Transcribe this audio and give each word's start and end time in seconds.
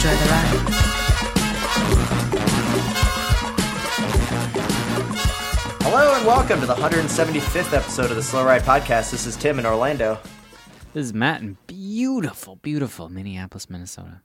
Enjoy 0.00 0.16
the 0.16 0.30
ride. 0.30 1.70
Hello 5.82 6.14
and 6.16 6.26
welcome 6.26 6.58
to 6.60 6.66
the 6.66 6.74
175th 6.74 7.74
episode 7.74 8.10
of 8.10 8.16
the 8.16 8.22
Slow 8.22 8.42
Ride 8.42 8.62
Podcast. 8.62 9.10
This 9.10 9.26
is 9.26 9.36
Tim 9.36 9.58
in 9.58 9.66
Orlando. 9.66 10.18
This 10.94 11.04
is 11.08 11.12
Matt 11.12 11.42
in 11.42 11.58
beautiful, 11.66 12.56
beautiful 12.56 13.10
Minneapolis, 13.10 13.68
Minnesota. 13.68 14.22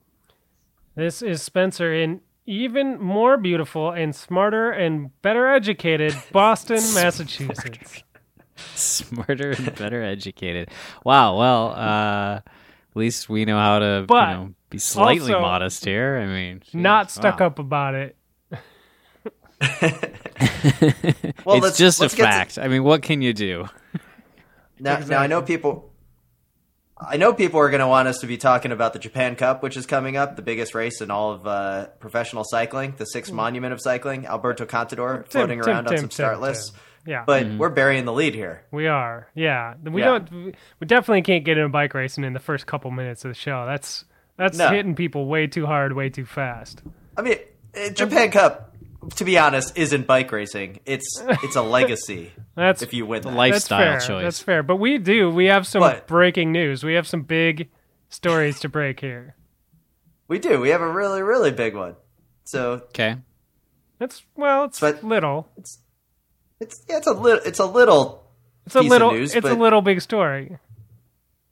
This 0.95 1.21
is 1.21 1.41
Spencer 1.41 1.93
in 1.93 2.21
even 2.45 2.97
more 2.97 3.35
beautiful 3.35 3.91
and 3.91 4.15
smarter 4.15 4.71
and 4.71 5.11
better 5.23 5.49
educated 5.49 6.15
Boston, 6.31 6.77
Massachusetts. 6.93 8.01
Smarter 8.75 9.51
and 9.51 9.75
better 9.75 10.01
educated. 10.01 10.69
Wow. 11.03 11.37
Well, 11.37 11.71
uh, 11.71 12.35
at 12.37 12.45
least 12.95 13.27
we 13.27 13.43
know 13.43 13.57
how 13.57 13.79
to 13.79 14.05
But 14.07 14.29
you 14.29 14.35
know, 14.35 14.53
be 14.75 14.79
slightly 14.79 15.33
also 15.33 15.41
modest 15.41 15.85
here. 15.85 16.17
I 16.17 16.25
mean, 16.27 16.59
geez, 16.63 16.73
Not 16.75 17.11
stuck 17.11 17.39
wow. 17.39 17.47
up 17.47 17.59
about 17.59 17.95
it. 17.95 18.15
Well, 21.45 21.57
it's 21.57 21.63
let's- 21.63 21.77
just 21.77 21.99
let's 21.99 22.13
a 22.13 22.17
get 22.17 22.23
to- 22.25 22.31
fact. 22.31 22.57
I 22.59 22.67
mean, 22.67 22.83
what 22.83 23.01
can 23.01 23.21
you 23.21 23.33
do? 23.33 23.67
Now, 24.79 24.99
now 24.99 25.19
I 25.19 25.27
know 25.27 25.41
people. 25.41 25.91
I 26.97 27.17
know 27.17 27.33
people 27.33 27.59
are 27.59 27.69
going 27.69 27.81
to 27.81 27.87
want 27.87 28.07
us 28.07 28.19
to 28.19 28.27
be 28.27 28.37
talking 28.37 28.71
about 28.71 28.93
the 28.93 28.99
Japan 28.99 29.35
Cup, 29.35 29.61
which 29.61 29.75
is 29.75 29.85
coming 29.85 30.15
up, 30.15 30.37
the 30.37 30.41
biggest 30.41 30.73
race 30.73 31.01
in 31.01 31.11
all 31.11 31.31
of 31.33 31.45
uh, 31.45 31.87
professional 31.99 32.43
cycling, 32.45 32.93
the 32.97 33.05
sixth 33.05 33.33
monument 33.33 33.73
of 33.73 33.81
cycling. 33.81 34.25
Alberto 34.25 34.65
Contador 34.65 35.27
floating 35.29 35.59
Hmm. 35.59 35.65
Tim, 35.65 35.73
around 35.73 35.87
on 35.87 35.97
some 35.97 36.07
Tim, 36.07 36.11
start 36.11 36.35
Tim. 36.35 36.41
lists, 36.41 36.71
Yeah, 37.05 37.23
but 37.27 37.47
we're 37.57 37.69
burying 37.69 38.05
the 38.05 38.13
lead 38.13 38.33
here. 38.33 38.63
we 38.71 38.87
are. 38.87 39.27
Yeah, 39.35 39.73
we 39.83 40.01
Yeah. 40.01 40.19
don't. 40.19 40.55
We 40.79 40.87
definitely 40.87 41.21
can't 41.23 41.43
get 41.43 41.57
into 41.57 41.67
bike 41.69 41.93
racing 41.93 42.23
in 42.23 42.31
the 42.31 42.39
first 42.39 42.65
couple 42.65 42.89
minutes 42.91 43.25
of 43.25 43.29
the 43.29 43.35
show. 43.35 43.65
That's 43.65 44.05
that's 44.37 44.57
No. 44.57 44.69
hitting 44.69 44.95
people 44.95 45.27
way 45.27 45.47
too 45.47 45.65
hard, 45.65 45.93
way 45.93 46.09
too 46.09 46.25
fast. 46.25 46.81
I 47.17 47.21
mean, 47.21 47.37
uh, 47.75 47.89
Japan 47.89 48.31
Cup, 48.31 48.75
to 49.15 49.25
be 49.25 49.37
honest, 49.37 49.77
isn't 49.77 50.07
bike 50.07 50.31
racing. 50.31 50.79
It's 50.85 51.21
it's 51.43 51.55
a 51.55 51.61
legacy. 51.77 52.31
That's 52.55 52.81
if 52.81 52.93
you 52.93 53.05
win 53.05 53.21
that. 53.23 53.33
life- 53.33 53.53
that's 53.53 53.69
Lifestyle 53.71 53.99
fair. 53.99 53.99
choice. 53.99 54.23
That's 54.23 54.39
fair. 54.41 54.63
But 54.63 54.77
we 54.77 54.97
do. 54.97 55.29
We 55.29 55.45
have 55.45 55.67
some 55.67 55.81
But- 55.81 56.07
breaking 56.07 56.51
news. 56.51 56.83
We 56.83 56.93
have 56.93 57.07
some 57.07 57.21
big 57.23 57.69
stories 58.09 58.59
to 58.61 58.69
break 58.69 58.99
here. 58.99 59.35
we 60.27 60.39
do. 60.39 60.59
We 60.59 60.69
have 60.69 60.81
a 60.81 60.89
really 60.91 61.21
really 61.21 61.51
big 61.51 61.75
one. 61.75 61.95
So 62.45 62.73
Okay. 62.89 63.17
It's 63.99 64.23
well, 64.35 64.65
it's 64.65 64.79
But- 64.79 65.03
little. 65.03 65.47
it's 65.57 65.79
it's 66.59 66.83
yeah, 66.89 66.97
it's 66.97 67.07
a 67.07 67.13
little 67.13 67.41
it's 67.45 67.59
a 67.59 67.65
little 67.65 68.27
It's 68.65 68.75
a 68.75 68.81
little. 68.81 69.11
news, 69.11 69.35
it's 69.35 69.47
a 69.47 69.53
little 69.53 69.81
big 69.81 70.01
story. 70.01 70.57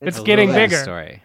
It's, 0.02 0.20
A 0.20 0.24
getting 0.24 0.52
bigger. 0.52 0.78
Story. 0.78 1.22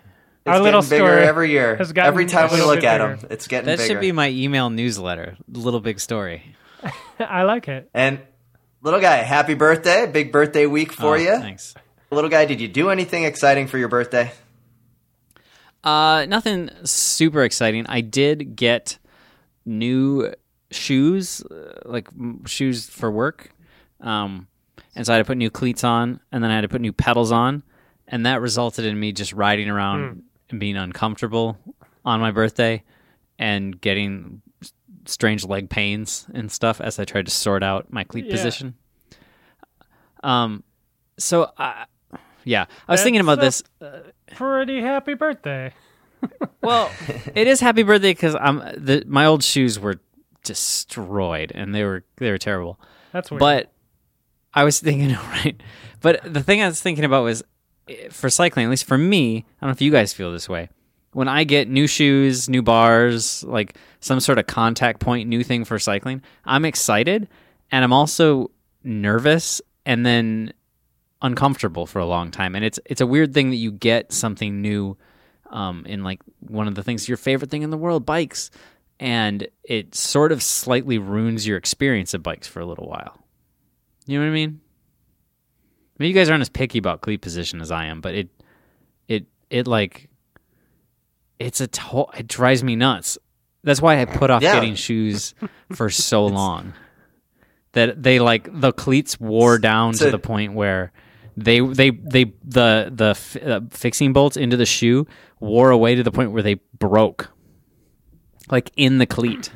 It's 0.49 0.57
Our 0.57 0.61
little 0.61 0.81
getting 0.83 0.99
bigger 0.99 1.09
story 1.13 1.27
every 1.27 1.51
year. 1.51 1.77
has 1.77 1.93
gotten 1.93 2.09
Every 2.09 2.27
time 2.27 2.51
we 2.53 2.61
look 2.63 2.83
at 2.85 2.99
bigger. 2.99 3.17
them, 3.17 3.29
it's 3.31 3.47
getting 3.47 3.67
That 3.67 3.79
bigger. 3.79 3.89
should 3.95 4.01
be 4.01 4.13
my 4.13 4.29
email 4.31 4.71
newsletter. 4.71 5.37
Little 5.51 5.81
big 5.81 6.01
story. 6.01 6.55
I 7.19 7.43
like 7.43 7.69
it. 7.69 7.89
and 7.93 8.21
little 8.83 9.01
guy, 9.01 9.17
happy 9.17 9.55
birthday! 9.55 10.07
Big 10.11 10.31
birthday 10.33 10.67
week 10.67 10.93
for 10.93 11.15
Oh, 11.15 11.19
you. 11.19 11.37
Thanks. 11.39 11.75
Little 12.11 12.31
guy, 12.31 12.45
did 12.47 12.61
you 12.61 12.69
do 12.69 12.91
anything 12.91 13.25
exciting 13.25 13.67
for 13.67 13.79
your 13.79 13.89
birthday? 13.89 14.33
Uh, 15.85 16.27
nothing 16.29 16.71
super 16.85 17.43
exciting. 17.45 17.87
I 17.89 18.01
did 18.01 18.57
get 18.57 18.99
new 19.65 20.33
shoes, 20.71 21.43
uh, 21.45 21.81
like 21.85 22.09
shoes 22.47 22.89
for 22.89 23.11
work. 23.11 23.51
Um, 24.01 24.49
and 24.95 25.07
so 25.07 25.13
I 25.13 25.17
had 25.17 25.23
to 25.23 25.27
put 25.27 25.37
new 25.39 25.51
cleats 25.51 25.85
on, 25.85 26.21
and 26.33 26.43
then 26.43 26.51
I 26.51 26.55
had 26.57 26.63
to 26.63 26.69
put 26.69 26.81
new 26.81 26.93
pedals 26.93 27.31
on, 27.33 27.63
and 28.07 28.27
that 28.27 28.41
resulted 28.41 28.85
in 28.85 28.99
me 28.99 29.13
just 29.13 29.33
riding 29.33 29.69
around 29.69 30.03
and 30.05 30.23
being 30.57 30.77
uncomfortable 30.77 31.59
on 32.05 32.21
my 32.21 32.31
birthday, 32.31 32.83
and 33.39 33.81
getting 33.81 34.41
strange 35.07 35.45
leg 35.45 35.69
pains 35.71 36.27
and 36.35 36.51
stuff 36.53 36.81
as 36.81 36.99
I 36.99 37.05
tried 37.05 37.27
to 37.27 37.31
sort 37.33 37.63
out 37.63 37.93
my 37.93 38.05
cleat 38.05 38.27
Yeah. 38.27 38.31
position. 38.33 38.75
Um, 40.23 40.63
so 41.19 41.51
I, 41.57 41.85
yeah, 42.45 42.67
I 42.87 42.93
was 42.93 43.03
thinking 43.03 43.21
about 43.21 43.41
this. 43.41 43.63
Pretty 44.35 44.81
happy 44.81 45.15
birthday. 45.15 45.73
Well, 46.61 46.91
it 47.37 47.47
is 47.47 47.61
happy 47.61 47.85
birthday 47.85 48.11
because 48.11 48.35
I'm 48.35 48.59
the 48.77 49.05
my 49.07 49.25
old 49.27 49.45
shoes 49.45 49.79
were 49.79 50.01
destroyed 50.43 51.53
and 51.55 51.73
they 51.73 51.85
were 51.85 52.05
they 52.17 52.33
were 52.33 52.39
terrible. 52.39 52.81
That's 53.13 53.31
weird. 53.31 53.39
But 53.39 53.73
I 54.53 54.65
was 54.65 54.81
thinking 54.81 55.13
right, 55.31 55.63
but 56.01 56.21
the 56.25 56.43
thing 56.43 56.61
I 56.61 56.67
was 56.67 56.83
thinking 56.83 57.05
about 57.05 57.23
was 57.23 57.45
for 58.11 58.31
cycling. 58.31 58.67
At 58.67 58.71
least 58.71 58.85
for 58.85 58.99
me, 58.99 59.39
I 59.39 59.41
don't 59.61 59.69
know 59.69 59.73
if 59.73 59.81
you 59.81 59.91
guys 59.91 60.13
feel 60.13 60.33
this 60.33 60.49
way. 60.49 60.69
When 61.13 61.29
I 61.29 61.45
get 61.45 61.69
new 61.69 61.87
shoes, 61.87 62.49
new 62.49 62.63
bars, 62.63 63.43
like 63.45 63.77
some 64.01 64.21
sort 64.21 64.39
of 64.39 64.47
contact 64.47 65.01
point, 65.01 65.29
new 65.29 65.43
thing 65.43 65.65
for 65.65 65.79
cycling, 65.79 66.23
I'm 66.45 66.65
excited 66.65 67.29
and 67.71 67.85
I'm 67.85 67.93
also 67.93 68.51
nervous 68.85 69.61
and 69.87 70.05
then 70.05 70.53
uncomfortable 71.23 71.87
for 71.87 71.99
a 71.99 72.07
long 72.07 72.31
time. 72.31 72.55
And 72.55 72.65
it's 72.65 72.79
it's 72.85 73.01
a 73.01 73.07
weird 73.07 73.35
thing 73.35 73.51
that 73.51 73.57
you 73.57 73.73
get 73.73 74.13
something 74.13 74.61
new 74.61 74.97
um, 75.51 75.85
in 75.87 76.05
like 76.05 76.21
one 76.41 76.69
of 76.69 76.75
the 76.75 76.83
things 76.83 77.09
your 77.09 77.17
favorite 77.17 77.51
thing 77.51 77.63
in 77.63 77.71
the 77.71 77.79
world, 77.79 78.05
bikes, 78.05 78.51
and 79.01 79.49
it 79.65 79.95
sort 79.95 80.33
of 80.33 80.43
slightly 80.43 80.99
ruins 80.99 81.47
your 81.47 81.57
experience 81.57 82.15
of 82.15 82.23
bikes 82.23 82.47
for 82.47 82.61
a 82.61 82.67
little 82.67 82.89
while. 82.89 83.19
You 84.07 84.19
know 84.19 84.25
what 84.25 84.31
I 84.31 84.35
mean? 84.35 84.61
I 85.99 86.03
mean, 86.03 86.09
you 86.09 86.15
guys 86.15 86.29
aren't 86.31 86.43
as 86.43 86.49
picky 86.49 86.79
about 86.79 87.01
cleat 87.01 87.21
position 87.21 87.61
as 87.61 87.71
I 87.73 87.87
am, 87.87 88.01
but 88.01 88.15
it, 88.15 88.29
it, 89.09 89.27
it 89.51 89.67
like, 89.67 90.09
it's 91.39 91.61
a 91.61 91.67
to- 91.67 92.07
it 92.17 92.29
drives 92.29 92.63
me 92.63 92.77
nuts. 92.77 93.19
That's 93.65 93.83
why 93.83 94.01
I 94.01 94.05
put 94.05 94.31
off 94.31 94.43
Yeah. 94.43 94.55
getting 94.55 94.75
shoes 94.77 95.35
for 95.75 95.91
so 96.11 96.27
long. 96.27 96.73
That 97.73 98.03
they 98.03 98.19
like 98.19 98.49
the 98.61 98.73
cleats 98.73 99.19
wore 99.21 99.59
down 99.59 99.95
So- 99.95 100.07
to 100.07 100.11
the 100.11 100.19
point 100.19 100.55
where 100.55 100.93
they 101.37 101.61
they 101.61 101.91
they 101.91 102.25
the 102.45 102.91
the 102.93 103.11
f- 103.11 103.37
uh, 103.37 103.61
fixing 103.71 104.13
bolts 104.13 104.37
into 104.37 104.57
the 104.57 104.67
shoe 104.67 105.07
wore 105.39 105.71
away 105.71 105.95
to 105.95 106.03
the 106.03 106.11
point 106.11 106.33
where 106.33 106.43
they 106.43 106.55
broke, 106.79 107.31
like 108.51 108.73
in 108.77 108.99
the 108.99 109.07
cleat. 109.07 109.53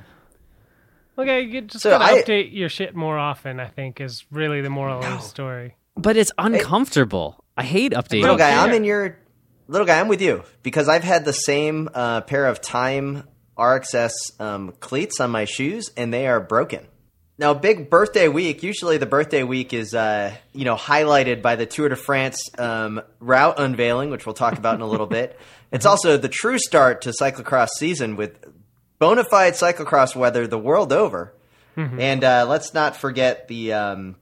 okay, 1.18 1.40
you 1.42 1.62
just 1.62 1.82
So 1.82 1.90
gotta 1.90 2.04
I- 2.04 2.22
update 2.22 2.52
your 2.52 2.68
shit 2.68 2.94
more 2.94 3.18
often. 3.18 3.58
I 3.58 3.66
think 3.66 4.00
is 4.00 4.24
really 4.30 4.60
the 4.60 4.70
moral 4.70 4.98
of 4.98 5.04
the 5.04 5.18
story. 5.20 5.74
But 5.96 6.16
it's 6.16 6.32
uncomfortable. 6.38 7.44
I 7.56 7.64
hate 7.64 7.92
updating. 7.92 8.22
Little 8.22 8.36
guy, 8.36 8.50
care. 8.50 8.60
I'm 8.60 8.72
in 8.72 8.84
your 8.84 9.18
little 9.68 9.86
guy. 9.86 10.00
I'm 10.00 10.08
with 10.08 10.22
you 10.22 10.44
because 10.62 10.88
I've 10.88 11.04
had 11.04 11.24
the 11.24 11.32
same 11.32 11.88
uh, 11.92 12.22
pair 12.22 12.46
of 12.46 12.60
Time 12.60 13.28
RXS 13.58 14.40
um, 14.40 14.72
cleats 14.80 15.20
on 15.20 15.30
my 15.30 15.44
shoes, 15.44 15.90
and 15.96 16.12
they 16.12 16.26
are 16.26 16.40
broken. 16.40 16.86
Now, 17.38 17.54
big 17.54 17.90
birthday 17.90 18.28
week. 18.28 18.62
Usually, 18.62 18.98
the 18.98 19.06
birthday 19.06 19.42
week 19.42 19.72
is 19.72 19.94
uh, 19.94 20.34
you 20.52 20.64
know 20.64 20.76
highlighted 20.76 21.42
by 21.42 21.56
the 21.56 21.66
Tour 21.66 21.88
de 21.88 21.96
France 21.96 22.50
um, 22.58 23.02
route 23.20 23.58
unveiling, 23.58 24.10
which 24.10 24.26
we'll 24.26 24.34
talk 24.34 24.58
about 24.58 24.76
in 24.76 24.80
a 24.80 24.86
little 24.88 25.06
bit. 25.06 25.38
It's 25.72 25.86
also 25.86 26.18
the 26.18 26.28
true 26.28 26.58
start 26.58 27.00
to 27.00 27.14
cyclocross 27.18 27.70
season 27.78 28.16
with 28.16 28.44
bona 28.98 29.24
fide 29.24 29.54
cyclocross 29.54 30.14
weather 30.14 30.46
the 30.46 30.58
world 30.58 30.92
over. 30.92 31.34
And 31.74 32.22
uh, 32.22 32.44
let's 32.46 32.74
not 32.74 32.94
forget 32.94 33.48
the 33.48 33.72
um, 33.72 34.16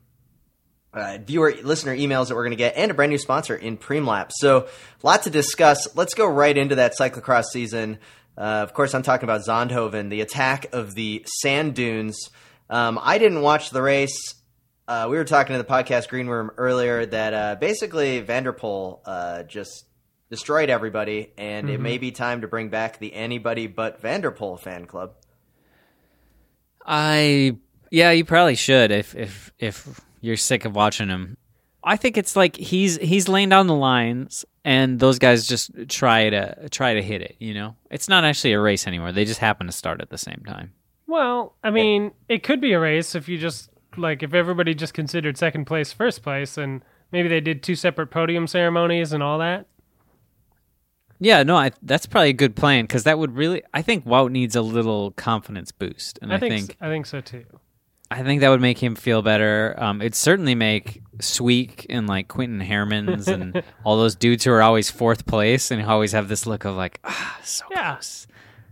uh, 0.92 1.19
viewer 1.25 1.54
listener 1.62 1.96
emails 1.96 2.28
that 2.28 2.34
we're 2.34 2.44
going 2.44 2.50
to 2.50 2.56
get 2.56 2.76
and 2.76 2.90
a 2.90 2.94
brand 2.94 3.10
new 3.10 3.19
sponsor 3.19 3.54
in 3.54 3.76
Premlap. 3.76 4.31
So, 4.32 4.69
lot 5.02 5.22
to 5.25 5.31
discuss. 5.31 5.94
Let's 5.96 6.14
go 6.14 6.26
right 6.26 6.56
into 6.56 6.76
that 6.76 6.94
cyclocross 6.98 7.44
season. 7.52 7.98
Uh, 8.37 8.62
of 8.62 8.75
course, 8.75 8.94
I'm 8.94 9.02
talking 9.02 9.25
about 9.25 9.42
Zonhoven, 9.42 10.10
the 10.10 10.20
attack 10.20 10.66
of 10.72 10.94
the 10.94 11.25
sand 11.26 11.75
dunes. 11.75 12.31
Um, 12.69 12.98
I 13.02 13.19
didn't 13.19 13.42
watch 13.42 13.70
the 13.70 13.82
race. 13.82 14.34
Uh, 14.88 15.06
we 15.08 15.16
were 15.16 15.25
talking 15.25 15.54
to 15.54 15.62
the 15.62 15.69
podcast 15.69 16.08
Green 16.08 16.26
Room 16.26 16.50
earlier 16.56 17.06
that 17.06 17.34
uh, 17.34 17.54
basically 17.54 18.20
Van 18.20 18.43
der 18.43 18.52
Poel 18.52 19.00
uh, 19.04 19.44
just 19.44 19.84
destroyed 20.31 20.70
everybody, 20.70 21.32
and 21.38 21.69
it 21.69 21.81
may 21.81 21.98
be 21.98 22.12
time 22.12 22.40
to 22.40 22.48
bring 22.48 22.70
back 22.70 22.98
the 22.98 23.12
anybody 23.12 23.66
but 23.66 24.00
Van 24.00 24.20
der 24.20 24.31
Poel 24.32 24.58
fan 24.58 24.86
club. 24.86 25.14
I 26.84 27.56
yeah, 27.90 28.10
you 28.12 28.25
probably 28.25 28.54
should 28.54 28.90
if 28.90 29.14
if 29.14 29.52
if 29.58 30.00
you're 30.20 30.37
sick 30.37 30.64
of 30.64 30.75
watching 30.75 31.08
him. 31.08 31.37
I 31.82 31.96
think 31.96 32.17
it's 32.19 32.37
like 32.37 32.56
he's 32.56 32.96
he's 32.99 33.28
laying 33.28 33.49
down 33.49 33.67
the 33.67 33.75
lines 33.75 34.44
and 34.64 35.00
those 35.00 35.19
guys 35.19 35.46
just 35.46 35.70
try 35.88 36.28
to 36.28 36.69
try 36.69 36.94
to 36.94 37.02
hit 37.02 37.22
it. 37.22 37.37
You 37.38 37.55
know, 37.55 37.76
it's 37.90 38.08
not 38.08 38.25
actually 38.25 38.52
a 38.52 38.61
race 38.61 38.87
anymore. 38.87 39.12
They 39.12 39.25
just 39.25 39.40
happen 39.40 39.67
to 39.67 39.72
start 39.72 40.00
at 40.00 40.11
the 40.11 40.19
same 40.19 40.43
time. 40.46 40.72
Well, 41.06 41.56
I 41.64 41.70
mean, 41.70 42.12
it 42.28 42.43
could 42.43 42.61
be 42.61 42.72
a 42.72 42.81
race 42.81 43.14
if 43.14 43.28
you 43.28 43.38
just 43.38 43.70
like 43.96 44.22
if 44.22 44.34
everybody 44.34 44.75
just 44.75 44.94
considered 44.94 45.37
second 45.38 45.64
place 45.64 45.93
first 45.93 46.22
place, 46.22 46.58
and 46.58 46.82
maybe 47.12 47.28
they 47.28 47.40
did 47.40 47.62
two 47.62 47.75
separate 47.75 48.08
podium 48.08 48.46
ceremonies 48.46 49.12
and 49.12 49.22
all 49.22 49.38
that. 49.38 49.67
Yeah, 51.22 51.43
no, 51.43 51.56
I, 51.56 51.72
that's 51.82 52.06
probably 52.06 52.31
a 52.31 52.34
good 52.34 52.56
plan 52.56 52.84
because 52.84 53.05
that 53.05 53.19
would 53.19 53.37
really. 53.37 53.62
I 53.75 53.82
think 53.82 54.06
Wout 54.06 54.31
needs 54.31 54.56
a 54.56 54.62
little 54.62 55.11
confidence 55.12 55.70
boost, 55.70 56.19
and 56.22 56.32
I, 56.32 56.37
I 56.37 56.38
think 56.38 56.52
think 56.52 56.76
I 56.81 56.88
think 56.88 57.06
so 57.06 57.20
too. 57.20 57.44
I 58.10 58.22
think 58.24 58.40
that 58.40 58.48
would 58.48 58.60
make 58.60 58.78
him 58.82 58.96
feel 58.96 59.22
better. 59.22 59.74
Um, 59.78 60.00
it'd 60.02 60.14
certainly 60.16 60.54
make 60.56 61.00
Sweeck 61.18 61.86
and 61.88 62.08
like 62.08 62.26
Quinten 62.28 62.60
Hermans 62.66 63.28
and 63.28 63.62
all 63.84 63.96
those 63.98 64.16
dudes 64.16 64.44
who 64.44 64.50
are 64.50 64.62
always 64.62 64.90
fourth 64.90 65.26
place 65.26 65.70
and 65.70 65.80
who 65.80 65.88
always 65.88 66.12
have 66.12 66.28
this 66.28 66.44
look 66.46 66.64
of 66.64 66.74
like, 66.74 66.98
ah, 67.04 67.38
so 67.44 67.64
Yeah. 67.70 67.92
close. 67.94 68.26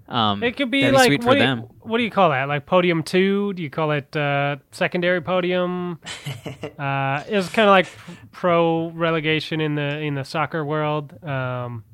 Um, 0.08 0.42
It 0.42 0.56
could 0.56 0.70
be 0.70 0.80
that'd 0.80 0.94
like 0.96 1.06
sweet 1.06 1.20
what 1.22 1.32
for 1.34 1.34
do, 1.34 1.38
them. 1.40 1.58
you, 1.60 1.68
what 1.82 1.98
do 1.98 2.04
you 2.04 2.10
call 2.10 2.30
that? 2.30 2.48
Like 2.48 2.64
podium 2.66 3.02
two? 3.02 3.52
Do 3.52 3.62
you 3.62 3.68
call 3.70 3.90
it 3.92 4.16
uh, 4.16 4.56
secondary 4.72 5.20
podium? 5.20 6.00
uh, 6.78 7.22
it 7.28 7.36
was 7.36 7.48
kind 7.50 7.68
of 7.68 7.72
like 7.72 7.86
pro 8.32 8.88
relegation 8.90 9.60
in 9.60 9.74
the 9.74 9.98
in 10.00 10.14
the 10.14 10.24
soccer 10.24 10.64
world. 10.64 11.22
Um, 11.22 11.84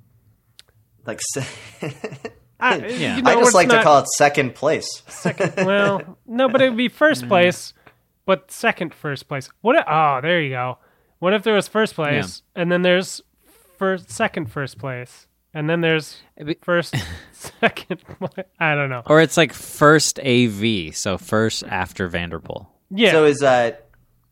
Like, 1.04 1.20
se- 1.20 1.46
I, 2.64 2.76
Yeah. 2.88 3.16
you 3.16 3.22
know, 3.22 3.30
I 3.30 3.34
just 3.34 3.46
it's 3.48 3.54
like 3.54 3.68
to 3.68 3.82
call 3.82 3.98
it 4.00 4.08
second 4.16 4.54
place. 4.54 5.02
second. 5.08 5.54
well, 5.66 6.18
no, 6.26 6.48
but 6.48 6.60
it 6.62 6.68
would 6.70 6.76
be 6.76 6.88
Mm. 6.88 6.92
first 6.92 7.28
place, 7.28 7.74
but 8.26 8.50
second 8.50 8.94
first 8.94 9.28
place. 9.28 9.48
What? 9.60 9.76
If, 9.76 9.84
oh, 9.86 10.20
there 10.22 10.40
you 10.40 10.50
go. 10.50 10.78
What 11.18 11.32
if 11.34 11.42
there 11.42 11.54
was 11.54 11.68
first 11.68 11.94
place 11.94 12.42
and 12.54 12.70
then 12.70 12.82
there's 12.82 13.20
first 13.78 14.10
second 14.10 14.50
first 14.50 14.78
place 14.78 15.26
and 15.54 15.70
then 15.70 15.80
there's 15.80 16.22
first 16.62 16.94
second? 17.32 18.02
I 18.60 18.74
don't 18.74 18.90
know. 18.90 19.02
Or 19.06 19.20
it's 19.20 19.36
like 19.36 19.52
first 19.52 20.18
AV, 20.20 20.94
so 20.94 21.16
first 21.18 21.64
after 21.64 22.08
Van 22.08 22.30
der 22.30 22.40
Poel. 22.40 22.66
Yeah. 22.90 23.12
So 23.12 23.24
is 23.24 23.42
uh 23.42 23.72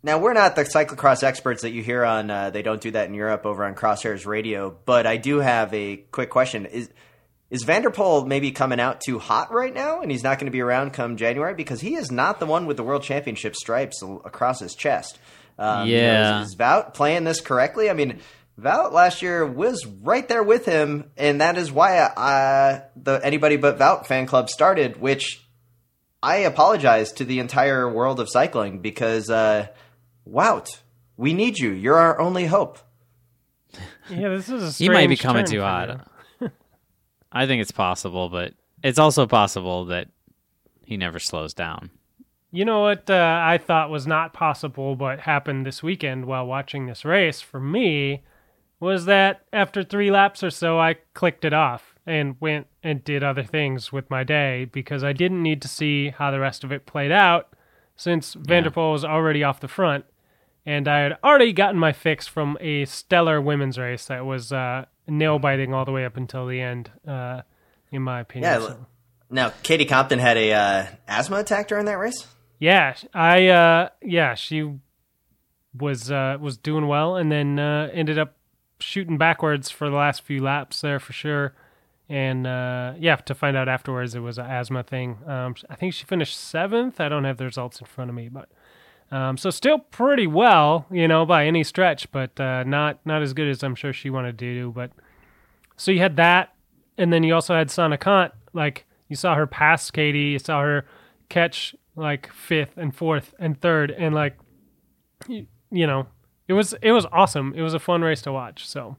now 0.03 0.19
we're 0.19 0.33
not 0.33 0.57
the 0.57 0.65
cyclocross 0.65 1.23
experts 1.23 1.63
that 1.63 1.71
you 1.71 1.83
hear 1.83 2.05
on. 2.05 2.29
Uh, 2.29 2.51
they 2.51 2.63
don't 2.63 2.81
do 2.81 2.91
that 2.91 3.07
in 3.09 3.15
Europe 3.15 3.47
over 3.47 3.65
on 3.65 3.75
Crosshairs 3.77 4.27
Radio. 4.27 4.77
But 4.85 5.07
I 5.07 5.17
do 5.17 5.39
have 5.39 5.73
a 5.73 5.99
quick 6.11 6.29
question: 6.29 6.67
Is 6.67 6.91
is 7.53 7.63
Van 7.63 7.83
der 7.83 7.91
Poel 7.91 8.27
maybe 8.27 8.51
coming 8.51 8.81
out 8.81 9.01
too 9.01 9.21
hot 9.21 9.53
right 9.53 9.73
now, 9.73 10.01
and 10.01 10.11
he's 10.11 10.25
not 10.25 10.39
going 10.41 10.47
to 10.47 10.51
be 10.53 10.61
around 10.63 10.93
come 10.93 11.17
January 11.17 11.55
because 11.55 11.81
he 11.81 11.95
is 11.95 12.11
not 12.11 12.41
the 12.41 12.47
one 12.47 12.67
with 12.67 12.77
the 12.77 12.83
world 12.83 13.05
championship 13.05 13.55
stripes 13.55 14.03
across 14.03 14.59
his 14.59 14.75
chest. 14.75 15.19
Um, 15.59 15.87
you 15.87 15.97
know, 15.97 16.03
Yeah. 16.03 16.41
is, 16.43 16.49
is 16.49 16.57
Vout 16.57 16.95
playing 16.95 17.23
this 17.25 17.41
correctly? 17.41 17.89
I 17.89 17.93
mean. 17.93 18.19
Vout 18.61 18.93
last 18.93 19.23
year 19.23 19.47
was 19.47 19.87
right 19.87 20.29
there 20.29 20.43
with 20.43 20.67
him, 20.67 21.11
and 21.17 21.41
that 21.41 21.57
is 21.57 21.73
why 21.73 21.97
uh, 22.01 22.83
the 22.97 23.19
anybody 23.25 23.57
but 23.57 23.79
Vout 23.79 24.07
fan 24.07 24.27
club 24.27 24.51
started, 24.51 25.01
which 25.01 25.43
I 26.23 26.37
apologize 26.37 27.13
to 27.13 27.25
the 27.25 27.39
entire 27.39 27.91
world 27.91 28.21
of 28.21 28.29
cycling 28.29 28.81
because, 28.81 29.31
uh, 29.31 29.69
Wout, 30.31 30.69
we 31.17 31.33
need 31.33 31.59
you. 31.59 31.71
You're 31.71 31.97
our 31.97 32.21
only 32.21 32.45
hope. 32.45 32.79
yeah, 34.11 34.29
this 34.29 34.51
is 34.51 34.79
a 34.79 34.85
He 34.85 34.91
might 34.91 35.09
be 35.09 35.17
coming 35.17 35.47
too 35.47 35.63
hot. 35.63 36.07
I 37.33 37.47
think 37.47 37.63
it's 37.63 37.73
possible, 37.73 38.29
but 38.29 38.55
it's 38.83 38.99
also 38.99 39.27
possible 39.27 39.87
that 39.87 40.09
he 40.85 40.97
never 40.97 41.19
slows 41.19 41.55
down. 41.55 41.91
You 42.51 42.67
know 42.67 42.83
what 42.83 43.09
uh, 43.09 43.41
I 43.43 43.57
thought 43.57 43.89
was 43.89 44.07
not 44.07 44.35
possible, 44.35 44.95
but 44.95 45.21
happened 45.21 45.65
this 45.65 45.83
weekend 45.83 46.27
while 46.27 46.47
watching 46.47 46.87
this 46.87 47.05
race 47.05 47.41
for 47.41 47.59
me 47.59 48.23
was 48.79 49.07
that 49.07 49.43
after 49.53 49.83
three 49.83 50.11
laps 50.11 50.43
or 50.43 50.51
so, 50.51 50.79
I 50.79 50.97
clicked 51.15 51.45
it 51.45 51.55
off 51.55 51.95
and 52.05 52.37
went 52.41 52.67
and 52.83 53.05
did 53.05 53.23
other 53.23 53.45
things 53.45 53.93
with 53.93 54.11
my 54.11 54.25
day 54.25 54.67
because 54.67 55.05
I 55.05 55.13
didn't 55.13 55.43
need 55.43 55.63
to 55.63 55.69
see 55.69 56.11
how 56.11 56.31
the 56.31 56.41
rest 56.41 56.65
of 56.65 56.73
it 56.73 56.85
played 56.85 57.13
out 57.13 57.55
since 57.97 58.35
Van 58.35 58.65
der 58.65 58.71
Poel 58.71 58.93
was 58.93 59.05
already 59.05 59.45
off 59.45 59.61
the 59.61 59.69
front. 59.69 60.05
And 60.67 60.87
I 60.89 60.99
had 60.99 61.19
already 61.25 61.53
gotten 61.53 61.79
my 61.79 61.93
fix 61.93 62.27
from 62.27 62.59
a 62.61 62.85
stellar 62.85 63.41
women's 63.41 63.79
race 63.79 64.07
that 64.07 64.27
was 64.27 64.53
uh, 64.53 64.87
nail 65.07 65.39
biting 65.39 65.75
all 65.75 65.85
the 65.85 65.93
way 65.93 66.05
up 66.05 66.17
until 66.17 66.47
the 66.47 66.61
end, 66.61 66.91
uh, 67.07 67.43
in 67.91 68.03
my 68.03 68.21
opinion. 68.21 68.53
Yeah. 68.53 68.67
So- 68.67 68.87
Now, 69.31 69.53
Katie 69.63 69.85
Compton 69.87 70.19
had 70.19 70.37
a 70.37 70.53
uh, 70.53 70.87
asthma 71.09 71.39
attack 71.39 71.69
during 71.69 71.87
that 71.87 71.99
race. 71.99 72.27
Yeah, 72.59 72.95
I 73.13 73.49
uh 73.49 73.89
yeah, 74.03 74.35
she 74.35 74.73
was 75.77 76.11
uh 76.13 76.37
was 76.41 76.57
doing 76.59 76.87
well 76.87 77.17
and 77.17 77.33
then 77.33 77.59
uh 77.59 77.89
ended 77.93 78.19
up 78.19 78.37
shooting 78.79 79.19
backwards 79.19 79.71
for 79.71 79.89
the 79.91 79.97
last 79.97 80.23
few 80.23 80.41
laps 80.43 80.81
there 80.81 81.01
for 81.01 81.13
sure. 81.13 81.55
And 82.09 82.47
uh 82.47 82.95
yeah, 82.99 83.17
to 83.17 83.35
find 83.35 83.57
out 83.57 83.69
afterwards 83.69 84.15
it 84.15 84.21
was 84.21 84.39
an 84.39 84.47
asthma 84.47 84.85
thing. 84.85 85.19
Um 85.27 85.57
I 85.69 85.75
think 85.75 85.95
she 85.95 86.05
finished 86.05 86.39
7th. 86.39 87.01
I 87.01 87.09
don't 87.09 87.25
have 87.25 87.39
the 87.39 87.47
results 87.47 87.81
in 87.81 87.87
front 87.87 88.11
of 88.11 88.15
me, 88.17 88.29
but 88.29 88.49
um 89.13 89.37
so 89.37 89.51
still 89.51 89.79
pretty 89.79 90.27
well, 90.27 90.87
you 90.91 91.07
know, 91.07 91.25
by 91.25 91.47
any 91.47 91.63
stretch, 91.63 92.11
but 92.11 92.39
uh 92.41 92.65
not 92.65 92.99
not 93.05 93.23
as 93.23 93.33
good 93.33 93.49
as 93.49 93.63
I'm 93.63 93.75
sure 93.77 93.93
she 93.93 94.11
wanted 94.11 94.39
to 94.39 94.55
do, 94.55 94.73
but 94.73 94.91
so 95.77 95.91
you 95.93 96.01
had 96.01 96.17
that 96.17 96.55
and 96.99 97.13
then 97.13 97.23
you 97.23 97.35
also 97.35 97.55
had 97.55 97.69
Sanne 97.69 97.97
Cant 98.01 98.33
like 98.53 98.87
you 99.09 99.15
saw 99.17 99.35
her 99.37 99.47
pass 99.47 99.91
Katie, 99.91 100.31
you 100.33 100.39
saw 100.39 100.61
her 100.63 100.87
catch 101.29 101.75
like 101.95 102.33
fifth 102.33 102.77
and 102.77 102.95
fourth 102.97 103.35
and 103.39 103.61
third 103.61 103.91
and 103.91 104.15
like 104.15 104.37
you, 105.29 105.47
you 105.71 105.87
know 105.87 106.07
it 106.49 106.55
was 106.55 106.75
it 106.83 106.91
was 106.93 107.07
awesome. 107.13 107.53
It 107.55 107.63
was 107.63 107.75
a 107.75 107.79
fun 107.79 108.03
race 108.03 108.23
to 108.23 108.33
watch 108.33 108.67
so 108.67 108.97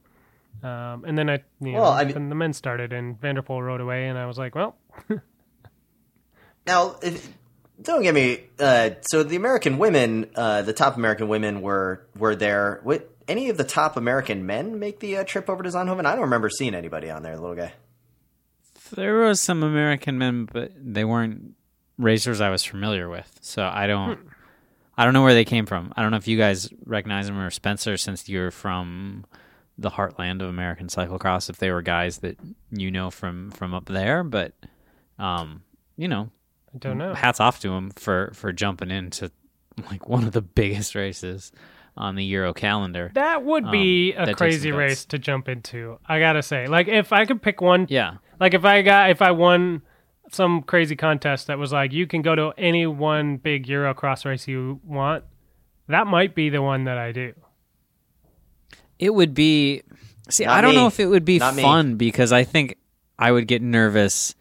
um 0.61 1.03
and 1.05 1.17
then 1.17 1.29
i 1.29 1.39
you 1.59 1.71
know, 1.73 1.81
Well, 1.81 1.91
I 1.91 2.05
mean- 2.05 2.29
the 2.29 2.35
men 2.35 2.53
started 2.53 2.93
and 2.93 3.19
Van 3.19 3.35
der 3.35 3.41
Poel 3.41 3.61
rode 3.65 3.81
away 3.81 4.07
and 4.07 4.17
i 4.17 4.25
was 4.27 4.37
like 4.37 4.53
well 4.55 4.75
Now, 6.65 6.95
if, 7.01 7.29
don't 7.81 8.03
get 8.03 8.13
me. 8.13 8.41
Uh, 8.59 8.91
so 9.01 9.23
the 9.23 9.35
American 9.35 9.77
women, 9.77 10.29
uh, 10.35 10.61
the 10.61 10.73
top 10.73 10.97
American 10.97 11.27
women 11.27 11.61
were 11.61 12.05
were 12.15 12.35
there. 12.35 12.79
What, 12.83 13.09
any 13.27 13.49
of 13.49 13.57
the 13.57 13.63
top 13.63 13.97
American 13.97 14.45
men 14.45 14.79
make 14.79 14.99
the 14.99 15.17
uh, 15.17 15.23
trip 15.23 15.49
over 15.49 15.63
to 15.63 15.69
Zonhoven? 15.69 16.05
I 16.05 16.11
don't 16.13 16.21
remember 16.21 16.49
seeing 16.49 16.75
anybody 16.75 17.09
on 17.09 17.23
there, 17.23 17.37
little 17.37 17.55
guy. 17.55 17.73
There 18.95 19.19
was 19.19 19.41
some 19.41 19.63
American 19.63 20.17
men, 20.17 20.45
but 20.45 20.71
they 20.75 21.03
weren't 21.03 21.55
racers 21.97 22.41
I 22.41 22.49
was 22.49 22.63
familiar 22.63 23.09
with. 23.09 23.31
So 23.41 23.63
I 23.63 23.87
don't, 23.87 24.19
I 24.97 25.05
don't 25.05 25.13
know 25.13 25.23
where 25.23 25.33
they 25.33 25.45
came 25.45 25.65
from. 25.65 25.93
I 25.95 26.01
don't 26.01 26.11
know 26.11 26.17
if 26.17 26.27
you 26.27 26.37
guys 26.37 26.69
recognize 26.85 27.27
them 27.27 27.39
or 27.39 27.49
Spencer, 27.49 27.97
since 27.97 28.29
you're 28.29 28.51
from 28.51 29.25
the 29.77 29.89
heartland 29.89 30.41
of 30.41 30.49
American 30.49 30.87
cyclocross. 30.87 31.49
If 31.49 31.57
they 31.57 31.71
were 31.71 31.81
guys 31.81 32.19
that 32.19 32.37
you 32.71 32.91
know 32.91 33.09
from 33.09 33.51
from 33.51 33.73
up 33.73 33.85
there, 33.85 34.23
but 34.23 34.53
um, 35.17 35.63
you 35.97 36.07
know, 36.07 36.29
i 36.73 36.77
don't 36.79 36.97
know 36.97 37.13
hats 37.13 37.39
off 37.39 37.59
to 37.59 37.71
him 37.71 37.89
for 37.91 38.31
for 38.33 38.51
jumping 38.51 38.91
into 38.91 39.31
like 39.89 40.07
one 40.07 40.23
of 40.23 40.31
the 40.33 40.41
biggest 40.41 40.95
races 40.95 41.51
on 41.95 42.15
the 42.15 42.23
Euro 42.25 42.53
calendar. 42.53 43.11
that 43.13 43.43
would 43.43 43.69
be 43.69 44.13
Um, 44.15 44.29
a 44.29 44.33
crazy 44.33 44.71
race 44.71 45.05
to 45.05 45.19
jump 45.19 45.47
into 45.47 45.99
i 46.07 46.19
gotta 46.19 46.41
say 46.41 46.65
like 46.67 46.87
if 46.87 47.13
i 47.13 47.25
could 47.25 47.41
pick 47.41 47.61
one 47.61 47.85
Yeah, 47.89 48.15
like 48.39 48.53
if 48.55 48.65
i 48.65 48.81
got 48.81 49.09
if 49.11 49.21
i 49.21 49.29
won 49.31 49.81
some 50.31 50.63
crazy 50.63 50.95
contest 50.95 51.47
that 51.47 51.59
was 51.59 51.71
like 51.71 51.91
you 51.93 52.07
can 52.07 52.21
go 52.23 52.33
to 52.35 52.51
any 52.57 52.87
one 52.87 53.37
big 53.37 53.67
euro 53.67 53.93
cross 53.93 54.25
race 54.25 54.47
you 54.47 54.79
want 54.83 55.23
that 55.87 56.07
might 56.07 56.33
be 56.33 56.49
the 56.49 56.61
one 56.61 56.85
that 56.85 56.97
i 56.97 57.11
do 57.11 57.33
It 58.99 59.13
would 59.13 59.33
be. 59.33 59.81
See, 60.29 60.45
Not 60.45 60.57
I 60.57 60.61
don't 60.61 60.71
me. 60.71 60.77
know 60.77 60.87
if 60.87 60.99
it 60.99 61.07
would 61.07 61.25
be 61.25 61.37
Not 61.39 61.55
me. 61.55 61.61
fun 61.61 61.95
because 61.97 62.31
I 62.31 62.43
think 62.45 62.77
I 63.19 63.31
would 63.31 63.47
get 63.47 63.61
nervous 63.61 64.33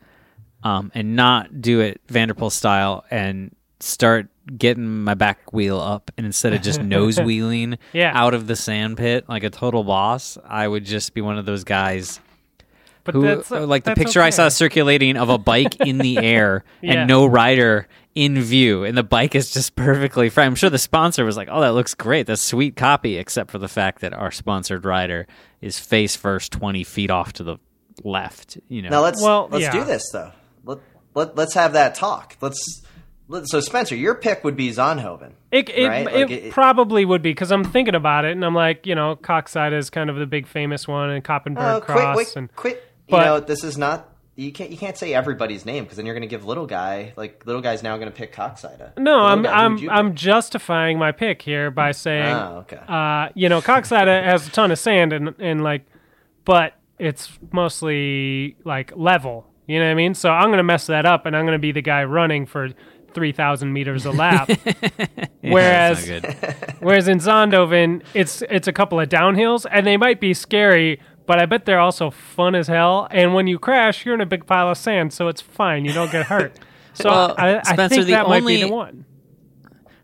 um, 0.62 0.90
and 0.95 1.16
not 1.16 1.61
do 1.61 1.81
it 1.81 2.00
Van 2.09 2.28
der 2.28 2.35
Poel 2.35 2.50
style 2.52 3.04
and 3.11 3.54
start 3.81 4.28
getting 4.59 5.02
my 5.04 5.14
back 5.14 5.52
wheel 5.52 5.78
up 5.78 6.11
and 6.16 6.26
instead 6.26 6.52
of 6.52 6.62
just 6.62 6.81
nose 6.83 7.21
wheeling 7.21 7.78
Yeah. 7.92 8.12
out 8.14 8.35
of 8.35 8.47
the 8.47 8.57
sand 8.57 8.97
pit 8.97 9.25
like 9.28 9.45
a 9.45 9.50
total 9.50 9.85
boss, 9.85 10.37
I 10.45 10.66
would 10.66 10.85
just 10.85 11.14
be 11.14 11.21
one 11.21 11.38
of 11.38 11.47
those 11.47 11.64
guys 11.64 12.21
but 13.04 13.14
who 13.16 13.23
that's 13.23 13.50
like 13.50 13.83
the 13.85 13.90
that's 13.90 13.99
picture 13.99 14.21
I 14.23 14.31
saw 14.31 14.49
circulating 14.49 15.16
of 15.16 15.28
a 15.28 15.38
bike 15.38 15.81
in 15.81 15.99
the 15.99 16.19
air 16.25 16.64
Yeah. 16.81 17.00
and 17.00 17.09
no 17.09 17.26
rider 17.26 17.88
in 18.14 18.40
view 18.40 18.85
and 18.85 18.97
the 18.97 19.02
bike 19.02 19.35
is 19.35 19.50
just 19.50 19.75
perfectly 19.75 20.28
fine. 20.28 20.47
I'm 20.47 20.54
sure 20.54 20.71
the 20.71 20.78
sponsor 20.78 21.25
was 21.25 21.37
like, 21.37 21.49
"Oh, 21.50 21.61
that 21.62 21.73
looks 21.73 21.95
great. 21.95 22.26
That's 22.26 22.42
sweet 22.42 22.76
copy," 22.76 23.16
except 23.16 23.50
for 23.50 23.59
the 23.59 23.69
fact 23.69 24.02
that 24.02 24.12
our 24.12 24.31
sponsored 24.31 24.85
rider 24.85 25.26
is 25.62 25.78
face 25.78 26.14
first 26.14 26.52
20 26.52 26.85
feet 26.85 27.11
off 27.11 27.33
to 27.35 27.42
the 27.42 27.57
left, 28.04 28.59
you 28.69 28.83
know. 28.83 28.90
Now 28.90 29.00
let's 29.00 29.21
Well, 29.23 29.49
let's 29.50 29.62
yeah. 29.64 29.73
do 29.73 29.85
this 29.85 30.11
though. 30.11 30.31
Let, 30.64 30.78
let 31.14 31.37
let's 31.37 31.54
have 31.54 31.73
that 31.75 31.95
talk. 31.95 32.37
Let's. 32.40 32.83
Let, 33.28 33.49
so 33.49 33.61
Spencer, 33.61 33.95
your 33.97 34.14
pick 34.16 34.45
would 34.45 34.57
be 34.57 34.69
Zonhoven. 34.71 35.33
It 35.50 35.71
it, 35.71 35.88
right? 35.88 36.07
it, 36.07 36.12
Like, 36.14 36.31
it- 36.31 36.52
probably 36.52 37.04
would 37.04 37.23
be 37.23 37.31
because 37.31 37.50
I'm 37.50 37.64
thinking 37.64 37.95
about 37.95 38.25
it 38.26 38.33
and 38.33 38.45
I'm 38.45 38.54
like, 38.54 38.87
you 38.87 38.95
know, 38.95 39.16
Koksijde 39.16 39.73
is 39.78 39.88
kind 39.90 40.11
of 40.11 40.16
the 40.16 40.26
big 40.26 40.47
famous 40.47 40.87
one 40.87 41.09
and 41.11 41.25
Koppenberg 41.25 41.76
Oh, 41.76 41.81
Cross 41.81 42.14
quit, 42.14 42.16
wait, 42.16 42.37
and 42.37 42.57
quit. 42.57 42.85
but- 43.09 43.16
you 43.19 43.25
know, 43.25 43.40
this 43.40 43.64
is 43.64 43.78
not. 43.78 44.09
You 44.35 44.50
can't. 44.50 44.71
You 44.71 44.76
can't 44.78 44.97
say 44.97 45.12
everybody's 45.14 45.64
name 45.66 45.85
because 45.85 45.99
then 45.99 46.07
you're 46.07 46.14
going 46.14 46.23
to 46.23 46.26
give 46.28 46.45
little 46.47 46.66
guy 46.66 47.12
like 47.16 47.45
little 47.47 47.61
guy's 47.61 47.83
now 47.83 47.97
going 47.99 48.11
to 48.11 48.16
pick 48.16 48.35
Koksijde. 48.35 48.97
no, 48.99 49.12
Little 49.12 49.26
I'm 49.26 49.42
guy, 49.42 49.52
I'm 49.52 49.90
I'm 49.90 50.14
justifying 50.14 50.99
my 50.99 51.12
pick 51.12 51.42
here 51.42 51.71
by 51.71 51.92
saying, 51.92 52.35
Oh, 52.35 52.64
okay. 52.66 52.81
uh, 52.88 53.28
you 53.35 53.49
know, 53.50 53.61
Koksijde 53.61 54.25
has 54.25 54.49
a 54.49 54.50
ton 54.50 54.71
of 54.71 54.78
sand 54.78 55.12
and 55.12 55.35
and 55.38 55.62
like 55.62 55.87
but 56.47 56.75
it's 56.99 57.31
mostly 57.52 58.57
like 58.64 58.92
level. 58.97 59.47
You 59.66 59.78
know 59.78 59.87
what 59.87 59.92
I 59.92 59.95
mean? 59.95 60.14
So 60.14 60.31
I'm 60.31 60.50
gonna 60.50 60.62
mess 60.62 60.87
that 60.87 61.07
up, 61.07 61.26
and 61.26 61.37
I'm 61.37 61.45
gonna 61.45 61.59
be 61.59 61.73
the 61.73 61.83
guy 61.83 62.04
running 62.04 62.47
for 62.47 62.71
three 63.14 63.33
thousand 63.33 63.73
meters 63.73 64.04
a 64.07 64.11
lap. 64.11 64.49
whereas, 65.40 66.07
That's 66.07 66.35
good. 66.40 66.75
whereas 66.81 67.09
in 67.09 67.19
Zonhoven, 67.19 68.02
it's 68.14 68.42
it's 68.50 68.69
a 68.69 68.73
couple 68.73 68.99
of 69.00 69.09
downhills, 69.09 69.66
and 69.71 69.87
they 69.87 69.97
might 69.97 70.21
be 70.21 70.35
scary, 70.35 71.00
but 71.26 71.38
I 71.38 71.47
bet 71.47 71.64
they're 71.64 71.78
also 71.81 72.11
fun 72.11 72.54
as 72.54 72.66
hell. 72.69 73.07
And 73.11 73.35
when 73.35 73.47
you 73.47 73.59
crash, 73.59 74.04
you're 74.04 74.14
in 74.14 74.21
a 74.21 74.26
big 74.26 74.47
pile 74.47 74.69
of 74.71 74.78
sand, 74.78 75.12
so 75.12 75.28
it's 75.28 75.40
fine. 75.40 75.85
You 75.85 75.92
don't 75.92 76.11
get 76.11 76.26
hurt. 76.26 76.59
So 76.95 77.09
Well, 77.09 77.35
I, 77.38 77.57
I 77.57 77.62
Spencer, 77.62 77.88
think 77.88 78.04
the 78.04 78.12
that 78.12 78.28
might 78.28 78.45
be 78.47 78.61
the 78.61 78.69
one. 78.69 79.07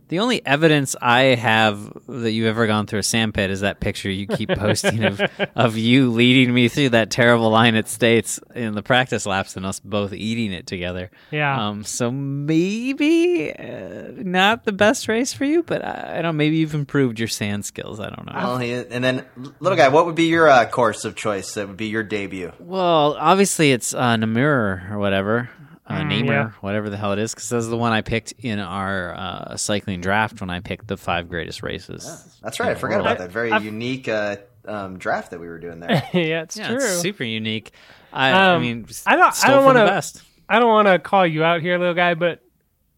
The 0.08 0.20
only 0.20 0.44
evidence 0.44 0.96
I 1.00 1.20
have 1.34 1.92
that 2.06 2.32
you've 2.32 2.46
ever 2.46 2.66
gone 2.66 2.86
through 2.86 3.00
a 3.00 3.02
sandpit 3.02 3.50
is 3.50 3.60
that 3.60 3.78
picture 3.78 4.10
you 4.10 4.26
keep 4.26 4.48
posting 4.48 5.04
of, 5.04 5.20
of 5.54 5.76
you 5.76 6.10
leading 6.10 6.54
me 6.54 6.68
through 6.68 6.90
that 6.90 7.10
terrible 7.10 7.50
line 7.50 7.74
at 7.74 7.88
States 7.88 8.40
in 8.54 8.74
the 8.74 8.82
practice 8.82 9.26
laps 9.26 9.56
and 9.56 9.66
us 9.66 9.80
both 9.80 10.14
eating 10.14 10.52
it 10.52 10.66
together. 10.66 11.10
Yeah. 11.30 11.68
Um. 11.68 11.84
So 11.84 12.10
maybe 12.10 13.54
uh, 13.54 14.12
not 14.16 14.64
the 14.64 14.72
best 14.72 15.08
race 15.08 15.32
for 15.34 15.44
you, 15.44 15.62
but 15.62 15.84
I, 15.84 16.18
I 16.18 16.22
don't. 16.22 16.36
Maybe 16.36 16.56
you've 16.56 16.74
improved 16.74 17.18
your 17.18 17.28
sand 17.28 17.66
skills. 17.66 18.00
I 18.00 18.08
don't 18.08 18.26
know. 18.26 18.32
Well, 18.34 18.56
and 18.58 19.04
then, 19.04 19.26
little 19.60 19.76
guy, 19.76 19.88
what 19.88 20.06
would 20.06 20.14
be 20.14 20.24
your 20.24 20.48
uh, 20.48 20.66
course 20.66 21.04
of 21.04 21.16
choice? 21.16 21.54
That 21.54 21.68
would 21.68 21.76
be 21.76 21.88
your 21.88 22.02
debut. 22.02 22.52
Well, 22.58 23.16
obviously 23.18 23.72
it's 23.72 23.92
uh, 23.92 24.16
Namur 24.16 24.88
or 24.90 24.98
whatever, 24.98 25.50
uh, 25.88 26.02
Namer, 26.04 26.32
yeah. 26.32 26.50
whatever 26.60 26.90
the 26.90 26.96
hell 26.96 27.12
it 27.12 27.18
is, 27.18 27.34
because 27.34 27.48
that's 27.48 27.66
the 27.68 27.76
one 27.76 27.92
I 27.92 28.02
picked 28.02 28.32
in 28.38 28.58
our 28.58 29.14
uh, 29.14 29.56
cycling 29.56 30.00
draft 30.00 30.40
when 30.40 30.50
I 30.50 30.60
picked 30.60 30.86
the 30.86 30.96
five 30.96 31.28
greatest 31.28 31.62
races. 31.62 32.38
That's 32.42 32.60
right. 32.60 32.70
I 32.70 32.74
forgot 32.74 33.00
about 33.00 33.18
that 33.18 33.30
very 33.32 33.50
I've- 33.52 33.64
unique 33.64 34.08
uh, 34.08 34.36
um, 34.66 34.98
draft 34.98 35.30
that 35.30 35.40
we 35.40 35.48
were 35.48 35.58
doing 35.58 35.80
there. 35.80 35.90
yeah, 36.12 36.42
it's 36.42 36.56
Yeah, 36.56 36.68
true. 36.68 36.76
it's 36.76 37.00
super 37.00 37.24
unique. 37.24 37.72
I, 38.12 38.30
I 38.30 38.54
Um, 38.54 38.62
mean, 38.62 38.86
I 39.06 39.16
don't- 39.16 39.26
I 39.28 39.30
stole 39.30 39.50
don't 39.50 39.60
the 39.60 39.66
wanna- 39.80 39.86
best. 39.86 40.22
I 40.48 40.58
don't 40.58 40.68
want 40.68 40.88
to 40.88 40.98
call 40.98 41.26
you 41.26 41.44
out 41.44 41.60
here, 41.60 41.78
little 41.78 41.94
guy, 41.94 42.14
but 42.14 42.40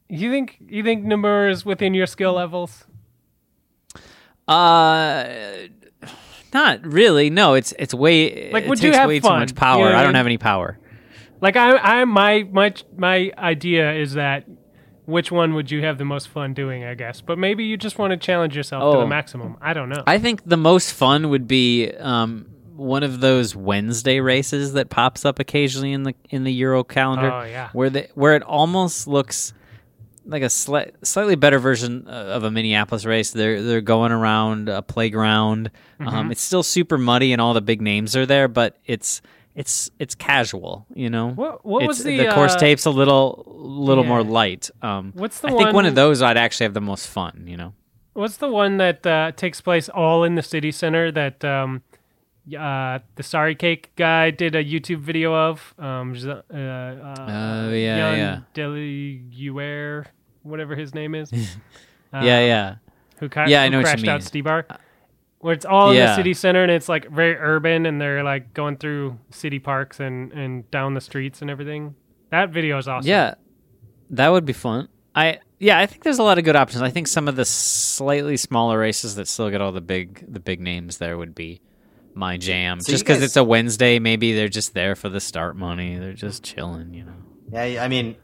you 0.08 0.30
think 0.30 0.56
you 0.68 0.82
think 0.84 1.04
Namur 1.04 1.48
is 1.48 1.64
within 1.64 1.94
your 1.94 2.06
skill 2.06 2.32
levels? 2.32 2.84
Uh, 4.48 5.28
not 6.52 6.84
really. 6.84 7.30
No, 7.30 7.54
it's 7.54 7.72
it's 7.78 7.94
way. 7.94 8.50
Like, 8.52 8.64
it 8.64 8.68
would 8.68 8.82
you 8.82 8.92
have 8.92 9.08
way 9.08 9.20
fun? 9.20 9.32
too 9.32 9.38
much 9.40 9.50
You 9.50 9.54
power. 9.56 9.90
know 9.90 9.96
I 9.96 10.00
I 10.00 10.02
don't 10.02 10.08
mean? 10.10 10.14
have 10.16 10.26
any 10.26 10.38
power. 10.38 10.78
Like 11.40 11.56
I, 11.56 11.76
I, 11.76 12.04
my, 12.04 12.46
my, 12.50 12.74
my 12.96 13.32
idea 13.38 13.92
is 13.94 14.14
that 14.14 14.44
which 15.06 15.32
one 15.32 15.54
would 15.54 15.70
you 15.70 15.82
have 15.82 15.98
the 15.98 16.04
most 16.04 16.28
fun 16.28 16.54
doing? 16.54 16.84
I 16.84 16.94
guess, 16.94 17.20
but 17.20 17.38
maybe 17.38 17.64
you 17.64 17.76
just 17.76 17.98
want 17.98 18.12
to 18.12 18.16
challenge 18.16 18.56
yourself 18.56 18.82
to 18.92 18.98
Oh. 18.98 19.00
the 19.00 19.06
maximum. 19.06 19.56
I 19.60 19.72
don't 19.72 19.88
know. 19.88 20.02
I 20.06 20.18
think 20.18 20.42
the 20.44 20.56
most 20.56 20.92
fun 20.92 21.30
would 21.30 21.48
be 21.48 21.90
um, 21.92 22.46
one 22.76 23.02
of 23.02 23.20
those 23.20 23.56
Wednesday 23.56 24.20
races 24.20 24.74
that 24.74 24.88
pops 24.90 25.24
up 25.24 25.38
occasionally 25.38 25.92
in 25.92 26.02
the 26.04 26.14
in 26.28 26.44
the 26.44 26.52
Euro 26.52 26.84
calendar. 26.84 27.30
Oh, 27.32 27.42
yeah. 27.44 27.70
where 27.72 27.90
the 27.90 28.08
where 28.14 28.36
it 28.36 28.42
almost 28.42 29.06
looks 29.08 29.52
like 30.26 30.42
a 30.42 30.46
sli- 30.46 30.92
slightly 31.02 31.34
better 31.34 31.58
version 31.58 32.06
of 32.06 32.44
a 32.44 32.50
Minneapolis 32.50 33.04
race. 33.04 33.30
They're 33.32 33.62
they're 33.62 33.80
going 33.80 34.12
around 34.12 34.68
a 34.68 34.82
playground. 34.82 35.70
Mm-hmm. 35.98 36.08
Um, 36.08 36.30
it's 36.30 36.42
still 36.42 36.62
super 36.62 36.98
muddy 36.98 37.32
and 37.32 37.40
all 37.40 37.54
the 37.54 37.60
big 37.62 37.80
names 37.80 38.14
are 38.14 38.26
there, 38.26 38.46
but 38.46 38.76
it's 38.86 39.22
it's 39.54 39.90
it's 39.98 40.14
casual. 40.14 40.86
You 40.94 41.10
know, 41.10 41.30
What- 41.30 41.64
what 41.64 41.86
was 41.86 42.02
the, 42.04 42.26
course 42.28 42.54
uh, 42.54 42.58
tape's 42.58 42.86
a 42.86 42.90
little 42.90 43.44
little 43.46 44.04
more 44.04 44.22
light. 44.22 44.70
Um, 44.82 45.12
What's 45.14 45.40
the 45.40 45.48
I 45.48 45.50
think 45.50 45.64
one 45.66 45.74
one- 45.74 45.86
of 45.86 45.94
those 45.94 46.22
I'd 46.22 46.36
actually 46.36 46.64
have 46.64 46.74
the 46.74 46.80
most 46.80 47.06
fun. 47.08 47.44
You 47.46 47.56
know. 47.56 47.72
What's 48.12 48.38
the 48.38 48.48
one 48.50 48.78
that 48.78 49.06
uh, 49.06 49.32
takes 49.36 49.60
place 49.60 49.88
all 49.88 50.24
in 50.24 50.34
the 50.34 50.42
city 50.42 50.72
center 50.72 51.12
that 51.12 51.44
um, 51.44 51.82
uh, 52.58 52.98
the 53.14 53.22
Sorry 53.22 53.54
Cake 53.54 53.92
guy 53.96 54.30
did 54.30 54.54
a 54.56 54.64
YouTube 54.64 54.98
video 55.00 55.32
of? 55.34 55.74
Um, 55.78 56.14
uh, 56.26 56.30
uh, 56.30 57.14
Oh, 57.28 57.72
yeah, 57.72 58.16
yeah. 58.16 58.40
Deliguer, 58.54 60.06
whatever 60.42 60.74
his 60.76 60.94
name 60.94 61.14
is. 61.14 61.30
Uh, 62.12 62.22
yeah, 62.24 62.40
yeah. 62.44 62.74
who, 63.20 63.28
ca- 63.28 63.44
Yeah, 63.46 63.62
I 63.62 63.68
know 63.68 63.78
what 63.78 63.82
you 63.82 63.92
crashed 63.92 64.08
out 64.08 64.14
mean. 64.14 64.26
Steve 64.26 64.42
Bar. 64.42 64.66
Where 65.40 65.54
it's 65.54 65.64
all 65.64 65.90
in 65.90 65.96
the 65.96 66.14
city 66.16 66.34
center 66.34 66.62
and 66.62 66.70
it's 66.70 66.88
like 66.88 67.08
very 67.10 67.34
urban 67.36 67.86
and 67.86 67.98
they're 68.00 68.22
like 68.22 68.52
going 68.54 68.76
through 68.76 69.18
city 69.30 69.58
parks 69.58 69.98
and, 69.98 70.32
and 70.32 70.70
down 70.70 70.94
the 70.94 71.00
streets 71.00 71.40
and 71.40 71.50
everything. 71.50 71.94
That 72.30 72.50
video 72.50 72.76
is 72.78 72.86
awesome. 72.86 73.08
Yeah, 73.08 73.34
that 74.10 74.28
would 74.28 74.44
be 74.44 74.52
fun. 74.52 74.88
I 75.14 75.38
yeah, 75.58 75.78
I 75.78 75.86
think 75.86 76.04
there's 76.04 76.18
a 76.18 76.22
lot 76.22 76.38
of 76.38 76.44
good 76.44 76.56
options. 76.56 76.82
I 76.82 76.90
think 76.90 77.08
some 77.08 77.26
of 77.26 77.36
the 77.36 77.44
slightly 77.44 78.36
smaller 78.36 78.78
races 78.78 79.14
that 79.16 79.28
still 79.28 79.50
get 79.50 79.60
all 79.60 79.72
the 79.72 79.80
big 79.80 80.24
the 80.30 80.40
big 80.40 80.60
names 80.60 80.98
there 80.98 81.16
would 81.16 81.34
be 81.34 81.60
my 82.14 82.36
jam. 82.36 82.80
So 82.80 82.92
just 82.92 83.04
because 83.04 83.16
guys- 83.18 83.24
it's 83.24 83.36
a 83.36 83.44
Wednesday, 83.44 83.98
maybe 83.98 84.34
they're 84.34 84.48
just 84.48 84.74
there 84.74 84.94
for 84.94 85.08
the 85.08 85.20
start 85.20 85.56
money. 85.56 85.96
They're 85.96 86.12
just 86.12 86.42
chilling, 86.44 86.92
you 86.94 87.04
know. 87.04 87.14
Yeah, 87.52 87.82
I 87.82 87.88
mean, 87.88 88.16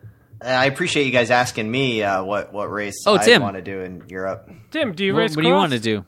I 0.42 0.66
appreciate 0.66 1.04
you 1.06 1.12
guys 1.12 1.30
asking 1.30 1.70
me 1.70 2.02
uh, 2.02 2.22
what 2.24 2.52
what 2.52 2.70
race 2.70 3.02
Oh, 3.06 3.14
I 3.16 3.24
Tim. 3.24 3.42
want 3.42 3.56
to 3.56 3.62
do 3.62 3.80
in 3.80 4.04
Europe. 4.08 4.50
Tim, 4.70 4.92
do 4.92 5.04
you 5.04 5.14
What, 5.14 5.20
race 5.20 5.36
what 5.36 5.42
do 5.42 5.48
you 5.48 5.54
want 5.54 5.72
to 5.72 5.80
do? 5.80 6.04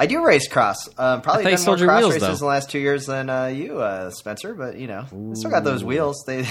I 0.00 0.06
do 0.06 0.24
race 0.24 0.48
cross. 0.48 0.88
Um, 0.96 1.20
probably 1.20 1.52
I 1.52 1.56
thought 1.56 1.78
you 1.78 1.86
done 1.86 1.86
more 1.86 1.88
cross 1.88 2.00
wheels, 2.00 2.14
races 2.14 2.26
though. 2.26 2.32
in 2.32 2.38
the 2.38 2.46
last 2.46 2.70
two 2.70 2.78
years 2.78 3.04
than 3.04 3.28
uh, 3.28 3.46
you, 3.48 3.80
uh, 3.80 4.08
Spencer. 4.08 4.54
But 4.54 4.78
you 4.78 4.86
know, 4.86 5.04
I 5.04 5.34
still 5.34 5.50
got 5.50 5.62
those 5.62 5.84
wheels. 5.84 6.24
They 6.26 6.44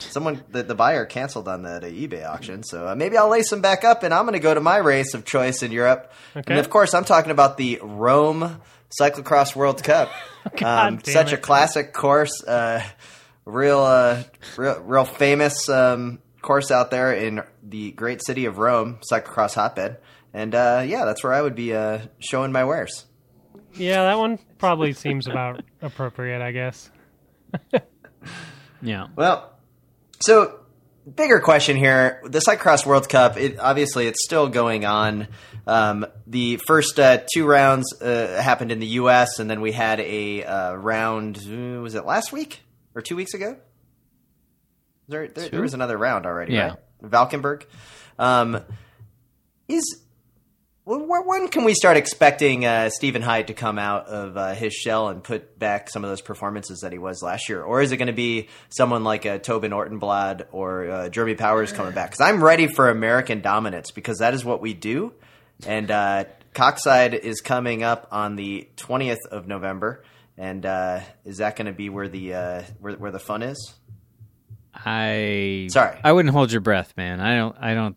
someone 0.00 0.42
the, 0.50 0.64
the 0.64 0.74
buyer 0.74 1.06
canceled 1.06 1.46
on 1.46 1.62
the, 1.62 1.78
the 1.78 2.08
eBay 2.08 2.26
auction, 2.28 2.64
so 2.64 2.88
uh, 2.88 2.94
maybe 2.96 3.16
I'll 3.16 3.28
lace 3.28 3.50
them 3.50 3.60
back 3.60 3.84
up, 3.84 4.02
and 4.02 4.12
I'm 4.12 4.24
going 4.24 4.32
to 4.32 4.40
go 4.40 4.52
to 4.52 4.60
my 4.60 4.78
race 4.78 5.14
of 5.14 5.24
choice 5.24 5.62
in 5.62 5.70
Europe. 5.70 6.12
Okay. 6.34 6.54
And 6.54 6.58
of 6.58 6.70
course, 6.70 6.92
I'm 6.92 7.04
talking 7.04 7.30
about 7.30 7.56
the 7.56 7.78
Rome 7.82 8.60
Cyclocross 9.00 9.54
World 9.54 9.84
Cup. 9.84 10.10
um, 10.64 10.96
damn 10.96 11.00
such 11.00 11.32
it. 11.32 11.34
a 11.34 11.38
classic 11.38 11.92
course, 11.92 12.42
uh, 12.42 12.82
real, 13.44 13.78
uh, 13.78 14.24
real, 14.56 14.80
real 14.80 15.04
famous 15.04 15.68
um, 15.68 16.18
course 16.40 16.72
out 16.72 16.90
there 16.90 17.12
in 17.12 17.42
the 17.72 17.90
great 17.90 18.24
city 18.24 18.44
of 18.44 18.58
Rome, 18.58 18.98
cyclocross 19.10 19.54
hotbed. 19.56 19.98
And 20.32 20.54
uh, 20.54 20.84
yeah, 20.86 21.04
that's 21.04 21.24
where 21.24 21.32
I 21.32 21.42
would 21.42 21.56
be 21.56 21.74
uh, 21.74 21.98
showing 22.20 22.52
my 22.52 22.64
wares. 22.64 23.06
Yeah, 23.74 24.04
that 24.04 24.18
one 24.18 24.38
probably 24.58 24.92
seems 24.92 25.26
about 25.26 25.62
appropriate, 25.82 26.40
I 26.40 26.52
guess. 26.52 26.90
Yeah. 28.84 29.06
Well, 29.14 29.52
so 30.20 30.58
bigger 31.14 31.38
question 31.38 31.76
here: 31.76 32.20
the 32.24 32.40
Cyclocross 32.40 32.84
World 32.84 33.08
Cup. 33.08 33.36
It 33.36 33.60
obviously 33.60 34.08
it's 34.08 34.24
still 34.24 34.48
going 34.48 34.84
on. 34.84 35.28
Um, 35.68 36.04
the 36.26 36.56
first 36.66 36.98
uh, 36.98 37.20
two 37.32 37.46
rounds 37.46 37.94
uh, 38.02 38.40
happened 38.42 38.72
in 38.72 38.80
the 38.80 38.86
U.S., 38.98 39.38
and 39.38 39.48
then 39.48 39.60
we 39.60 39.70
had 39.70 40.00
a 40.00 40.42
uh, 40.44 40.74
round. 40.74 41.36
Was 41.80 41.94
it 41.94 42.04
last 42.04 42.32
week 42.32 42.62
or 42.96 43.02
two 43.02 43.14
weeks 43.14 43.34
ago? 43.34 43.56
There, 45.08 45.28
there, 45.28 45.48
there 45.48 45.60
was 45.62 45.74
another 45.74 45.96
round 45.96 46.26
already, 46.26 46.54
Yeah. 46.54 46.68
right? 46.70 46.78
Valkenburg. 47.02 47.66
Um, 48.18 48.60
is 49.68 50.02
wh- 50.86 51.04
wh- 51.06 51.26
when 51.26 51.48
can 51.48 51.64
we 51.64 51.74
start 51.74 51.96
expecting 51.96 52.64
uh, 52.64 52.90
Stephen 52.90 53.22
Hyde 53.22 53.48
to 53.48 53.54
come 53.54 53.78
out 53.78 54.06
of 54.06 54.36
uh, 54.36 54.54
his 54.54 54.72
shell 54.72 55.08
and 55.08 55.22
put 55.22 55.58
back 55.58 55.90
some 55.90 56.04
of 56.04 56.10
those 56.10 56.20
performances 56.20 56.80
that 56.80 56.92
he 56.92 56.98
was 56.98 57.22
last 57.22 57.48
year, 57.48 57.62
or 57.62 57.80
is 57.80 57.92
it 57.92 57.96
going 57.96 58.06
to 58.06 58.12
be 58.12 58.48
someone 58.68 59.04
like 59.04 59.26
uh, 59.26 59.38
Tobin 59.38 59.72
Ortenblad 59.72 60.46
or 60.52 60.90
uh, 60.90 61.08
Jeremy 61.08 61.34
Powers 61.34 61.72
coming 61.72 61.92
back? 61.92 62.10
Because 62.10 62.26
I'm 62.26 62.42
ready 62.42 62.66
for 62.66 62.88
American 62.88 63.40
dominance 63.40 63.90
because 63.90 64.18
that 64.18 64.34
is 64.34 64.44
what 64.44 64.60
we 64.60 64.74
do, 64.74 65.12
and 65.66 65.90
uh, 65.90 66.24
Koksijde 66.54 67.14
is 67.18 67.40
coming 67.40 67.82
up 67.82 68.08
on 68.10 68.36
the 68.36 68.68
20th 68.76 69.26
of 69.30 69.46
November, 69.48 70.04
and 70.36 70.66
uh, 70.66 71.00
is 71.24 71.38
that 71.38 71.56
going 71.56 71.66
to 71.66 71.72
be 71.72 71.88
where 71.88 72.08
the 72.08 72.34
uh, 72.34 72.62
where, 72.80 72.94
where 72.94 73.10
the 73.10 73.18
fun 73.18 73.42
is? 73.42 73.74
I 74.74 75.68
Sorry. 75.70 75.98
I 76.02 76.12
wouldn't 76.12 76.32
hold 76.34 76.50
your 76.52 76.60
breath, 76.60 76.94
man. 76.96 77.20
I 77.20 77.36
don't. 77.36 77.56
I 77.60 77.74
don't. 77.74 77.96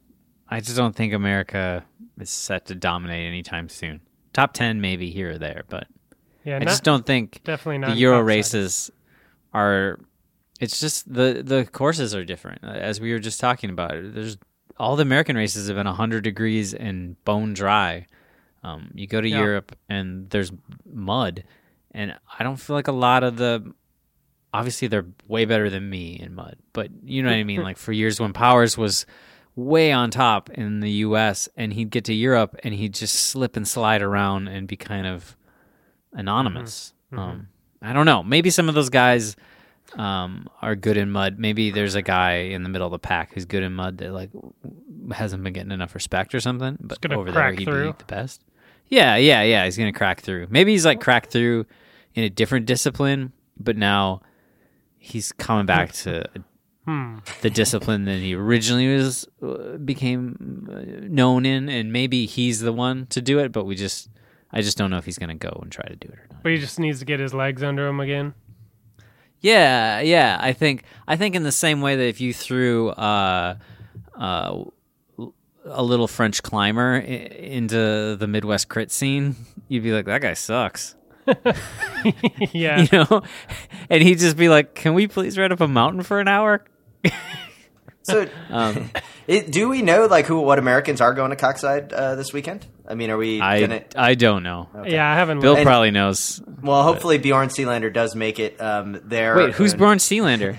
I 0.49 0.59
just 0.59 0.75
don't 0.77 0.95
think 0.95 1.13
America 1.13 1.83
is 2.19 2.29
set 2.29 2.65
to 2.67 2.75
dominate 2.75 3.25
anytime 3.27 3.69
soon. 3.69 4.01
Top 4.33 4.53
ten, 4.53 4.81
maybe 4.81 5.09
here 5.09 5.31
or 5.31 5.37
there, 5.37 5.63
but 5.69 5.87
Yeah, 6.43 6.57
I 6.57 6.59
not, 6.59 6.67
just 6.67 6.83
don't 6.83 7.05
think 7.05 7.41
definitely 7.43 7.79
not 7.79 7.91
the 7.91 7.95
Euro 7.97 8.17
topside. 8.19 8.27
races 8.27 8.91
are. 9.53 9.99
It's 10.59 10.79
just 10.79 11.11
the 11.11 11.41
the 11.43 11.65
courses 11.65 12.13
are 12.15 12.23
different, 12.23 12.63
as 12.63 12.99
we 13.01 13.11
were 13.11 13.19
just 13.19 13.39
talking 13.39 13.69
about. 13.69 13.91
There's 13.93 14.37
all 14.77 14.95
the 14.95 15.01
American 15.03 15.35
races 15.35 15.67
have 15.67 15.77
been 15.77 15.85
hundred 15.87 16.23
degrees 16.23 16.73
and 16.73 17.21
bone 17.25 17.53
dry. 17.53 18.05
Um, 18.63 18.91
you 18.93 19.07
go 19.07 19.21
to 19.21 19.27
Yeah. 19.29 19.39
Europe 19.39 19.75
and 19.89 20.29
there's 20.29 20.51
mud, 20.91 21.43
and 21.91 22.15
I 22.39 22.43
don't 22.43 22.57
feel 22.57 22.75
like 22.75 22.87
a 22.89 22.93
lot 22.93 23.23
of 23.23 23.37
the. 23.37 23.73
Obviously, 24.55 24.87
they're 24.87 25.05
way 25.27 25.45
better 25.45 25.69
than 25.69 25.89
me 25.89 26.19
in 26.19 26.35
mud, 26.35 26.57
but 26.73 26.89
you 27.03 27.21
know 27.21 27.29
what 27.29 27.35
I 27.35 27.43
mean. 27.43 27.61
Like 27.65 27.77
for 27.77 27.91
years 27.91 28.19
when 28.19 28.33
Powers 28.33 28.77
was 28.77 29.05
way 29.55 29.91
on 29.91 30.11
top 30.11 30.49
in 30.49 30.81
the 30.81 30.91
U.S. 30.91 31.49
and 31.55 31.73
he'd 31.73 31.89
get 31.89 32.05
to 32.05 32.13
Europe 32.13 32.55
and 32.63 32.73
he'd 32.73 32.93
just 32.93 33.15
slip 33.15 33.55
and 33.55 33.67
slide 33.67 34.01
around 34.01 34.47
and 34.47 34.67
be 34.67 34.75
kind 34.75 35.07
of 35.07 35.35
anonymous. 36.13 36.93
Um, 37.11 37.47
I 37.81 37.93
don't 37.93 38.05
know. 38.05 38.23
Maybe 38.23 38.49
some 38.49 38.67
of 38.67 38.75
those 38.75 38.89
guys 38.89 39.35
um, 39.93 40.49
are 40.61 40.75
good 40.75 40.97
in 40.97 41.11
mud. 41.11 41.39
Maybe 41.39 41.71
there's 41.71 41.95
a 41.95 42.01
guy 42.01 42.33
in 42.33 42.63
the 42.63 42.69
middle 42.69 42.87
of 42.87 42.91
the 42.91 42.99
pack 42.99 43.33
who's 43.33 43.45
good 43.45 43.63
in 43.63 43.73
mud 43.73 43.99
that 43.99 44.11
like 44.11 44.29
hasn't 45.11 45.43
been 45.43 45.53
getting 45.53 45.71
enough 45.71 45.95
respect 45.95 46.35
or 46.35 46.39
something. 46.39 46.77
But 46.79 47.11
over 47.11 47.31
there, 47.31 47.51
he'd 47.53 47.65
through. 47.65 47.93
be 47.93 47.97
the 47.97 48.05
best. 48.05 48.43
Yeah, 48.87 49.15
yeah, 49.15 49.41
yeah. 49.43 49.65
He's 49.65 49.77
gonna 49.77 49.93
crack 49.93 50.21
through. 50.21 50.47
Maybe 50.49 50.71
he's 50.71 50.85
like 50.85 51.01
cracked 51.01 51.31
through 51.31 51.65
in 52.13 52.23
a 52.23 52.29
different 52.29 52.65
discipline, 52.65 53.33
but 53.57 53.77
now 53.77 54.21
he's 55.05 55.31
coming 55.31 55.65
back 55.65 55.91
to 56.03 56.25
Hmm. 56.85 57.17
the 57.41 57.49
discipline 57.49 58.05
that 58.05 58.19
he 58.19 58.35
originally 58.35 58.95
was 58.95 59.27
uh, 59.41 59.77
became 59.77 60.67
uh, 60.71 61.07
known 61.09 61.43
in, 61.45 61.67
and 61.67 61.91
maybe 61.91 62.27
he's 62.27 62.59
the 62.59 62.71
one 62.71 63.07
to 63.07 63.21
do 63.21 63.39
it. 63.39 63.51
But 63.51 63.65
we 63.65 63.73
just, 63.75 64.07
I 64.51 64.61
just 64.61 64.77
don't 64.77 64.91
know 64.91 64.97
if 64.97 65.05
he's 65.05 65.17
going 65.17 65.35
to 65.35 65.47
go 65.47 65.57
and 65.63 65.71
try 65.71 65.85
to 65.87 65.95
do 65.95 66.07
it 66.07 66.13
or 66.19 66.27
not. 66.29 66.43
But 66.43 66.51
he 66.51 66.59
just 66.59 66.79
needs 66.79 66.99
to 66.99 67.05
get 67.05 67.19
his 67.19 67.33
legs 67.33 67.63
under 67.63 67.87
him 67.87 67.99
again. 67.99 68.35
Yeah, 69.41 69.99
yeah. 70.01 70.37
I 70.39 70.53
think 70.53 70.83
I 71.07 71.15
think 71.17 71.33
in 71.35 71.41
the 71.43 71.51
same 71.51 71.81
way 71.81 71.95
that 71.95 72.07
if 72.07 72.21
you 72.21 72.33
threw 72.33 72.89
uh, 72.89 73.57
uh, 74.15 74.63
a 75.65 75.83
little 75.83 76.07
French 76.07 76.43
climber 76.43 76.95
i- 76.95 76.99
into 76.99 78.15
the 78.15 78.27
Midwest 78.27 78.69
crit 78.69 78.91
scene, 78.91 79.35
you'd 79.67 79.83
be 79.83 79.91
like, 79.91 80.05
that 80.05 80.21
guy 80.21 80.33
sucks. 80.33 80.95
yeah. 82.51 82.81
You 82.81 82.87
know, 82.91 83.23
and 83.89 84.03
he'd 84.03 84.19
just 84.19 84.37
be 84.37 84.49
like, 84.49 84.75
"Can 84.75 84.93
we 84.93 85.07
please 85.07 85.37
ride 85.37 85.51
up 85.51 85.61
a 85.61 85.67
mountain 85.67 86.03
for 86.03 86.19
an 86.19 86.27
hour?" 86.27 86.63
So, 88.05 88.27
Um, 88.51 88.91
it, 89.27 89.51
do 89.51 89.67
we 89.67 89.81
know 89.81 90.05
like 90.05 90.27
who 90.27 90.39
what 90.41 90.59
Americans 90.59 91.01
are 91.01 91.13
going 91.15 91.31
to 91.31 91.35
Koksijde 91.35 91.91
uh, 91.91 92.13
this 92.13 92.31
weekend? 92.31 92.67
I 92.87 92.93
mean, 92.93 93.09
are 93.09 93.17
we 93.17 93.41
I 93.41 93.59
gonna? 93.59 93.83
I 93.95 94.13
don't 94.13 94.43
know. 94.43 94.69
Yeah, 94.85 95.11
I 95.11 95.15
haven't. 95.15 95.39
Bill. 95.39 95.55
And- 95.55 95.65
probably 95.65 95.89
knows. 95.89 96.39
Well, 96.61 96.83
hopefully 96.83 97.17
Bjorn 97.17 97.49
Selander 97.49 97.91
does 97.91 98.15
make 98.15 98.37
it 98.39 98.61
um, 98.61 99.01
there. 99.03 99.35
Wait, 99.35 99.55
who's 99.55 99.71
and- 99.71 99.79
Bjorn 99.79 99.97
Selander? 99.97 100.55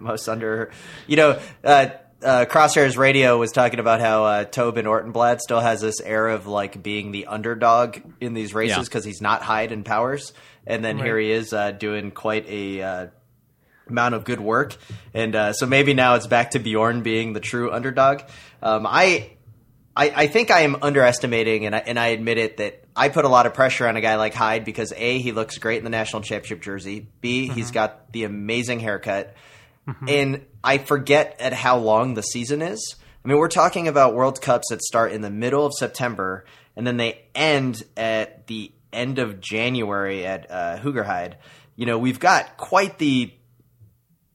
most 0.00 0.28
under? 0.28 0.72
You 1.06 1.16
know, 1.16 1.38
uh, 1.62 1.86
uh, 2.22 2.44
Crosshairs 2.48 2.96
Radio 2.96 3.38
was 3.38 3.52
talking 3.52 3.80
about 3.80 4.00
how 4.00 4.24
uh, 4.24 4.44
Tobin 4.44 4.84
Ortenblad 4.86 5.40
still 5.40 5.60
has 5.60 5.80
this 5.80 6.00
air 6.00 6.28
of 6.28 6.46
like 6.46 6.82
being 6.82 7.12
the 7.12 7.26
underdog 7.26 7.98
in 8.20 8.34
these 8.34 8.54
races 8.54 8.76
Yeah. 8.76 8.82
because 8.84 9.04
he's 9.04 9.20
not 9.20 9.42
Hyde 9.42 9.72
in 9.72 9.84
powers, 9.84 10.32
and 10.66 10.84
then 10.84 10.98
here 10.98 11.18
he 11.18 11.30
is 11.30 11.52
uh, 11.52 11.70
doing 11.72 12.10
quite 12.10 12.46
a. 12.48 12.82
Uh, 12.82 13.06
amount 13.88 14.14
of 14.14 14.22
good 14.24 14.38
work, 14.38 14.76
and 15.14 15.34
uh, 15.34 15.52
so 15.52 15.66
maybe 15.66 15.94
now 15.94 16.14
it's 16.14 16.28
back 16.28 16.52
to 16.52 16.60
Bjorn 16.60 17.02
being 17.02 17.32
the 17.32 17.40
true 17.40 17.72
underdog. 17.72 18.20
Um, 18.62 18.86
I, 18.86 19.32
I, 19.96 20.10
I 20.14 20.26
think 20.28 20.52
I 20.52 20.60
am 20.60 20.76
underestimating, 20.80 21.66
and 21.66 21.74
I, 21.74 21.78
and 21.80 21.98
I 21.98 22.08
admit 22.08 22.38
it 22.38 22.58
that 22.58 22.84
I 22.94 23.08
put 23.08 23.24
a 23.24 23.28
lot 23.28 23.46
of 23.46 23.54
pressure 23.54 23.88
on 23.88 23.96
a 23.96 24.00
guy 24.00 24.14
like 24.14 24.32
Hyde 24.32 24.64
because 24.64 24.92
a 24.96 25.18
he 25.18 25.32
looks 25.32 25.58
great 25.58 25.78
in 25.78 25.82
the 25.84 25.90
national 25.90 26.22
championship 26.22 26.62
jersey. 26.62 27.08
B 27.20 27.48
he's 27.48 27.72
got 27.72 28.12
the 28.12 28.22
amazing 28.22 28.78
haircut, 28.78 29.34
and 30.06 30.46
I 30.62 30.78
forget 30.78 31.36
at 31.40 31.52
how 31.52 31.78
long 31.78 32.14
the 32.14 32.22
season 32.22 32.62
is. 32.62 32.96
I 33.24 33.28
mean, 33.28 33.38
we're 33.38 33.48
talking 33.48 33.88
about 33.88 34.14
World 34.14 34.40
Cups 34.40 34.68
that 34.70 34.82
start 34.82 35.12
in 35.12 35.20
the 35.20 35.30
middle 35.30 35.66
of 35.66 35.72
September, 35.74 36.44
and 36.76 36.86
then 36.86 36.96
they 36.96 37.22
end 37.34 37.82
at 37.96 38.46
the 38.46 38.72
end 38.92 39.18
of 39.18 39.40
January 39.40 40.26
at 40.26 40.50
uh, 40.50 40.78
Hoogerheide. 40.78 41.34
You 41.76 41.86
know, 41.86 41.98
we've 41.98 42.20
got 42.20 42.56
quite 42.56 42.98
the 42.98 43.32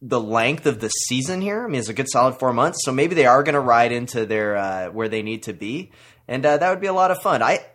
the 0.02 0.22
length 0.22 0.68
of 0.68 0.80
the 0.80 0.90
season 0.90 1.42
here. 1.42 1.64
I 1.64 1.68
mean, 1.68 1.80
it's 1.80 1.90
a 1.90 1.94
good 1.94 2.10
solid 2.10 2.36
four 2.36 2.54
months, 2.54 2.80
so 2.84 2.92
maybe 2.92 3.16
they 3.16 3.26
are 3.26 3.42
going 3.42 3.54
to 3.54 3.60
ride 3.60 3.92
into 3.92 4.26
their 4.26 4.56
uh, 4.56 4.90
where 4.92 5.10
they 5.10 5.24
need 5.24 5.44
to 5.44 5.54
be, 5.54 5.92
and 6.28 6.46
uh, 6.46 6.58
that 6.58 6.70
would 6.70 6.82
be 6.82 6.88
a 6.88 6.94
lot 6.94 7.12
of 7.12 7.22
fun. 7.22 7.42
I 7.42 7.66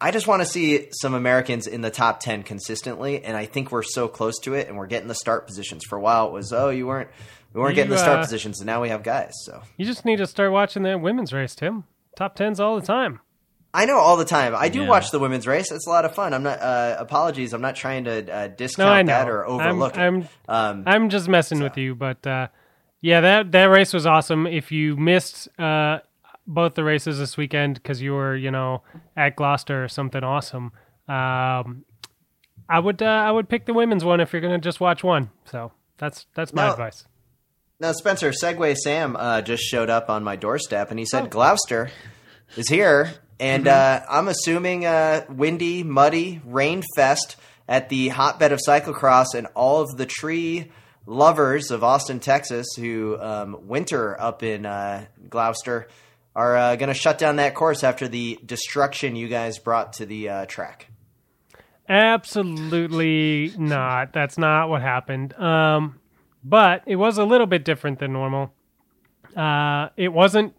I, 0.00 0.10
just 0.10 0.26
want 0.26 0.42
to 0.42 0.46
see 0.46 0.88
some 0.92 1.14
Americans 1.14 1.66
in 1.66 1.80
the 1.80 1.90
top 1.90 2.20
ten 2.20 2.42
consistently, 2.42 3.24
and 3.24 3.36
I 3.36 3.46
think 3.46 3.72
we're 3.72 3.82
so 3.82 4.08
close 4.08 4.38
to 4.40 4.54
it, 4.54 4.68
and 4.68 4.76
we're 4.76 4.86
getting 4.86 5.08
the 5.08 5.14
start 5.14 5.46
positions. 5.46 5.84
For 5.88 5.96
a 5.96 6.00
while, 6.00 6.28
it 6.28 6.32
was 6.32 6.52
oh 6.52 6.68
you 6.68 6.86
weren't 6.86 7.08
we 7.54 7.60
weren't 7.60 7.70
You, 7.72 7.76
getting 7.76 7.90
the 7.92 7.98
start 7.98 8.18
uh, 8.18 8.22
positions, 8.22 8.60
and 8.60 8.66
now 8.66 8.82
we 8.82 8.90
have 8.90 9.02
guys. 9.02 9.32
So 9.44 9.62
You 9.78 9.86
just 9.86 10.04
need 10.04 10.16
to 10.16 10.26
start 10.26 10.52
watching 10.52 10.82
the 10.82 10.98
women's 10.98 11.32
race, 11.32 11.54
Tim. 11.54 11.84
Top 12.16 12.34
tens 12.36 12.60
all 12.60 12.78
the 12.78 12.86
time. 12.86 13.20
I 13.72 13.86
know 13.86 13.98
all 13.98 14.16
the 14.16 14.24
time. 14.24 14.54
I 14.54 14.68
do 14.68 14.82
Yeah. 14.82 14.88
watch 14.88 15.10
the 15.10 15.18
women's 15.18 15.46
race. 15.48 15.72
It's 15.72 15.86
a 15.86 15.90
lot 15.90 16.04
of 16.04 16.14
fun. 16.14 16.32
I'm 16.34 16.42
not. 16.44 16.60
Uh, 16.60 16.94
apologies. 16.98 17.52
I'm 17.52 17.60
not 17.62 17.74
trying 17.74 18.04
to 18.04 18.32
uh, 18.32 18.48
discount 18.48 19.06
know. 19.06 19.12
that 19.12 19.28
or 19.28 19.44
I'm- 19.48 19.60
overlook 19.60 19.96
I'm, 19.98 20.22
it. 20.22 20.28
Um, 20.48 20.84
I'm 20.86 21.08
just 21.08 21.28
messing 21.28 21.60
with 21.60 21.76
you, 21.78 21.94
but 21.96 22.24
uh, 22.26 22.48
yeah, 23.00 23.20
that 23.22 23.50
that 23.52 23.64
race 23.64 23.92
was 23.92 24.06
awesome. 24.06 24.46
If 24.46 24.70
you 24.70 24.96
missed 24.96 25.48
uh, 25.58 25.98
both 26.46 26.74
the 26.74 26.84
races 26.84 27.18
this 27.18 27.36
weekend 27.36 27.74
because 27.74 28.00
you 28.00 28.12
were, 28.12 28.36
you 28.36 28.52
know, 28.52 28.82
at 29.16 29.34
Gloucester 29.34 29.82
or 29.82 29.88
something 29.88 30.22
awesome, 30.22 30.70
um, 31.08 31.84
I 32.68 32.78
would 32.78 33.02
uh, 33.02 33.06
I 33.06 33.30
would 33.32 33.48
pick 33.48 33.66
the 33.66 33.74
women's 33.74 34.04
one 34.04 34.20
if 34.20 34.32
you're 34.32 34.42
gonna 34.42 34.58
just 34.58 34.78
watch 34.80 35.02
one. 35.02 35.30
So 35.46 35.72
that's 35.98 36.26
that's 36.34 36.52
my 36.52 36.66
No. 36.66 36.72
advice. 36.74 37.06
Now, 37.80 37.92
Spencer, 37.92 38.30
Segway 38.30 38.76
Sam 38.76 39.16
uh, 39.16 39.42
just 39.42 39.62
showed 39.64 39.90
up 39.90 40.08
on 40.08 40.22
my 40.24 40.36
doorstep, 40.36 40.90
and 40.90 40.98
he 40.98 41.04
Oh. 41.04 41.10
said 41.10 41.30
Gloucester 41.30 41.90
is 42.56 42.68
here, 42.68 43.12
and 43.40 43.64
Mm-hmm. 43.66 44.04
uh, 44.04 44.16
I'm 44.18 44.28
assuming 44.28 44.86
uh, 44.86 45.24
windy, 45.28 45.82
muddy, 45.82 46.40
rain 46.46 46.82
fest 46.96 47.36
at 47.68 47.88
the 47.88 48.08
hotbed 48.08 48.52
of 48.52 48.60
cyclocross, 48.66 49.34
and 49.34 49.48
all 49.54 49.80
of 49.80 49.96
the 49.96 50.06
tree 50.06 50.70
lovers 51.06 51.70
of 51.70 51.82
Austin, 51.82 52.20
Texas, 52.20 52.66
who 52.76 53.18
um, 53.20 53.66
winter 53.66 54.18
up 54.20 54.42
in 54.42 54.64
uh, 54.66 55.04
Gloucester, 55.28 55.88
are 56.36 56.56
uh, 56.56 56.76
going 56.76 56.88
to 56.88 56.94
shut 56.94 57.18
down 57.18 57.36
that 57.36 57.54
course 57.54 57.82
after 57.84 58.06
the 58.08 58.38
destruction 58.44 59.16
you 59.16 59.28
guys 59.28 59.58
brought 59.58 59.94
to 59.94 60.06
the 60.06 60.28
uh, 60.28 60.46
track. 60.46 60.88
Absolutely 61.88 63.52
not. 63.58 64.12
That's 64.12 64.38
not 64.38 64.68
what 64.70 64.80
happened. 64.80 65.34
Um, 65.34 66.00
but 66.44 66.82
it 66.86 66.96
was 66.96 67.18
a 67.18 67.24
little 67.24 67.46
bit 67.46 67.64
different 67.64 67.98
than 67.98 68.12
normal. 68.12 68.52
Uh, 69.36 69.88
it 69.96 70.12
wasn't. 70.12 70.54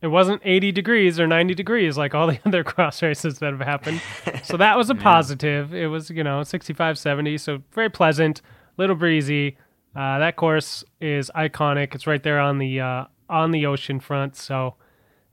It 0.00 0.08
wasn't 0.08 0.42
80 0.44 0.70
degrees 0.70 1.18
or 1.18 1.26
90 1.26 1.54
degrees 1.54 1.98
like 1.98 2.14
all 2.14 2.28
the 2.28 2.38
other 2.46 2.62
cross 2.62 3.02
races 3.02 3.40
that 3.40 3.50
have 3.52 3.60
happened. 3.60 4.00
So 4.44 4.56
that 4.56 4.76
was 4.76 4.90
a 4.90 4.94
positive. 5.10 5.74
It 5.74 5.88
was, 5.88 6.08
you 6.08 6.22
know, 6.22 6.44
65, 6.44 6.96
70. 6.96 7.36
So 7.38 7.62
very 7.72 7.90
pleasant, 7.90 8.40
little 8.76 8.94
breezy. 8.94 9.56
Uh, 9.96 10.20
that 10.20 10.36
course 10.36 10.84
is 11.00 11.32
iconic. 11.34 11.96
It's 11.96 12.06
right 12.06 12.22
there 12.22 12.38
on 12.38 12.58
the 12.58 12.80
uh, 12.80 13.04
on 13.28 13.50
the 13.50 13.66
ocean 13.66 13.98
front. 13.98 14.36
So 14.36 14.76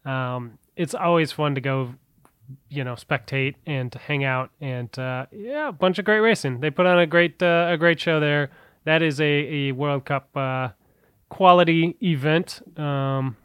um, 0.04 0.58
it's 0.76 0.96
always 0.96 1.32
fun 1.32 1.56
to 1.56 1.62
go 1.62 1.94
you 2.70 2.84
know 2.84 2.94
spectate 2.94 3.56
and 3.66 3.92
to 3.92 3.98
hang 3.98 4.24
out 4.24 4.52
and 4.62 4.98
uh, 5.00 5.26
yeah 5.32 5.70
a 5.70 5.72
bunch 5.72 5.98
of 5.98 6.06
great 6.06 6.20
racing 6.20 6.60
they 6.60 6.70
put 6.70 6.86
on 6.86 7.00
a 7.00 7.08
great 7.08 7.42
uh, 7.42 7.70
a 7.72 7.78
great 7.78 8.00
show 8.00 8.20
there 8.20 8.52
that 8.86 9.02
is 9.02 9.20
a, 9.20 9.24
a 9.70 9.72
world 9.74 10.06
cup 10.06 10.36
uh, 10.38 10.70
quality 11.30 11.96
event 12.02 12.62
um, 12.80 13.36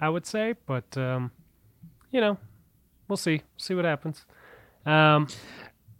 i 0.00 0.08
would 0.08 0.24
say 0.26 0.54
but 0.66 0.96
um, 0.96 1.30
you 2.10 2.20
know 2.20 2.36
we'll 3.08 3.16
see 3.16 3.42
see 3.56 3.74
what 3.74 3.84
happens 3.84 4.24
um, 4.86 5.28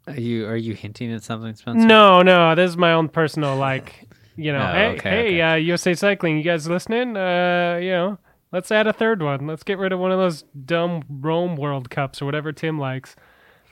Are 0.08 0.14
you 0.18 0.46
are 0.46 0.56
you 0.56 0.74
hinting 0.74 1.12
at 1.12 1.22
something, 1.22 1.54
Spencer? 1.54 1.86
no 1.86 2.22
no 2.22 2.54
this 2.54 2.70
is 2.70 2.76
my 2.76 2.92
own 2.92 3.08
personal 3.08 3.56
like 3.56 4.08
you 4.36 4.52
know 4.52 4.58
Oh, 4.68 4.72
hey 4.72 4.88
okay, 4.96 5.10
hey 5.10 5.20
okay. 5.26 5.40
Uh, 5.40 5.54
usa 5.56 5.94
cycling 5.94 6.36
you 6.38 6.42
guys 6.42 6.68
listening 6.68 7.16
uh, 7.16 7.78
you 7.80 7.90
know 7.90 8.18
let's 8.52 8.70
add 8.72 8.86
a 8.86 8.92
third 8.92 9.22
one 9.22 9.46
let's 9.46 9.62
get 9.62 9.78
rid 9.78 9.92
of 9.92 9.98
one 10.00 10.10
of 10.12 10.18
those 10.18 10.42
dumb 10.66 11.02
rome 11.08 11.56
world 11.56 11.88
cups 11.90 12.20
or 12.20 12.26
whatever 12.26 12.52
tim 12.52 12.78
likes 12.78 13.14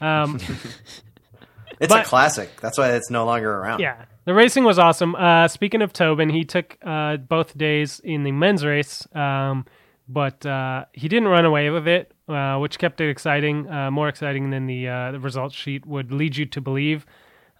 um, 0.01 0.39
It's 1.81 1.95
a 1.95 2.05
classic. 2.05 2.61
That's 2.61 2.79
why 2.79 2.93
it's 2.93 3.11
no 3.11 3.25
longer 3.25 3.51
around. 3.53 3.81
Yeah, 3.81 4.05
the 4.25 4.35
racing 4.35 4.65
was 4.65 4.79
awesome. 4.79 5.15
Uh, 5.15 5.49
speaking 5.49 5.83
of 5.83 5.93
Tobin, 5.93 6.29
he 6.29 6.45
took 6.45 6.77
uh, 6.83 7.17
both 7.17 7.57
days 7.57 8.01
in 8.05 8.23
the 8.23 8.33
men's 8.33 8.65
race, 8.65 9.07
um, 9.15 9.65
but 10.09 10.45
uh, 10.45 10.85
he 10.93 11.09
didn't 11.09 11.29
run 11.29 11.45
away 11.45 11.71
with 11.71 11.89
it, 11.89 12.13
uh, 12.29 12.59
which 12.59 12.79
kept 12.79 13.01
it 13.01 13.09
exciting, 13.09 13.69
uh, 13.71 13.91
more 13.91 14.09
exciting 14.09 14.51
than 14.51 14.67
the 14.67 14.89
uh, 14.89 15.13
the 15.13 15.21
results 15.21 15.55
sheet 15.55 15.87
would 15.87 16.13
lead 16.13 16.37
you 16.37 16.47
to 16.47 16.61
believe. 16.61 17.07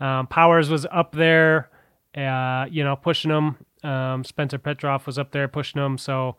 Um, 0.01 0.27
Powers 0.27 0.71
was 0.71 0.87
up 0.91 1.13
there, 1.13 1.71
uh, 2.17 2.67
you 2.71 2.85
know, 2.85 2.97
pushing 2.97 3.31
him. 3.31 3.57
Um, 3.83 4.25
Spencer 4.25 4.59
Petrov 4.59 5.07
was 5.07 5.19
up 5.19 5.33
there 5.33 5.49
pushing 5.49 5.81
him. 5.81 5.97
So 5.99 6.37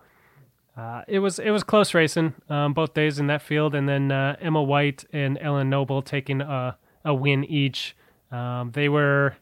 uh, 0.77 1.01
it 1.07 1.19
was 1.19 1.39
it 1.39 1.49
was 1.49 1.63
close 1.63 1.93
racing 1.93 2.33
um, 2.49 2.73
both 2.73 2.93
days 2.93 3.19
in 3.19 3.27
that 3.27 3.41
field, 3.41 3.75
and 3.75 3.89
then 3.89 4.11
uh, 4.11 4.35
Emma 4.39 4.61
White 4.61 5.05
and 5.11 5.37
Ellen 5.41 5.69
Noble 5.69 6.01
taking 6.01 6.41
a 6.41 6.77
a 7.05 7.13
win 7.13 7.43
each. 7.45 7.95
Um, 8.31 8.71
they 8.73 8.89
were 8.89 9.35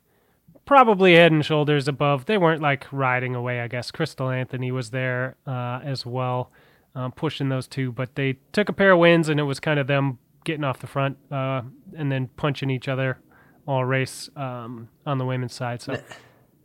probably 0.65 1.15
head 1.15 1.31
and 1.31 1.45
shoulders 1.45 1.87
above. 1.87 2.25
They 2.25 2.37
weren't 2.37 2.61
like 2.61 2.85
riding 2.91 3.35
away. 3.35 3.59
I 3.61 3.67
guess 3.67 3.91
Crystal 3.91 4.29
Anthony 4.29 4.71
was 4.71 4.91
there 4.91 5.35
uh, 5.47 5.79
as 5.83 6.05
well, 6.05 6.51
um, 6.95 7.11
pushing 7.11 7.49
those 7.49 7.67
two. 7.67 7.91
But 7.91 8.15
they 8.15 8.37
took 8.51 8.69
a 8.69 8.73
pair 8.73 8.91
of 8.91 8.99
wins, 8.99 9.29
and 9.29 9.39
it 9.39 9.43
was 9.43 9.59
kind 9.59 9.79
of 9.79 9.87
them 9.87 10.17
getting 10.45 10.63
off 10.63 10.79
the 10.79 10.87
front 10.87 11.17
uh, 11.31 11.61
and 11.95 12.11
then 12.11 12.27
punching 12.37 12.69
each 12.69 12.87
other 12.87 13.19
all 13.67 13.85
race 13.85 14.29
um, 14.35 14.89
on 15.05 15.17
the 15.17 15.25
women's 15.25 15.53
side. 15.53 15.81
So 15.81 15.93
it 15.93 16.03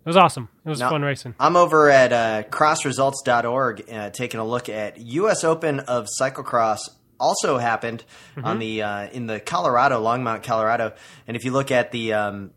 was 0.07 0.17
awesome. 0.17 0.49
It 0.65 0.69
was 0.71 0.81
Now- 0.81 0.91
fun 0.91 1.03
racing. 1.03 1.35
I'm 1.39 1.57
over 1.57 1.91
at 1.91 2.13
uh, 2.13 2.43
crossresults.org 2.45 3.85
uh, 3.91 4.11
taking 4.11 4.41
a 4.41 4.45
look 4.45 4.69
at 4.69 4.99
U.S. 4.99 5.45
Open 5.45 5.81
of 5.81 6.07
cyclocross. 6.21 6.91
Also 7.25 7.59
happened 7.59 8.05
on 8.43 8.59
the 8.59 8.83
uh, 8.83 9.09
in 9.09 9.27
the 9.27 9.41
Colorado 9.41 10.03
Longmont, 10.03 10.43
Colorado, 10.43 10.93
and 11.27 11.37
if 11.37 11.45
you 11.45 11.53
look 11.53 11.71
at 11.71 11.91
the 11.91 12.13
um, 12.13 12.51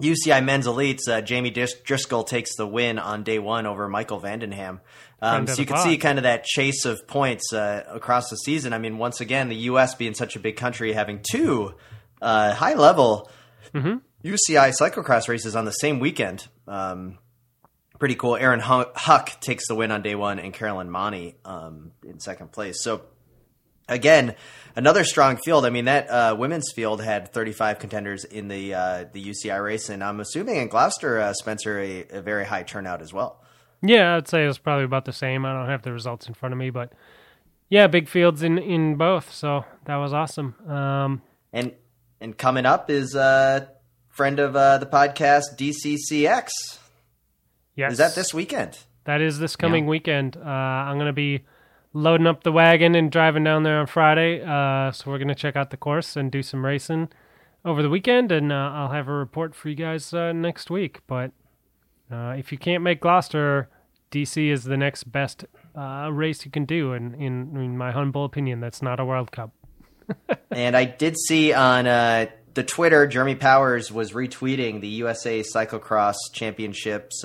UCI 0.00 0.44
Men's 0.44 0.66
Elites, 0.66 1.08
uh, 1.08 1.20
Jamie 1.20 1.50
Driscoll 1.50 2.22
takes 2.22 2.54
the 2.56 2.66
win 2.66 2.98
on 2.98 3.24
day 3.24 3.38
one 3.40 3.66
over 3.66 3.88
Michael 3.88 4.20
van 4.20 4.38
den 4.38 4.52
Ham. 4.52 4.80
Um, 5.20 5.48
so 5.48 5.60
you 5.60 5.66
can 5.66 5.78
see 5.78 5.98
kind 5.98 6.18
of 6.18 6.22
that 6.22 6.44
chase 6.44 6.84
of 6.84 7.08
points 7.08 7.52
uh, 7.52 7.82
across 7.88 8.30
the 8.30 8.36
season. 8.36 8.72
I 8.72 8.78
mean, 8.78 8.98
once 8.98 9.20
again, 9.20 9.48
the 9.48 9.56
U.S. 9.56 9.96
being 9.96 10.14
such 10.14 10.36
a 10.36 10.38
big 10.38 10.56
country, 10.56 10.92
having 10.92 11.20
two 11.28 11.74
uh, 12.22 12.54
high 12.54 12.74
level 12.74 13.28
UCI 14.24 14.72
cyclocross 14.80 15.28
races 15.28 15.56
on 15.56 15.64
the 15.64 15.72
same 15.72 15.98
weekend. 15.98 16.46
Um, 16.68 17.18
pretty 17.98 18.14
cool. 18.14 18.36
Erin 18.36 18.60
Huck 18.60 19.40
takes 19.40 19.66
the 19.66 19.74
win 19.74 19.90
on 19.90 20.02
day 20.02 20.14
one, 20.14 20.38
and 20.38 20.54
Carolyn 20.54 20.90
Monty 20.90 21.34
um, 21.44 21.90
in 22.06 22.20
second 22.20 22.52
place. 22.52 22.82
So 22.82 23.02
again, 23.88 24.34
another 24.76 25.04
strong 25.04 25.36
field. 25.38 25.64
I 25.66 25.70
mean, 25.70 25.86
that 25.86 26.08
uh, 26.10 26.36
women's 26.38 26.70
field 26.72 27.02
had 27.02 27.32
35 27.32 27.78
contenders 27.78 28.24
in 28.24 28.48
the 28.48 28.74
uh, 28.74 29.04
the 29.12 29.24
UCI 29.24 29.62
race, 29.62 29.88
and 29.88 30.02
I'm 30.04 30.20
assuming 30.20 30.56
in 30.56 30.68
Gloucester, 30.68 31.18
uh, 31.20 31.32
Spencer, 31.32 31.78
a, 31.80 32.06
a 32.10 32.20
very 32.22 32.44
high 32.44 32.62
turnout 32.62 33.02
as 33.02 33.12
well. 33.12 33.42
Yeah, 33.82 34.16
I'd 34.16 34.26
say 34.28 34.44
it 34.44 34.48
was 34.48 34.58
probably 34.58 34.84
about 34.84 35.04
the 35.04 35.12
same. 35.12 35.44
I 35.44 35.52
don't 35.52 35.68
have 35.68 35.82
the 35.82 35.92
results 35.92 36.26
in 36.26 36.34
front 36.34 36.52
of 36.52 36.58
me, 36.58 36.70
but 36.70 36.92
yeah, 37.68 37.86
big 37.86 38.08
fields 38.08 38.42
in 38.42 38.58
in 38.58 38.96
both. 38.96 39.32
So 39.32 39.64
that 39.84 39.96
was 39.96 40.12
awesome. 40.12 40.54
Um, 40.68 41.22
And 41.52 41.72
and 42.20 42.36
coming 42.36 42.66
up 42.66 42.90
is 42.90 43.14
a 43.14 43.70
friend 44.08 44.40
of 44.40 44.56
uh, 44.56 44.78
the 44.78 44.86
podcast, 44.86 45.56
DCCX. 45.56 46.48
yes, 47.76 47.92
Is 47.92 47.98
that 47.98 48.14
this 48.16 48.34
weekend? 48.34 48.76
That 49.04 49.20
is 49.20 49.38
this 49.38 49.54
coming 49.56 49.86
weekend. 49.86 50.36
Uh, 50.36 50.40
I'm 50.48 50.96
going 50.96 51.06
to 51.06 51.12
be 51.12 51.44
loading 51.92 52.26
up 52.26 52.44
the 52.44 52.52
wagon 52.52 52.94
and 52.94 53.10
driving 53.10 53.44
down 53.44 53.62
there 53.62 53.80
on 53.80 53.86
Friday. 53.86 54.42
Uh, 54.42 54.92
so 54.92 55.10
we're 55.10 55.18
to 55.18 55.34
check 55.34 55.56
out 55.56 55.70
the 55.70 55.76
course 55.76 56.16
and 56.16 56.30
do 56.30 56.42
some 56.42 56.64
racing 56.64 57.08
over 57.64 57.82
the 57.82 57.90
weekend, 57.90 58.30
and 58.32 58.52
uh, 58.52 58.70
I'll 58.74 58.90
have 58.90 59.08
a 59.08 59.12
report 59.12 59.54
for 59.54 59.68
you 59.68 59.74
guys 59.74 60.12
uh, 60.14 60.32
next 60.32 60.70
week. 60.70 61.00
But 61.06 61.32
uh, 62.10 62.34
if 62.38 62.52
you 62.52 62.58
can't 62.58 62.82
make 62.82 63.00
Gloucester, 63.00 63.68
DC 64.10 64.50
is 64.50 64.64
the 64.64 64.76
next 64.76 65.04
best 65.04 65.44
uh, 65.76 66.08
race 66.12 66.44
you 66.44 66.50
can 66.50 66.64
do, 66.64 66.92
in, 66.92 67.14
in 67.14 67.56
in 67.56 67.76
my 67.76 67.92
humble 67.92 68.24
opinion. 68.24 68.60
That's 68.60 68.82
not 68.82 69.00
a 69.00 69.04
World 69.04 69.32
Cup. 69.32 69.52
and 70.50 70.76
I 70.76 70.84
did 70.84 71.18
see 71.18 71.52
on 71.52 71.86
uh, 71.86 72.26
the 72.54 72.62
Twitter, 72.62 73.06
Jeremy 73.06 73.34
Powers 73.34 73.92
was 73.92 74.12
retweeting 74.12 74.80
the 74.80 74.88
USA 74.88 75.40
Cyclocross 75.42 76.16
Championships. 76.32 77.24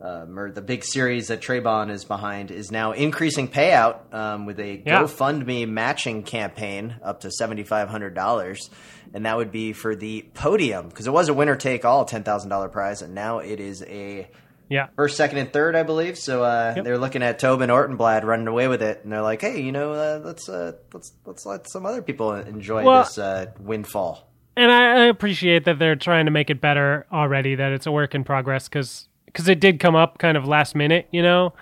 Uh, 0.00 0.04
um, 0.24 0.38
or 0.38 0.50
the 0.50 0.60
big 0.60 0.84
series 0.84 1.28
that 1.28 1.40
Trayvon 1.40 1.90
is 1.90 2.04
behind 2.04 2.50
is 2.50 2.70
now 2.70 2.92
increasing 2.92 3.48
payout 3.48 4.12
um, 4.14 4.44
with 4.46 4.60
a 4.60 4.82
Yeah. 4.84 5.02
GoFundMe 5.02 5.66
matching 5.68 6.22
campaign 6.22 6.96
up 7.02 7.20
to 7.20 7.30
seventy 7.30 7.62
five 7.64 7.88
hundred 7.88 8.14
dollars, 8.14 8.68
and 9.14 9.24
that 9.24 9.36
would 9.36 9.50
be 9.50 9.72
for 9.72 9.96
the 9.96 10.26
podium 10.34 10.88
because 10.88 11.06
it 11.06 11.12
was 11.12 11.28
a 11.28 11.34
winner 11.34 11.56
take 11.56 11.84
all 11.84 12.04
ten 12.04 12.22
thousand 12.24 12.50
dollar 12.50 12.68
prize, 12.68 13.00
and 13.02 13.14
now 13.14 13.38
it 13.38 13.58
is 13.58 13.82
a 13.84 14.28
Yeah, 14.68 14.88
first, 14.96 15.16
second, 15.16 15.38
and 15.38 15.52
third, 15.52 15.74
I 15.76 15.82
believe. 15.84 16.18
So 16.18 16.42
uh, 16.44 16.74
Yep. 16.76 16.84
they're 16.84 16.98
looking 16.98 17.22
at 17.22 17.38
Tobin 17.38 17.70
Ortenblad 17.70 18.24
running 18.24 18.48
away 18.48 18.68
with 18.68 18.82
it, 18.82 19.00
and 19.02 19.10
they're 19.12 19.22
like, 19.22 19.40
"Hey, 19.40 19.60
you 19.62 19.72
know, 19.72 19.92
uh, 19.92 20.20
let's 20.22 20.48
uh, 20.48 20.72
let's 20.92 21.12
let's 21.24 21.46
let 21.46 21.68
some 21.70 21.86
other 21.86 22.02
people 22.02 22.32
enjoy 22.34 22.84
Well- 22.84 23.04
this 23.04 23.16
uh, 23.18 23.46
windfall." 23.60 24.30
and 24.58 24.70
I, 24.72 25.02
I 25.02 25.04
appreciate 25.06 25.64
that 25.66 25.78
they're 25.78 25.96
trying 25.96 26.24
to 26.26 26.30
make 26.30 26.48
it 26.50 26.60
better 26.60 27.06
already. 27.12 27.54
That 27.54 27.72
it's 27.72 27.86
a 27.86 27.92
work 27.92 28.14
in 28.14 28.24
progress 28.24 28.68
because 28.68 29.08
it 29.48 29.60
did 29.60 29.80
come 29.80 29.94
up 29.94 30.18
kind 30.18 30.36
of 30.36 30.46
last 30.46 30.74
minute, 30.74 31.08
you 31.10 31.22
know. 31.22 31.52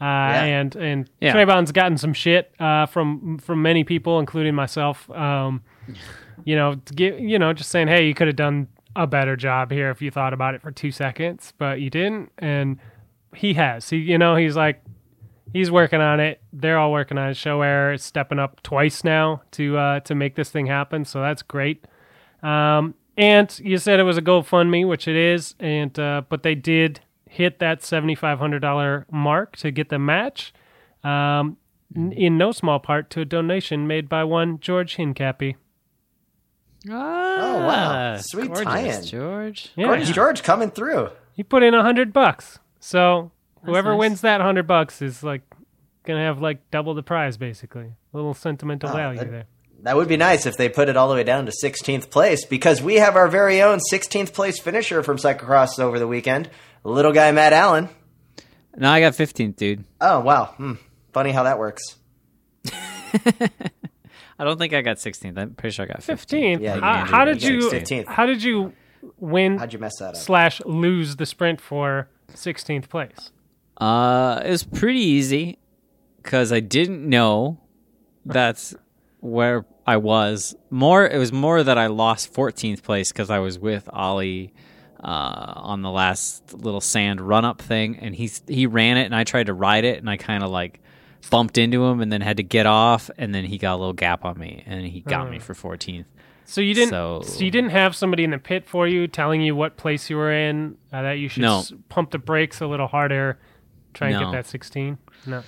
Uh, 0.00 0.04
and 0.04 0.76
and 0.76 1.10
Yeah. 1.20 1.34
Trayvon's 1.34 1.72
gotten 1.72 1.96
some 1.98 2.12
shit 2.12 2.52
uh, 2.60 2.86
from 2.86 3.38
from 3.38 3.62
many 3.62 3.84
people, 3.84 4.18
including 4.20 4.54
myself. 4.54 5.10
Um, 5.10 5.62
you 6.44 6.56
know, 6.56 6.74
to 6.74 6.94
get, 6.94 7.20
you 7.20 7.38
know, 7.38 7.52
just 7.52 7.70
saying, 7.70 7.88
hey, 7.88 8.06
you 8.06 8.14
could 8.14 8.26
have 8.26 8.36
done 8.36 8.68
a 8.96 9.06
better 9.06 9.36
job 9.36 9.70
here 9.70 9.90
if 9.90 10.02
you 10.02 10.10
thought 10.10 10.32
about 10.32 10.54
it 10.54 10.62
for 10.62 10.70
two 10.70 10.90
seconds, 10.90 11.52
but 11.58 11.80
you 11.80 11.90
didn't. 11.90 12.30
And 12.38 12.78
he 13.34 13.54
has. 13.54 13.88
He, 13.90 13.98
you 13.98 14.18
know, 14.18 14.36
he's 14.36 14.56
like, 14.56 14.82
he's 15.52 15.70
working 15.70 16.00
on 16.00 16.20
it. 16.20 16.40
They're 16.52 16.78
all 16.78 16.92
working 16.92 17.16
on 17.18 17.30
it. 17.30 17.36
Show 17.36 17.62
Air 17.62 17.92
is 17.92 18.02
stepping 18.02 18.38
up 18.38 18.62
twice 18.62 19.04
now 19.04 19.42
to 19.52 19.76
uh, 19.78 20.00
to 20.00 20.14
make 20.14 20.34
this 20.34 20.50
thing 20.50 20.66
happen. 20.66 21.04
So 21.04 21.20
that's 21.20 21.42
great. 21.42 21.86
Um, 22.42 22.94
and 23.16 23.58
you 23.62 23.78
said 23.78 24.00
it 24.00 24.04
was 24.04 24.18
a 24.18 24.22
GoFundMe, 24.22 24.86
which 24.86 25.06
it 25.06 25.16
is, 25.16 25.54
and 25.60 25.96
uh, 25.98 26.22
but 26.28 26.42
they 26.42 26.54
did 26.56 27.00
hit 27.34 27.58
that 27.58 27.82
seventy 27.82 28.14
five 28.14 28.38
hundred 28.38 28.60
dollar 28.60 29.06
mark 29.10 29.56
to 29.58 29.70
get 29.70 29.88
the 29.88 29.98
match. 29.98 30.52
Um, 31.02 31.56
n- 31.94 32.12
in 32.12 32.38
no 32.38 32.52
small 32.52 32.78
part 32.78 33.10
to 33.10 33.20
a 33.20 33.24
donation 33.24 33.86
made 33.86 34.08
by 34.08 34.24
one 34.24 34.58
George 34.60 34.96
Hincapie. 34.96 35.56
Oh 36.88 36.92
wow. 37.66 38.16
Sweet 38.18 38.48
gorgeous, 38.48 38.64
tie-in. 38.64 39.04
George. 39.04 39.70
Yeah, 39.76 39.86
Gorgeous 39.86 40.10
George 40.10 40.42
coming 40.42 40.70
through. 40.70 41.10
he 41.32 41.42
put 41.42 41.62
in 41.62 41.74
a 41.74 41.82
hundred 41.82 42.12
bucks. 42.12 42.58
So 42.80 43.30
whoever 43.64 43.90
nice. 43.92 43.98
wins 43.98 44.20
that 44.20 44.40
hundred 44.40 44.66
bucks 44.66 45.00
is 45.00 45.22
like 45.22 45.42
gonna 46.04 46.20
have 46.24 46.40
like 46.40 46.70
double 46.70 46.94
the 46.94 47.02
prize, 47.02 47.36
basically. 47.36 47.86
A 48.12 48.16
little 48.16 48.34
sentimental 48.34 48.90
Oh, 48.90 48.92
value 48.92 49.18
that- 49.18 49.30
there. 49.30 49.44
That 49.84 49.96
would 49.96 50.08
be 50.08 50.16
nice 50.16 50.46
if 50.46 50.56
they 50.56 50.70
put 50.70 50.88
it 50.88 50.96
all 50.96 51.10
the 51.10 51.14
way 51.14 51.24
down 51.24 51.44
to 51.44 51.52
16th 51.62 52.08
place 52.10 52.46
because 52.46 52.80
we 52.80 52.94
have 52.94 53.16
our 53.16 53.28
very 53.28 53.60
own 53.60 53.80
16th 53.92 54.32
place 54.32 54.58
finisher 54.58 55.02
from 55.02 55.18
Cyclocross 55.18 55.78
over 55.78 55.98
the 55.98 56.06
weekend, 56.06 56.48
little 56.84 57.12
guy 57.12 57.30
Matt 57.32 57.52
Allen. 57.52 57.90
No, 58.74 58.90
I 58.90 59.00
got 59.00 59.12
15th, 59.12 59.56
dude. 59.56 59.84
Oh 60.00 60.20
wow, 60.20 60.46
hmm. 60.56 60.72
funny 61.12 61.32
how 61.32 61.42
that 61.42 61.58
works. 61.58 61.96
I 62.66 64.42
don't 64.42 64.58
think 64.58 64.72
I 64.72 64.80
got 64.80 64.96
16th. 64.96 65.36
I'm 65.36 65.54
pretty 65.54 65.74
sure 65.74 65.84
I 65.84 65.88
got 65.88 65.98
15th. 65.98 66.04
Fifteenth. 66.04 66.62
Yeah, 66.62 66.80
how, 66.80 67.04
did. 67.04 67.10
how 67.10 67.24
You 67.24 67.34
did 67.34 67.42
you? 67.42 67.70
15th. 67.70 68.06
How 68.06 68.24
did 68.24 68.42
you 68.42 68.72
win 69.18 69.58
How'd 69.58 69.74
you 69.74 69.78
mess 69.78 69.98
that 69.98 70.08
up? 70.08 70.16
slash 70.16 70.62
lose 70.64 71.16
the 71.16 71.26
sprint 71.26 71.60
for 71.60 72.08
sixteenth 72.32 72.88
place? 72.88 73.32
Uh, 73.76 74.40
it 74.42 74.48
was 74.48 74.64
pretty 74.64 75.00
easy 75.00 75.58
because 76.22 76.52
I 76.54 76.60
didn't 76.60 77.06
know 77.06 77.60
that's 78.24 78.74
where 79.20 79.66
I 79.86 79.96
was. 79.98 80.54
More, 80.70 81.06
it 81.06 81.18
was 81.18 81.32
more 81.32 81.62
that 81.62 81.76
I 81.78 81.88
lost 81.88 82.32
14th 82.32 82.82
place 82.82 83.12
because 83.12 83.30
I 83.30 83.38
was 83.38 83.58
with 83.58 83.88
Ollie 83.92 84.54
uh, 85.02 85.52
on 85.56 85.82
the 85.82 85.90
last 85.90 86.54
little 86.54 86.80
sand 86.80 87.20
run 87.20 87.44
up 87.44 87.60
thing, 87.60 87.96
and 87.98 88.14
he 88.14 88.30
he 88.48 88.66
ran 88.66 88.96
it, 88.96 89.04
and 89.04 89.14
I 89.14 89.24
tried 89.24 89.46
to 89.46 89.54
ride 89.54 89.84
it, 89.84 89.98
and 89.98 90.08
I 90.08 90.16
kind 90.16 90.42
of 90.42 90.50
like 90.50 90.80
bumped 91.30 91.58
into 91.58 91.84
him, 91.84 92.00
and 92.00 92.10
then 92.12 92.20
had 92.22 92.38
to 92.38 92.42
get 92.42 92.66
off, 92.66 93.10
and 93.18 93.34
then 93.34 93.44
he 93.44 93.58
got 93.58 93.74
a 93.74 93.76
little 93.76 93.92
gap 93.92 94.24
on 94.24 94.38
me, 94.38 94.62
and 94.66 94.86
he 94.86 95.00
got 95.00 95.30
me 95.30 95.38
for 95.38 95.54
14th. 95.54 96.04
So 96.46 96.60
you 96.60 96.74
didn't. 96.74 96.90
So- 96.90 97.22
So, 97.24 97.42
you 97.42 97.50
didn't 97.50 97.70
have 97.70 97.96
somebody 97.96 98.22
in 98.24 98.30
the 98.30 98.38
pit 98.38 98.66
for 98.66 98.86
you 98.86 99.06
telling 99.08 99.40
you 99.40 99.56
what 99.56 99.78
place 99.78 100.10
you 100.10 100.16
were 100.16 100.30
in. 100.32 100.76
Uh, 100.92 101.00
that 101.02 101.12
you 101.18 101.28
should 101.30 101.42
No. 101.42 101.60
s- 101.60 101.72
pump 101.88 102.10
the 102.10 102.18
brakes 102.18 102.60
a 102.60 102.66
little 102.66 102.86
harder. 102.86 103.38
Try 103.94 104.08
and 104.10 104.20
No. 104.20 104.26
get 104.26 104.32
that 104.32 104.46
sixteen. 104.46 104.98
No. 105.26 105.42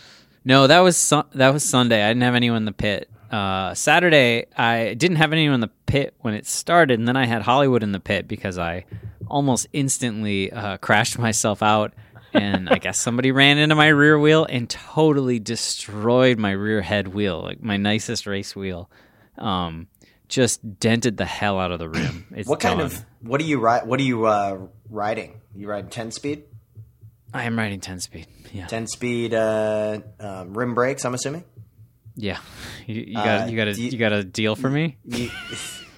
No, 0.44 0.66
that 0.66 0.80
was 0.80 0.96
sun- 0.96 1.26
that 1.34 1.52
was 1.52 1.64
Sunday. 1.64 2.02
I 2.04 2.08
didn't 2.08 2.22
have 2.22 2.34
anyone 2.34 2.58
in 2.58 2.64
the 2.64 2.72
pit. 2.72 3.10
Uh, 3.30 3.74
Saturday, 3.74 4.46
I 4.56 4.94
didn't 4.94 5.16
have 5.16 5.32
anyone 5.32 5.54
in 5.54 5.60
the 5.60 5.70
pit 5.86 6.14
when 6.20 6.34
it 6.34 6.46
started, 6.46 6.98
and 6.98 7.08
then 7.08 7.16
I 7.16 7.26
had 7.26 7.42
Hollywood 7.42 7.82
in 7.82 7.92
the 7.92 8.00
pit 8.00 8.28
because 8.28 8.58
I 8.58 8.84
almost 9.28 9.66
instantly 9.72 10.52
uh, 10.52 10.76
crashed 10.78 11.18
myself 11.18 11.62
out, 11.62 11.92
and 12.32 12.68
I 12.68 12.78
guess 12.78 12.98
somebody 12.98 13.32
ran 13.32 13.58
into 13.58 13.74
my 13.74 13.88
rear 13.88 14.18
wheel 14.18 14.46
and 14.48 14.68
totally 14.70 15.38
destroyed 15.40 16.38
my 16.38 16.52
rear 16.52 16.82
head 16.82 17.08
wheel, 17.08 17.42
like 17.42 17.62
my 17.62 17.76
nicest 17.76 18.26
race 18.26 18.54
wheel. 18.54 18.90
Um, 19.38 19.88
just 20.28 20.80
dented 20.80 21.16
the 21.18 21.24
hell 21.24 21.58
out 21.60 21.70
of 21.72 21.78
the 21.78 21.88
rim. 21.88 22.26
It's 22.36 22.48
What 22.48 22.60
kind 22.60 22.78
done. 22.78 22.86
of 22.86 23.04
what 23.20 23.40
are 23.40 23.44
you 23.44 23.60
What 23.60 24.00
are 24.00 24.02
you 24.02 24.26
uh, 24.26 24.58
riding? 24.90 25.40
You 25.54 25.68
ride 25.68 25.90
10 25.90 26.10
speed, 26.10 26.44
I 27.34 27.44
am 27.44 27.58
riding 27.58 27.80
ten 27.80 28.00
speed. 28.00 28.26
Yeah, 28.52 28.66
10 28.66 28.86
speed 28.86 29.34
uh, 29.34 29.98
um, 30.20 30.56
rim 30.56 30.74
brakes. 30.74 31.04
I'm 31.04 31.12
assuming. 31.14 31.44
Yeah. 32.16 32.38
You, 32.86 33.00
you 33.02 33.14
got 33.14 33.42
Uh, 33.42 33.46
you 33.46 33.56
got 33.56 33.68
a 33.68 33.72
you- 33.74 33.88
you 33.90 33.98
got 33.98 34.12
a 34.12 34.22
deal 34.24 34.54
for 34.56 34.70
me? 34.70 34.96
You, 35.06 35.30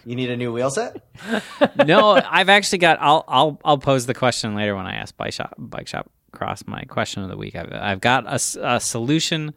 you 0.07 0.17
need 0.17 0.31
a 0.31 0.37
new 0.39 0.51
wheel 0.53 0.71
set. 0.71 0.97
no, 1.87 2.13
I've 2.13 2.49
actually 2.49 2.79
got. 2.79 2.99
I'll 2.99 3.25
I'll 3.29 3.61
I'll 3.63 3.77
pose 3.79 4.07
the 4.07 4.15
question 4.15 4.55
later 4.55 4.75
when 4.75 4.87
I 4.87 4.95
ask 4.95 5.15
bike 5.17 5.35
shop 5.35 5.53
bike 5.59 5.87
shop 5.87 6.11
cross 6.33 6.63
my 6.67 6.83
question 6.85 7.23
of 7.23 7.29
the 7.29 7.37
week. 7.37 7.55
I've 7.57 7.71
I've 7.73 8.01
got 8.01 8.25
a, 8.27 8.41
a 8.77 8.81
solution 8.81 9.53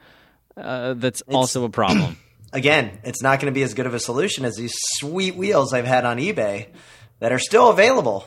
uh, 0.57 0.93
that's 0.95 1.21
also 1.23 1.63
a 1.63 1.69
problem. 1.69 2.17
Again, 2.53 2.99
it's 3.05 3.21
not 3.21 3.39
going 3.39 3.53
to 3.53 3.55
be 3.57 3.63
as 3.63 3.73
good 3.73 3.85
of 3.85 3.93
a 3.93 3.99
solution 3.99 4.43
as 4.43 4.57
these 4.57 4.73
sweet 4.99 5.37
wheels 5.37 5.73
I've 5.73 5.85
had 5.85 6.03
on 6.03 6.17
eBay 6.17 6.67
that 7.19 7.31
are 7.31 7.39
still 7.39 7.69
available. 7.69 8.25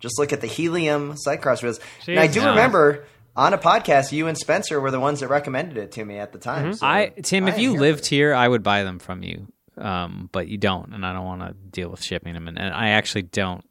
Just 0.00 0.18
look 0.18 0.32
at 0.32 0.40
the 0.40 0.48
Helium 0.48 1.14
Cycross 1.24 1.62
wheels. 1.62 1.78
And 2.08 2.18
I 2.18 2.26
do 2.26 2.32
Jesus. 2.34 2.48
remember 2.48 3.04
on 3.36 3.54
a 3.54 3.58
podcast, 3.58 4.12
you 4.12 4.26
and 4.26 4.36
Spencer 4.36 4.80
were 4.80 4.90
the 4.90 5.00
ones 5.00 5.20
that 5.20 5.28
recommended 5.28 5.76
it 5.76 5.92
to 5.92 6.04
me 6.04 6.18
at 6.18 6.32
the 6.32 6.38
time. 6.38 6.74
So 6.74 6.86
I 6.86 7.12
Tim, 7.22 7.48
if 7.48 7.54
I 7.54 7.56
am 7.56 7.62
you 7.62 7.70
here 7.72 7.80
lived 7.80 8.00
it. 8.00 8.06
here, 8.06 8.34
I 8.34 8.46
would 8.46 8.62
buy 8.62 8.82
them 8.82 8.98
from 8.98 9.22
you. 9.22 9.46
Um, 9.78 10.28
but 10.30 10.48
you 10.48 10.58
don't, 10.58 10.92
and 10.92 11.06
I 11.06 11.12
don't 11.14 11.24
want 11.24 11.40
to 11.40 11.54
deal 11.54 11.88
with 11.88 12.02
shipping 12.02 12.34
them. 12.34 12.48
And, 12.48 12.58
and 12.58 12.74
I 12.74 12.90
actually 12.90 13.22
don't. 13.22 13.64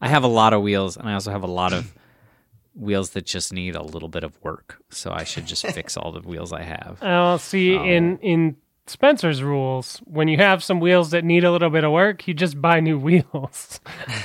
I 0.00 0.08
have 0.08 0.24
a 0.24 0.28
lot 0.28 0.52
of 0.52 0.62
wheels, 0.62 0.96
and 0.96 1.08
I 1.08 1.14
also 1.14 1.30
have 1.30 1.44
a 1.44 1.48
lot 1.50 1.72
of 1.72 1.94
wheels 2.74 3.10
that 3.10 3.24
just 3.24 3.52
need 3.52 3.76
a 3.76 3.82
little 3.82 4.08
bit 4.08 4.24
of 4.24 4.36
work. 4.42 4.82
So 4.90 5.12
I 5.12 5.24
should 5.24 5.46
just 5.46 5.64
fix 5.68 5.96
all 5.96 6.10
the 6.12 6.20
wheels 6.20 6.52
I 6.52 6.62
have. 6.62 6.98
I'll 7.02 7.38
see 7.38 7.74
in 7.74 8.18
in 8.18 8.56
Spencer's 8.86 9.42
rules. 9.42 9.98
When 10.04 10.28
you 10.28 10.38
have 10.38 10.64
some 10.64 10.80
wheels 10.80 11.10
that 11.10 11.24
need 11.24 11.44
a 11.44 11.52
little 11.52 11.70
bit 11.70 11.84
of 11.84 11.92
work, 11.92 12.26
you 12.26 12.34
just 12.34 12.60
buy 12.60 12.80
new 12.80 12.98
wheels. 13.06 13.80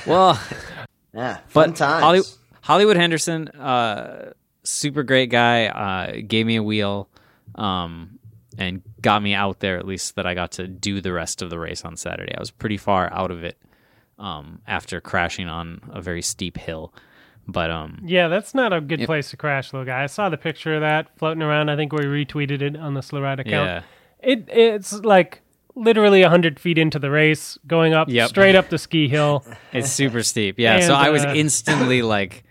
Well, 0.06 0.40
yeah, 1.14 1.38
fun 1.46 1.70
but 1.70 1.76
times. 1.76 2.02
Holly, 2.02 2.20
Hollywood 2.62 2.96
Henderson, 2.96 3.48
uh, 3.48 4.32
super 4.62 5.02
great 5.02 5.30
guy, 5.30 5.66
uh, 5.66 6.20
gave 6.26 6.46
me 6.46 6.56
a 6.56 6.62
wheel, 6.62 7.08
um, 7.54 8.18
and 8.58 8.82
got 9.00 9.22
me 9.22 9.32
out 9.34 9.60
there 9.60 9.78
at 9.78 9.86
least 9.86 10.16
that 10.16 10.26
I 10.26 10.34
got 10.34 10.52
to 10.52 10.66
do 10.66 11.00
the 11.00 11.12
rest 11.12 11.40
of 11.42 11.50
the 11.50 11.58
race 11.58 11.84
on 11.84 11.96
Saturday. 11.96 12.34
I 12.36 12.40
was 12.40 12.50
pretty 12.50 12.76
far 12.76 13.12
out 13.12 13.30
of 13.30 13.42
it, 13.44 13.56
um, 14.18 14.60
after 14.66 15.00
crashing 15.00 15.48
on 15.48 15.80
a 15.90 16.00
very 16.02 16.22
steep 16.22 16.56
hill. 16.58 16.92
But 17.48 17.70
um, 17.70 18.02
Yeah, 18.04 18.28
that's 18.28 18.54
not 18.54 18.72
a 18.72 18.80
good 18.80 19.04
place 19.06 19.30
to 19.30 19.36
crash, 19.36 19.72
little 19.72 19.86
guy. 19.86 20.02
I 20.02 20.06
saw 20.06 20.28
the 20.28 20.36
picture 20.36 20.74
of 20.74 20.82
that 20.82 21.16
floating 21.18 21.42
around. 21.42 21.68
I 21.70 21.76
think 21.76 21.92
we 21.92 22.00
retweeted 22.04 22.60
it 22.62 22.76
on 22.76 22.94
the 22.94 23.02
Slow 23.02 23.22
Ride 23.22 23.40
account. 23.40 23.68
yeah, 23.68 23.82
It 24.32 24.44
it's 24.48 24.92
like 24.92 25.40
literally 25.74 26.22
hundred 26.22 26.60
feet 26.60 26.76
into 26.78 26.98
the 26.98 27.10
race, 27.10 27.58
going 27.66 27.94
up 27.94 28.08
Yep. 28.08 28.28
straight 28.28 28.54
up 28.54 28.68
the 28.68 28.78
ski 28.78 29.08
hill. 29.08 29.44
it's 29.72 29.90
super 29.90 30.22
steep. 30.22 30.58
Yeah, 30.58 30.80
so 30.86 30.94
I 30.94 31.08
was 31.10 31.24
uh, 31.24 31.32
instantly 31.34 32.02
like, 32.02 32.44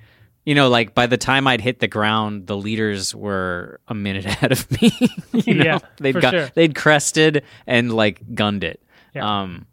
you 0.50 0.56
know, 0.56 0.68
like 0.68 0.96
by 0.96 1.06
the 1.06 1.18
time 1.18 1.46
I'd 1.46 1.62
hit 1.62 1.78
the 1.80 1.88
ground, 1.88 2.48
the 2.48 2.58
leaders 2.58 3.14
were 3.14 3.80
a 3.88 3.94
minute 3.94 4.26
ahead 4.34 4.52
of 4.52 4.70
me. 4.82 4.92
you 5.46 5.54
know? 5.54 5.64
Yeah, 5.64 5.80
they'd 5.98 6.14
for 6.14 6.22
got 6.22 6.32
sure. 6.32 6.50
they'd 6.56 6.74
crested 6.74 7.44
and 7.68 7.94
like 7.94 8.34
gunned 8.34 8.64
it. 8.64 8.82
Yeah. 9.14 9.42
Um, 9.42 9.68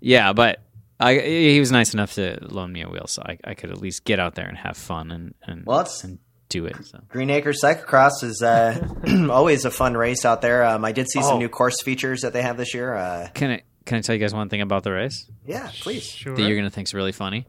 yeah, 0.00 0.32
but 0.32 0.62
I 0.98 1.14
he 1.20 1.60
was 1.60 1.70
nice 1.70 1.94
enough 1.94 2.14
to 2.14 2.38
loan 2.42 2.72
me 2.72 2.82
a 2.82 2.88
wheel, 2.88 3.06
so 3.06 3.22
I, 3.24 3.38
I 3.44 3.54
could 3.54 3.70
at 3.70 3.78
least 3.80 4.04
get 4.04 4.18
out 4.18 4.34
there 4.34 4.48
and 4.48 4.58
have 4.58 4.76
fun 4.76 5.12
and 5.12 5.34
and, 5.44 5.64
Well, 5.64 5.88
and 6.02 6.18
do 6.48 6.66
it. 6.66 6.76
So. 6.84 6.98
Green 7.08 7.30
Acres 7.30 7.60
Cyclocross 7.62 8.24
is 8.24 8.42
uh, 8.42 8.74
always 9.30 9.64
a 9.64 9.70
fun 9.70 9.96
race 9.96 10.24
out 10.24 10.42
there. 10.42 10.64
Um, 10.64 10.84
I 10.84 10.90
did 10.90 11.08
see 11.08 11.22
some 11.22 11.36
Oh. 11.36 11.38
new 11.38 11.48
course 11.48 11.80
features 11.82 12.22
that 12.22 12.32
they 12.32 12.42
have 12.42 12.56
this 12.56 12.74
year. 12.74 12.94
Uh, 12.96 13.28
Can 13.34 13.50
I 13.52 13.62
can 13.86 13.98
I 13.98 14.00
tell 14.00 14.14
you 14.16 14.20
guys 14.20 14.34
one 14.34 14.48
thing 14.48 14.60
about 14.60 14.82
the 14.82 14.90
race? 14.92 15.30
yeah, 15.46 15.70
please. 15.80 16.04
Sure. 16.04 16.34
that 16.34 16.42
you're 16.42 16.56
gonna 16.56 16.70
think's 16.70 16.92
really 16.94 17.12
funny. 17.12 17.46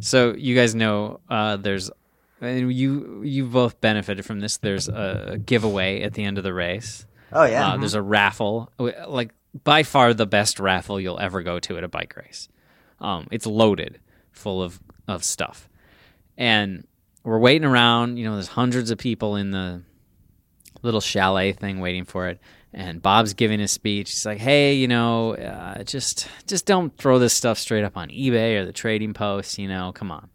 So 0.00 0.34
you 0.36 0.54
guys 0.54 0.74
know 0.74 1.20
uh, 1.30 1.56
there's 1.56 1.90
and 2.42 2.72
you 2.72 3.22
you 3.22 3.46
both 3.46 3.80
benefited 3.80 4.24
from 4.26 4.40
this. 4.40 4.58
There's 4.58 4.88
a 4.88 5.38
giveaway 5.44 6.02
at 6.02 6.12
the 6.14 6.24
end 6.24 6.36
of 6.38 6.44
the 6.44 6.52
race. 6.52 7.06
Oh 7.32 7.44
yeah, 7.44 7.72
Uh, 7.72 7.76
there's 7.78 7.94
a 7.94 8.02
raffle, 8.02 8.70
like 9.08 9.32
by 9.64 9.82
far 9.84 10.12
the 10.12 10.26
best 10.26 10.60
raffle 10.60 11.00
you'll 11.00 11.20
ever 11.20 11.42
go 11.42 11.58
to 11.60 11.78
at 11.78 11.84
a 11.84 11.88
bike 11.88 12.14
race. 12.16 12.48
Um, 13.00 13.26
it's 13.30 13.46
loaded 13.46 14.00
full 14.32 14.62
of 14.62 14.80
of 15.08 15.24
stuff, 15.24 15.68
and 16.36 16.86
we're 17.24 17.38
waiting 17.38 17.64
around. 17.64 18.16
You 18.18 18.24
know, 18.26 18.34
there's 18.34 18.48
hundreds 18.48 18.90
of 18.90 18.98
people 18.98 19.36
in 19.36 19.50
the 19.50 19.82
little 20.82 21.00
chalet 21.00 21.52
thing 21.52 21.80
waiting 21.80 22.04
for 22.04 22.28
it. 22.28 22.40
And 22.74 23.02
Bob's 23.02 23.34
giving 23.34 23.60
his 23.60 23.70
speech. 23.70 24.10
He's 24.10 24.24
like, 24.24 24.38
"Hey, 24.38 24.74
you 24.74 24.88
know, 24.88 25.34
uh, 25.34 25.82
just 25.84 26.26
just 26.46 26.64
don't 26.64 26.96
throw 26.96 27.18
this 27.18 27.34
stuff 27.34 27.58
straight 27.58 27.84
up 27.84 27.96
on 27.98 28.08
eBay 28.08 28.56
or 28.56 28.64
the 28.64 28.72
trading 28.72 29.12
post. 29.12 29.58
You 29.58 29.68
know, 29.68 29.92
come 29.92 30.10
on, 30.10 30.30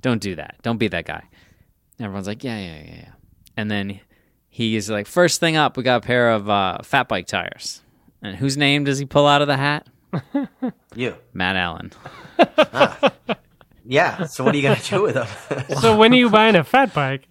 don't 0.00 0.20
do 0.20 0.36
that. 0.36 0.56
Don't 0.62 0.78
be 0.78 0.86
that 0.88 1.06
guy." 1.06 1.24
Everyone's 2.04 2.26
like, 2.26 2.44
"Yeah, 2.44 2.58
yeah, 2.58 2.82
yeah, 2.84 2.94
yeah." 2.94 3.12
And 3.56 3.70
then 3.70 4.00
he's 4.48 4.88
like, 4.88 5.06
first 5.06 5.40
thing 5.40 5.56
up, 5.56 5.76
we 5.76 5.82
got 5.82 6.02
a 6.02 6.06
pair 6.06 6.30
of 6.30 6.48
uh, 6.48 6.78
fat 6.82 7.08
bike 7.08 7.26
tires. 7.26 7.82
And 8.22 8.36
whose 8.36 8.56
name 8.56 8.84
does 8.84 8.98
he 8.98 9.04
pull 9.04 9.26
out 9.26 9.42
of 9.42 9.48
the 9.48 9.56
hat? 9.56 9.86
you. 10.94 11.16
Matt 11.32 11.56
Allen. 11.56 11.92
Yeah. 13.84 14.26
So 14.26 14.44
what 14.44 14.54
are 14.54 14.58
you 14.58 14.62
gonna 14.62 14.80
do 14.80 15.02
with 15.02 15.14
them? 15.14 15.64
so 15.80 15.96
when 15.96 16.12
are 16.12 16.16
you 16.16 16.30
buying 16.30 16.54
a 16.54 16.64
fat 16.64 16.94
bike? 16.94 17.28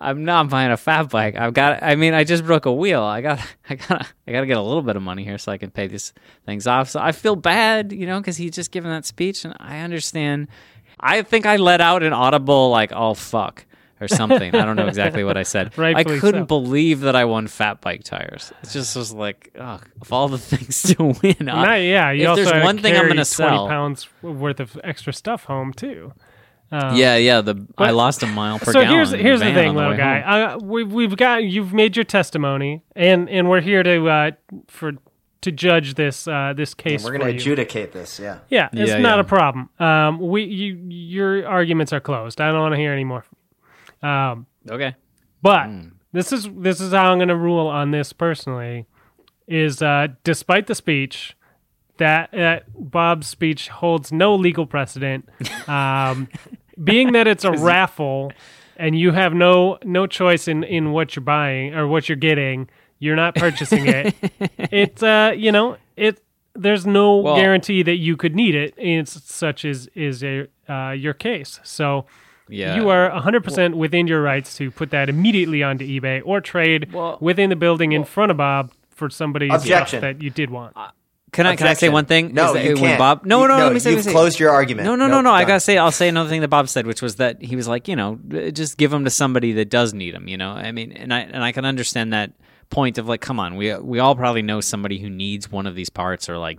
I'm 0.00 0.24
not 0.24 0.48
buying 0.48 0.70
a 0.70 0.76
fat 0.76 1.08
bike. 1.08 1.34
I've 1.36 1.54
got. 1.54 1.82
I 1.82 1.96
mean, 1.96 2.14
I 2.14 2.24
just 2.24 2.44
broke 2.44 2.66
a 2.66 2.72
wheel. 2.72 3.02
I 3.02 3.20
got. 3.20 3.40
I 3.68 3.74
got. 3.74 4.06
I 4.26 4.32
got 4.32 4.40
to 4.40 4.46
get 4.46 4.56
a 4.56 4.62
little 4.62 4.82
bit 4.82 4.96
of 4.96 5.02
money 5.02 5.24
here 5.24 5.38
so 5.38 5.50
I 5.50 5.58
can 5.58 5.70
pay 5.70 5.86
these 5.86 6.12
things 6.46 6.66
off. 6.66 6.88
So 6.90 7.00
I 7.00 7.12
feel 7.12 7.36
bad, 7.36 7.92
you 7.92 8.06
know, 8.06 8.20
because 8.20 8.36
he's 8.36 8.52
just 8.52 8.70
giving 8.70 8.90
that 8.90 9.06
speech, 9.06 9.44
and 9.44 9.54
I 9.58 9.78
understand. 9.80 10.48
I 11.00 11.22
think 11.22 11.46
I 11.46 11.56
let 11.56 11.80
out 11.80 12.02
an 12.02 12.12
audible 12.12 12.70
like 12.70 12.92
"oh 12.92 13.14
fuck" 13.14 13.64
or 14.00 14.08
something. 14.08 14.54
I 14.54 14.64
don't 14.64 14.76
know 14.76 14.86
exactly 14.86 15.24
what 15.24 15.36
I 15.36 15.42
said. 15.42 15.72
I 15.78 16.04
couldn't 16.04 16.42
so. 16.42 16.46
believe 16.46 17.00
that 17.00 17.16
I 17.16 17.24
won 17.24 17.46
fat 17.46 17.80
bike 17.80 18.04
tires. 18.04 18.52
It 18.62 18.70
just 18.70 18.96
was 18.96 19.12
like, 19.12 19.52
oh, 19.58 19.80
of 20.00 20.12
all 20.12 20.28
the 20.28 20.38
things 20.52 20.82
to 20.94 21.04
win, 21.22 21.48
I- 21.48 21.64
Not, 21.64 21.74
yeah, 21.82 22.10
you 22.10 22.22
if 22.24 22.28
also 22.30 22.44
there's 22.44 22.64
one 22.64 22.78
thing 22.78 22.94
I'm 22.94 23.02
gonna 23.02 23.14
20 23.14 23.24
sell, 23.24 23.68
pounds 23.68 24.08
worth 24.22 24.60
of 24.60 24.78
extra 24.84 25.12
stuff 25.12 25.44
home 25.44 25.72
too. 25.72 26.12
Um, 26.70 26.96
yeah, 26.96 27.16
yeah. 27.16 27.40
The 27.40 27.66
I 27.78 27.92
lost 27.92 28.22
a 28.22 28.26
mile 28.26 28.58
per 28.58 28.72
so 28.72 28.82
gallon. 28.82 28.90
here's 28.90 29.10
here's 29.10 29.38
the 29.40 29.46
van 29.46 29.54
thing, 29.54 29.74
the 29.74 29.80
little 29.80 29.96
guy. 29.96 30.20
Uh, 30.20 30.58
we, 30.58 30.84
we've 30.84 31.16
got 31.16 31.42
you've 31.44 31.72
made 31.72 31.96
your 31.96 32.04
testimony, 32.04 32.82
and 32.94 33.26
and 33.30 33.48
we're 33.48 33.62
here 33.62 33.82
to 33.82 34.06
uh, 34.08 34.30
for 34.66 34.92
to 35.40 35.50
judge 35.52 35.94
this 35.94 36.28
uh, 36.28 36.52
this 36.54 36.74
case. 36.74 37.04
We're 37.04 37.12
gonna 37.12 37.30
adjudicate 37.30 37.92
this. 37.92 38.20
Yeah. 38.20 38.40
Yeah, 38.50 38.68
it's 38.74 38.90
Yeah, 38.90 38.98
not 38.98 39.14
yeah. 39.16 39.20
a 39.20 39.24
problem. 39.24 39.70
Um, 39.78 40.18
we 40.20 40.44
you 40.44 40.74
your 40.88 41.48
arguments 41.48 41.94
are 41.94 42.00
closed. 42.00 42.38
I 42.38 42.48
don't 42.52 42.60
want 42.60 42.74
to 42.74 42.78
hear 42.78 42.92
any 42.92 43.04
more. 43.04 43.24
Um, 44.02 44.46
Okay. 44.70 44.94
but 45.42 45.66
Hmm. 45.66 45.88
this 46.12 46.32
is 46.32 46.48
this 46.56 46.80
is 46.80 46.92
how 46.92 47.10
I'm 47.12 47.18
going 47.18 47.28
to 47.28 47.36
rule 47.36 47.66
on 47.66 47.90
this 47.90 48.12
personally. 48.12 48.86
Is 49.46 49.80
uh, 49.82 50.08
despite 50.24 50.66
the 50.66 50.74
speech, 50.74 51.34
that 51.96 52.30
that 52.32 52.64
Bob's 52.90 53.26
speech 53.26 53.68
holds 53.68 54.12
no 54.12 54.34
legal 54.34 54.66
precedent. 54.66 55.28
Um, 55.68 56.28
being 56.82 57.12
that 57.12 57.26
it's 57.26 57.44
a 57.44 57.52
raffle, 57.58 58.32
and 58.76 58.98
you 58.98 59.12
have 59.12 59.34
no 59.34 59.78
no 59.84 60.06
choice 60.06 60.48
in 60.48 60.64
in 60.64 60.92
what 60.92 61.14
you're 61.16 61.24
buying 61.24 61.74
or 61.74 61.86
what 61.86 62.08
you're 62.08 62.16
getting, 62.16 62.68
you're 62.98 63.16
not 63.16 63.34
purchasing 63.34 63.86
it. 63.86 64.14
it's 64.72 65.02
uh 65.02 65.32
you 65.36 65.50
know 65.52 65.76
it. 65.96 66.20
There's 66.54 66.86
no 66.86 67.18
Well- 67.18 67.36
guarantee 67.36 67.82
that 67.84 67.96
you 67.96 68.16
could 68.16 68.34
need 68.34 68.54
it. 68.54 68.74
It's 68.76 69.12
such 69.32 69.64
as 69.64 69.88
is 69.94 70.24
a, 70.24 70.48
uh, 70.68 70.90
your 70.90 71.14
case. 71.14 71.60
So 71.62 72.06
Yeah. 72.48 72.76
you 72.76 72.88
are 72.88 73.10
100% 73.10 73.74
within 73.74 74.06
your 74.06 74.22
rights 74.22 74.56
to 74.56 74.70
put 74.70 74.90
that 74.90 75.08
immediately 75.08 75.62
onto 75.62 75.86
eBay 75.86 76.22
or 76.24 76.40
trade 76.40 76.92
Well- 76.92 77.18
within 77.20 77.50
the 77.50 77.56
building 77.56 77.92
in 77.92 78.04
front 78.04 78.30
of 78.30 78.36
Bob 78.36 78.72
for 78.90 79.10
somebody's 79.10 79.50
stuff 79.50 79.62
Objection. 79.62 80.00
that 80.00 80.22
you 80.22 80.30
did 80.30 80.50
want. 80.50 80.74
Can 81.30 81.46
I 81.46 81.56
can 81.56 81.66
I 81.66 81.74
say 81.74 81.90
one 81.90 82.06
thing? 82.06 82.32
No, 82.32 82.54
that 82.54 82.64
you 82.64 82.74
can't. 82.74 82.98
Bob, 82.98 83.26
no, 83.26 83.42
You- 83.42 83.48
no, 83.48 83.58
no, 83.58 83.64
Let 83.64 83.74
me 83.74 83.78
say, 83.80 83.92
you've 83.92 84.02
say- 84.02 84.12
closed 84.12 84.40
your 84.40 84.50
argument. 84.50 84.86
No, 84.86 84.96
no, 84.96 85.06
Nope, 85.06 85.16
no, 85.16 85.20
no. 85.20 85.30
I 85.32 85.44
gotta 85.44 85.60
say, 85.60 85.76
I'll 85.76 85.92
say 85.92 86.08
another 86.08 86.30
thing 86.30 86.40
that 86.40 86.48
Bob 86.48 86.68
said, 86.70 86.86
which 86.86 87.02
was 87.02 87.16
that 87.16 87.42
he 87.42 87.54
was 87.54 87.68
like, 87.68 87.86
you 87.86 87.94
know, 87.96 88.18
uh, 88.34 88.50
just 88.50 88.78
give 88.78 88.90
them 88.90 89.04
to 89.04 89.10
somebody 89.10 89.52
that 89.52 89.68
does 89.68 89.92
need 89.92 90.14
them. 90.14 90.26
You 90.26 90.38
know, 90.38 90.52
I 90.52 90.72
mean, 90.72 90.90
and 90.92 91.12
I 91.12 91.20
and 91.20 91.44
I 91.44 91.52
can 91.52 91.66
understand 91.66 92.14
that 92.14 92.32
point 92.70 92.96
of 92.96 93.06
like, 93.08 93.20
come 93.20 93.38
on, 93.38 93.56
we 93.56 93.74
we 93.76 93.98
all 93.98 94.14
probably 94.16 94.40
know 94.40 94.62
somebody 94.62 94.98
who 95.00 95.10
needs 95.10 95.52
one 95.52 95.66
of 95.66 95.74
these 95.74 95.90
parts 95.90 96.30
or 96.30 96.38
like 96.38 96.58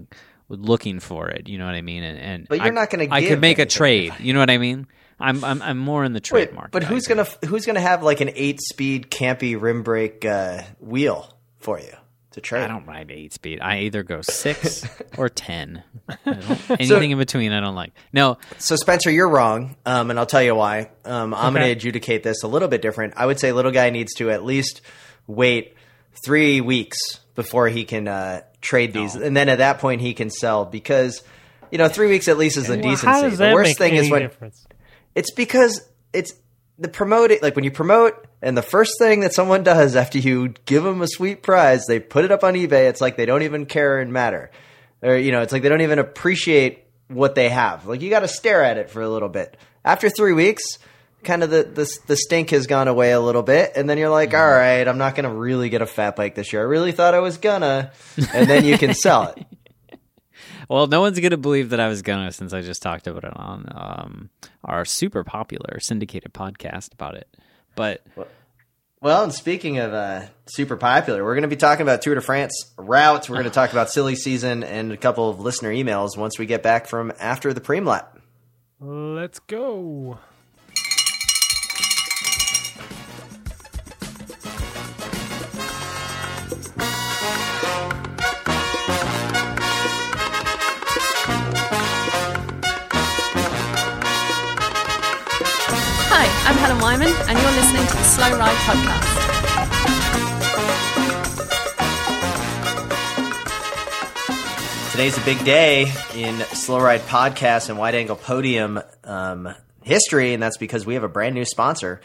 looking 0.50 1.00
for 1.00 1.30
it. 1.30 1.48
You 1.48 1.58
know 1.58 1.66
what 1.66 1.76
I 1.76 1.82
mean? 1.82 2.04
And, 2.04 2.20
and 2.20 2.48
But 2.50 2.58
you're 2.60 2.68
I- 2.68 2.70
not 2.72 2.90
gonna 2.90 3.08
I 3.12 3.26
could 3.28 3.40
make 3.42 3.60
a 3.60 3.66
trade. 3.66 4.14
You 4.20 4.34
know 4.34 4.40
what 4.40 4.50
I 4.50 4.58
mean? 4.58 4.88
I'm 5.20 5.44
I'm 5.44 5.62
I'm 5.62 5.78
more 5.78 6.04
in 6.06 6.14
the 6.14 6.18
Wait, 6.32 6.46
trademark. 6.46 6.72
but 6.72 6.84
who's 6.84 7.06
gonna 7.08 7.26
who's 7.46 7.66
gonna 7.66 7.80
have 7.82 8.04
like 8.04 8.22
an 8.22 8.32
eight 8.36 8.60
speed 8.62 9.10
campy 9.12 9.60
rim 9.60 9.84
brake 9.84 10.24
uh, 10.26 10.62
wheel 10.80 11.34
for 11.58 11.78
you 11.80 11.92
to 12.32 12.40
trade? 12.42 12.64
I 12.64 12.68
don't 12.68 12.86
ride 12.86 13.12
eight 13.12 13.34
speed. 13.34 13.60
I 13.62 13.80
either 13.82 14.02
go 14.04 14.22
six 14.22 14.88
or 15.18 15.28
ten. 15.28 15.84
Anything 16.26 17.12
in 17.12 17.18
between, 17.18 17.52
I 17.52 17.60
don't 17.60 17.76
like. 17.76 17.92
No, 18.14 18.38
So 18.58 18.76
Spencer, 18.78 19.12
you're 19.12 19.30
wrong, 19.30 19.76
um, 19.86 20.10
and 20.10 20.18
I'll 20.20 20.26
tell 20.26 20.42
you 20.42 20.56
why. 20.56 20.90
Um, 21.06 21.34
I'm 21.34 21.54
going 21.54 21.66
to 21.66 21.72
adjudicate 21.72 22.24
this 22.24 22.44
a 22.44 22.48
little 22.48 22.68
bit 22.68 22.82
different. 22.82 23.14
I 23.18 23.26
would 23.26 23.40
say 23.40 23.52
little 23.52 23.72
guy 23.72 23.90
needs 23.90 24.14
to 24.16 24.30
at 24.32 24.44
least 24.46 24.82
wait 25.28 25.76
three 26.26 26.62
weeks 26.62 26.98
before 27.36 27.68
he 27.68 27.84
can 27.86 28.08
uh, 28.08 28.42
trade 28.62 28.94
these, 28.94 29.16
and 29.16 29.36
then 29.36 29.50
at 29.50 29.60
that 29.60 29.80
point 29.80 30.02
he 30.02 30.14
can 30.14 30.30
sell 30.30 30.66
because 30.66 31.24
you 31.72 31.78
know 31.78 31.88
three 31.88 32.08
weeks 32.08 32.28
at 32.28 32.38
least 32.38 32.58
is 32.58 32.70
a 32.70 32.74
Well, 32.74 32.82
decency. 32.82 33.06
how 33.08 33.22
does 33.22 33.38
the 33.38 33.52
worst 33.54 33.70
make 33.70 33.78
thing 33.78 33.94
any 33.98 34.06
is 34.08 34.12
when 34.12 34.22
difference? 34.24 34.66
it's 35.16 35.32
because 35.32 35.82
it's 36.14 36.34
the 36.78 36.88
promoting 36.88 37.40
like 37.42 37.56
when 37.56 37.64
you 37.66 37.72
promote 37.72 38.26
and 38.42 38.58
the 38.58 38.62
first 38.62 38.94
thing 39.00 39.20
that 39.22 39.34
someone 39.34 39.64
does 39.64 39.96
after 39.96 40.18
you 40.18 40.54
give 40.66 40.84
them 40.84 41.02
a 41.02 41.08
sweet 41.08 41.44
prize 41.44 41.86
they 41.88 42.00
put 42.00 42.24
it 42.26 42.32
up 42.32 42.44
on 42.44 42.54
ebay. 42.54 42.90
It's 42.90 43.02
like 43.02 43.18
they 43.18 43.26
don't 43.26 43.44
even 43.44 43.66
care 43.66 44.00
and 44.00 44.14
matter. 44.14 44.50
Or 45.02 45.16
you 45.16 45.32
know 45.32 45.42
it's 45.42 45.52
like 45.54 45.62
they 45.62 45.70
don't 45.70 45.82
even 45.82 46.00
appreciate 46.00 46.86
what 47.08 47.36
they 47.36 47.50
have. 47.50 47.86
Like 47.86 48.02
you 48.02 48.10
got 48.10 48.22
to 48.22 48.28
stare 48.28 48.64
at 48.64 48.78
it 48.78 48.90
for 48.90 49.02
a 49.02 49.10
little 49.10 49.30
bit. 49.30 49.58
After 49.84 50.10
three 50.10 50.34
weeks 50.34 50.62
kind 51.24 51.44
of 51.44 51.50
the, 51.50 51.64
the 51.64 52.00
the 52.08 52.16
stink 52.16 52.50
has 52.52 52.68
gone 52.68 52.88
away 52.88 53.12
a 53.12 53.20
little 53.20 53.44
bit 53.44 53.74
and 53.76 53.90
then 53.90 53.98
you're 53.98 54.10
like 54.10 54.34
all 54.34 54.50
right 54.50 54.88
i'm 54.88 54.98
not 54.98 55.16
gonna 55.16 55.34
really 55.34 55.70
get 55.70 55.82
a 55.82 55.86
fat 55.86 56.16
bike 56.16 56.34
this 56.36 56.54
year 56.54 56.62
i 56.62 56.66
really 56.66 56.92
thought 56.92 57.14
i 57.14 57.20
was 57.20 57.38
gonna 57.38 57.92
and 58.34 58.50
then 58.50 58.64
you 58.64 58.78
can 58.78 58.94
sell 58.94 59.28
it 59.36 59.46
Well, 60.70 60.86
no 60.86 61.02
one's 61.02 61.20
gonna 61.20 61.36
believe 61.36 61.72
that 61.72 61.80
I 61.80 61.88
was 61.88 62.04
gonna 62.04 62.32
since 62.32 62.54
I 62.54 62.62
just 62.62 62.84
talked 62.84 63.08
about 63.08 63.24
it 63.24 63.36
on 63.36 63.66
um, 63.74 64.30
our 64.64 64.86
super 64.86 65.24
popular 65.24 65.80
syndicated 65.80 66.32
podcast 66.32 66.94
about 66.94 67.16
it. 67.16 67.28
But 67.76 68.06
Well, 69.02 69.24
and 69.24 69.34
speaking 69.34 69.80
of 69.80 69.94
uh, 69.96 70.28
super 70.46 70.78
popular, 70.78 71.24
we're 71.24 71.34
going 71.34 71.42
to 71.42 71.48
be 71.48 71.56
talking 71.56 71.82
about 71.82 72.04
Tour 72.04 72.14
de 72.14 72.22
France 72.22 72.72
routes. 72.78 73.28
We're 73.30 73.38
going 73.38 73.46
to 73.46 73.50
talk 73.50 73.72
about 73.72 73.90
silly 73.90 74.16
season 74.16 74.64
and 74.64 74.92
a 74.92 74.98
couple 74.98 75.28
of 75.30 75.40
listener 75.40 75.72
emails 75.72 76.16
once 76.16 76.38
we 76.38 76.46
get 76.46 76.62
back 76.62 76.86
from 76.86 77.14
after 77.20 77.52
the 77.52 77.62
preem 77.62 77.88
lap. 77.88 78.20
Let's 78.80 79.40
go. 79.40 80.20
I'm 96.90 97.00
Helen 97.00 97.14
Wyman, 97.14 97.30
and 97.30 97.38
you're 97.38 97.52
listening 97.52 97.86
to 97.86 97.98
the 97.98 98.04
Slow 98.04 98.36
Ride 98.40 98.56
Podcast. 98.66 99.28
today's 104.92 105.18
a 105.18 105.22
big 105.22 105.42
day 105.46 105.94
in 106.16 106.40
Slow 106.48 106.82
Ride 106.82 107.02
Podcast 107.02 107.70
and 107.70 107.78
Wide 107.78 107.94
Angle 107.94 108.16
Podium 108.16 108.82
um, 109.04 109.54
history, 109.84 110.34
and 110.34 110.42
that's 110.42 110.58
because 110.58 110.88
we 110.88 110.96
have 110.96 111.04
a 111.04 111.08
brand 111.08 111.36
new 111.36 111.46
sponsor. 111.46 112.02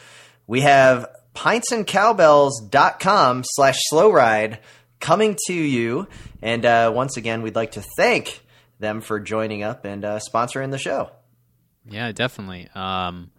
We 0.47 0.61
have 0.61 1.07
pintsandcowbells.com 1.35 3.45
slash 3.45 3.79
slow 3.89 4.13
ride 4.13 4.59
coming 5.01 5.39
to 5.47 5.55
you. 5.55 6.09
And 6.43 6.67
uh, 6.67 6.93
once 6.95 7.17
again, 7.17 7.41
we'd 7.41 7.57
like 7.57 7.73
to 7.73 7.83
thank 7.97 8.43
them 8.79 9.01
for 9.01 9.19
joining 9.19 9.63
up 9.63 9.87
and 9.87 10.05
uh, 10.05 10.21
sponsoring 10.21 10.71
the 10.71 10.79
show. 10.79 11.11
Yeah, 11.89 12.13
definitely. 12.13 12.69
Um, 12.75 13.31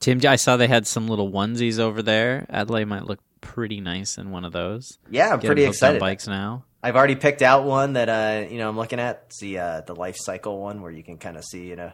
Tim, 0.00 0.20
I 0.26 0.36
saw 0.36 0.56
they 0.56 0.66
had 0.68 0.86
some 0.86 1.08
little 1.08 1.30
onesies 1.30 1.78
over 1.78 2.02
there. 2.02 2.46
Adelaide 2.50 2.86
might 2.86 3.04
look 3.04 3.20
pretty 3.40 3.80
nice 3.80 4.18
in 4.18 4.30
one 4.30 4.44
of 4.44 4.52
those. 4.52 4.98
Yeah, 5.10 5.26
I'm 5.26 5.36
Getting 5.36 5.48
pretty 5.48 5.64
excited. 5.64 6.00
Bikes 6.00 6.26
now. 6.26 6.64
I've 6.82 6.96
already 6.96 7.16
picked 7.16 7.42
out 7.42 7.64
one 7.64 7.94
that 7.94 8.08
uh, 8.08 8.48
you 8.50 8.58
know 8.58 8.68
I'm 8.68 8.76
looking 8.76 9.00
at. 9.00 9.24
It's 9.26 9.40
the 9.40 9.58
uh, 9.58 9.80
the 9.82 9.94
life 9.94 10.16
cycle 10.18 10.60
one 10.60 10.82
where 10.82 10.90
you 10.90 11.02
can 11.02 11.18
kind 11.18 11.36
of 11.36 11.44
see 11.44 11.66
you 11.66 11.76
know. 11.76 11.92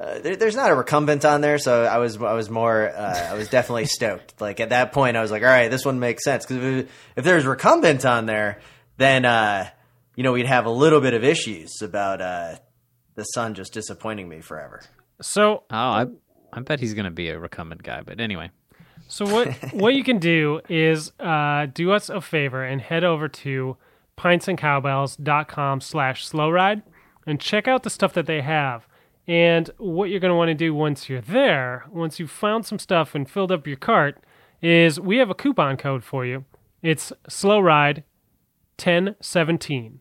Uh, 0.00 0.18
there, 0.20 0.36
there's 0.36 0.56
not 0.56 0.70
a 0.70 0.74
recumbent 0.74 1.24
on 1.24 1.40
there, 1.40 1.58
so 1.58 1.84
I 1.84 1.98
was 1.98 2.16
I 2.16 2.34
was 2.34 2.48
more 2.48 2.88
uh, 2.88 3.28
I 3.30 3.34
was 3.34 3.48
definitely 3.48 3.84
stoked. 3.86 4.40
Like 4.40 4.60
at 4.60 4.70
that 4.70 4.92
point, 4.92 5.16
I 5.16 5.20
was 5.20 5.30
like, 5.30 5.42
all 5.42 5.48
right, 5.48 5.70
this 5.70 5.84
one 5.84 5.98
makes 6.00 6.24
sense 6.24 6.46
because 6.46 6.62
if, 6.84 6.92
if 7.16 7.24
there's 7.24 7.44
recumbent 7.44 8.04
on 8.04 8.26
there, 8.26 8.60
then 8.98 9.24
uh, 9.24 9.68
you 10.16 10.22
know 10.22 10.32
we'd 10.32 10.46
have 10.46 10.66
a 10.66 10.70
little 10.70 11.00
bit 11.00 11.14
of 11.14 11.24
issues 11.24 11.82
about 11.82 12.20
uh, 12.20 12.54
the 13.14 13.24
sun 13.24 13.54
just 13.54 13.72
disappointing 13.72 14.28
me 14.28 14.40
forever. 14.40 14.80
So 15.22 15.64
Oh, 15.70 15.76
I, 15.76 16.06
I 16.52 16.60
bet 16.60 16.80
he's 16.80 16.94
going 16.94 17.04
to 17.04 17.10
be 17.10 17.28
a 17.28 17.38
recumbent 17.38 17.82
guy. 17.82 18.02
But 18.02 18.20
anyway, 18.20 18.50
So 19.08 19.24
what 19.26 19.52
what 19.72 19.94
you 19.94 20.04
can 20.04 20.18
do 20.18 20.60
is 20.68 21.12
uh, 21.20 21.66
do 21.72 21.92
us 21.92 22.08
a 22.08 22.20
favor 22.20 22.64
and 22.64 22.80
head 22.80 23.04
over 23.04 23.28
to 23.28 23.76
pintsandcowbells.com 24.16 25.80
slash 25.80 26.26
slow 26.26 26.50
ride 26.50 26.82
and 27.26 27.40
check 27.40 27.68
out 27.68 27.82
the 27.82 27.90
stuff 27.90 28.12
that 28.14 28.26
they 28.26 28.40
have. 28.42 28.86
And 29.26 29.70
what 29.78 30.10
you're 30.10 30.20
going 30.20 30.30
to 30.32 30.36
want 30.36 30.48
to 30.48 30.54
do 30.54 30.74
once 30.74 31.08
you're 31.08 31.20
there, 31.20 31.84
once 31.90 32.18
you've 32.18 32.30
found 32.30 32.66
some 32.66 32.78
stuff 32.78 33.14
and 33.14 33.30
filled 33.30 33.52
up 33.52 33.66
your 33.66 33.76
cart, 33.76 34.22
is 34.60 34.98
we 34.98 35.18
have 35.18 35.30
a 35.30 35.34
coupon 35.34 35.76
code 35.76 36.02
for 36.02 36.26
you. 36.26 36.44
It's 36.82 37.12
slow 37.28 37.60
ride 37.60 38.02
1017. 38.82 40.00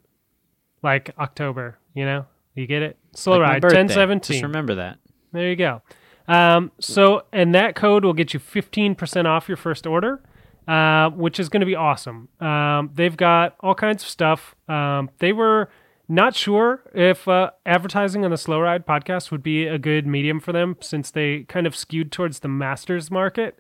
Like 0.81 1.12
October, 1.19 1.77
you 1.93 2.05
know? 2.05 2.25
You 2.55 2.65
get 2.65 2.81
it? 2.81 2.97
Slow 3.13 3.38
like 3.38 3.62
ride 3.62 3.63
1017. 3.63 4.35
Just 4.35 4.43
remember 4.43 4.75
that. 4.75 4.97
There 5.31 5.49
you 5.49 5.55
go. 5.55 5.81
Um, 6.29 6.71
so, 6.79 7.23
and 7.33 7.53
that 7.55 7.75
code 7.75 8.05
will 8.05 8.13
get 8.13 8.33
you 8.33 8.39
15% 8.39 9.25
off 9.25 9.47
your 9.49 9.57
first 9.57 9.85
order, 9.87 10.21
uh, 10.67 11.09
which 11.09 11.39
is 11.39 11.49
going 11.49 11.61
to 11.61 11.65
be 11.65 11.75
awesome. 11.75 12.29
Um, 12.39 12.91
they've 12.93 13.17
got 13.17 13.55
all 13.61 13.73
kinds 13.75 14.03
of 14.03 14.09
stuff. 14.09 14.55
Um, 14.67 15.09
they 15.17 15.33
were 15.33 15.69
not 16.07 16.35
sure 16.35 16.83
if 16.93 17.27
uh, 17.27 17.51
advertising 17.65 18.23
on 18.25 18.31
the 18.31 18.37
Slow 18.37 18.59
Ride 18.61 18.85
podcast 18.85 19.31
would 19.31 19.41
be 19.43 19.65
a 19.65 19.77
good 19.79 20.05
medium 20.07 20.39
for 20.39 20.51
them 20.53 20.75
since 20.81 21.09
they 21.11 21.43
kind 21.43 21.65
of 21.67 21.75
skewed 21.75 22.11
towards 22.11 22.39
the 22.39 22.47
masters 22.47 23.09
market. 23.11 23.59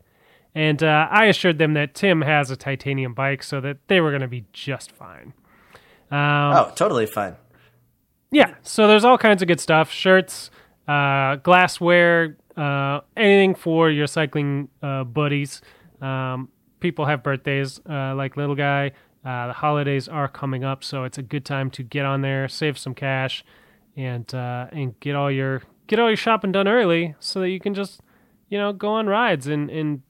And 0.55 0.81
uh, 0.83 1.07
I 1.11 1.25
assured 1.25 1.57
them 1.59 1.73
that 1.73 1.93
Tim 1.95 2.21
has 2.21 2.49
a 2.51 2.55
titanium 2.55 3.13
bike 3.13 3.43
so 3.43 3.59
that 3.61 3.77
they 3.87 3.99
were 4.01 4.09
going 4.11 4.21
to 4.21 4.27
be 4.27 4.45
just 4.53 4.91
fine. 4.91 5.33
Um, 6.11 6.53
Oh, 6.55 6.71
totally 6.75 7.05
fine. 7.05 7.35
yeah, 8.31 8.55
so 8.63 8.87
there's 8.87 9.05
all 9.05 9.17
kinds 9.17 9.41
of 9.43 9.47
good 9.47 9.59
stuff: 9.59 9.91
shirts, 9.91 10.49
uh, 10.87 11.35
glassware, 11.37 12.35
uh, 12.59 13.01
anything 13.15 13.55
for 13.55 13.89
your 13.89 14.07
cycling 14.07 14.67
uh, 14.83 15.05
buddies. 15.05 15.61
Um, 16.01 16.49
people 16.79 17.05
have 17.05 17.23
birthdays, 17.23 17.79
uh, 17.89 18.13
like 18.15 18.35
little 18.35 18.55
guy. 18.55 18.91
Uh, 19.23 19.47
the 19.47 19.53
holidays 19.53 20.07
are 20.07 20.27
coming 20.27 20.63
up, 20.63 20.83
so 20.83 21.03
it's 21.03 21.17
a 21.17 21.21
good 21.21 21.45
time 21.45 21.69
to 21.71 21.83
get 21.83 22.05
on 22.05 22.21
there, 22.21 22.47
save 22.47 22.77
some 22.77 22.93
cash, 22.93 23.43
and 23.95 24.33
uh, 24.33 24.67
and 24.71 24.99
get 24.99 25.15
all 25.15 25.31
your 25.31 25.61
get 25.87 25.99
all 25.99 26.09
your 26.09 26.17
shopping 26.17 26.51
done 26.51 26.67
early, 26.67 27.15
so 27.19 27.41
that 27.41 27.49
you 27.49 27.59
can 27.59 27.73
just 27.73 28.01
you 28.49 28.57
know 28.57 28.73
go 28.73 28.89
on 28.89 29.07
rides 29.07 29.47
and 29.47 29.69
and 29.69 30.01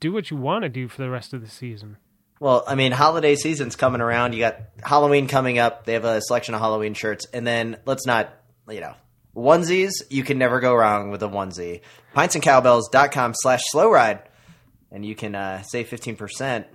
do 0.00 0.12
what 0.12 0.30
you 0.30 0.36
want 0.36 0.62
to 0.62 0.68
do 0.68 0.88
for 0.88 1.02
the 1.02 1.10
rest 1.10 1.32
of 1.32 1.40
the 1.40 1.48
season. 1.48 1.96
Well, 2.40 2.62
I 2.68 2.76
mean, 2.76 2.92
holiday 2.92 3.34
season's 3.34 3.74
coming 3.74 4.00
around. 4.00 4.32
You 4.32 4.40
got 4.40 4.60
Halloween 4.82 5.26
coming 5.26 5.58
up. 5.58 5.84
They 5.84 5.94
have 5.94 6.04
a 6.04 6.20
selection 6.20 6.54
of 6.54 6.60
Halloween 6.60 6.94
shirts, 6.94 7.26
and 7.32 7.44
then 7.44 7.78
let's 7.84 8.06
not, 8.06 8.32
you 8.68 8.80
know, 8.80 8.94
onesies. 9.38 9.92
You 10.10 10.24
can 10.24 10.38
never 10.38 10.60
go 10.60 10.74
wrong 10.74 11.10
with 11.10 11.22
a 11.22 11.28
onesie. 11.28 11.80
Pintsandcowbells.com 12.14 13.34
slash 13.34 13.60
slow 13.66 13.90
ride, 13.90 14.22
and 14.90 15.04
you 15.04 15.14
can 15.14 15.34
uh, 15.34 15.62
save 15.62 15.88
fifteen 15.88 16.16
percent. 16.16 16.66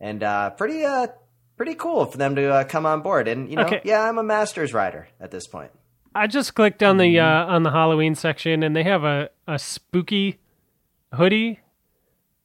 And 0.00 0.22
uh, 0.22 0.50
pretty, 0.50 0.84
uh, 0.84 1.08
pretty 1.56 1.74
cool 1.74 2.06
for 2.06 2.18
them 2.18 2.36
to 2.36 2.48
uh, 2.52 2.64
come 2.64 2.86
on 2.86 3.00
board. 3.02 3.26
And 3.26 3.48
you 3.50 3.56
know, 3.56 3.64
Okay. 3.64 3.80
yeah, 3.84 4.02
I'm 4.02 4.18
a 4.18 4.22
Masters 4.22 4.72
rider 4.72 5.08
at 5.20 5.30
this 5.30 5.46
point. 5.46 5.70
I 6.14 6.26
just 6.26 6.54
clicked 6.54 6.82
on 6.82 6.96
the 6.98 7.18
uh, 7.20 7.24
on 7.46 7.62
the 7.64 7.70
Halloween 7.70 8.14
section, 8.14 8.62
and 8.62 8.74
they 8.76 8.84
have 8.84 9.04
a, 9.04 9.30
a 9.46 9.58
spooky 9.58 10.38
hoodie 11.14 11.60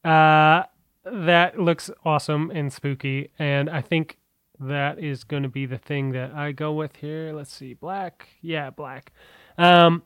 uh, 0.03 0.63
that 1.05 1.59
looks 1.59 1.89
awesome 2.05 2.51
and 2.51 2.71
spooky. 2.71 3.29
And 3.39 3.69
I 3.69 3.81
think 3.81 4.17
that 4.59 4.99
is 4.99 5.23
going 5.23 5.43
to 5.43 5.49
be 5.49 5.65
the 5.65 5.77
thing 5.77 6.12
that 6.12 6.33
I 6.33 6.51
go 6.51 6.73
with 6.73 6.95
here. 6.97 7.33
Let's 7.33 7.53
see, 7.53 7.73
black, 7.73 8.27
yeah, 8.41 8.69
black. 8.69 9.12
Um, 9.57 10.03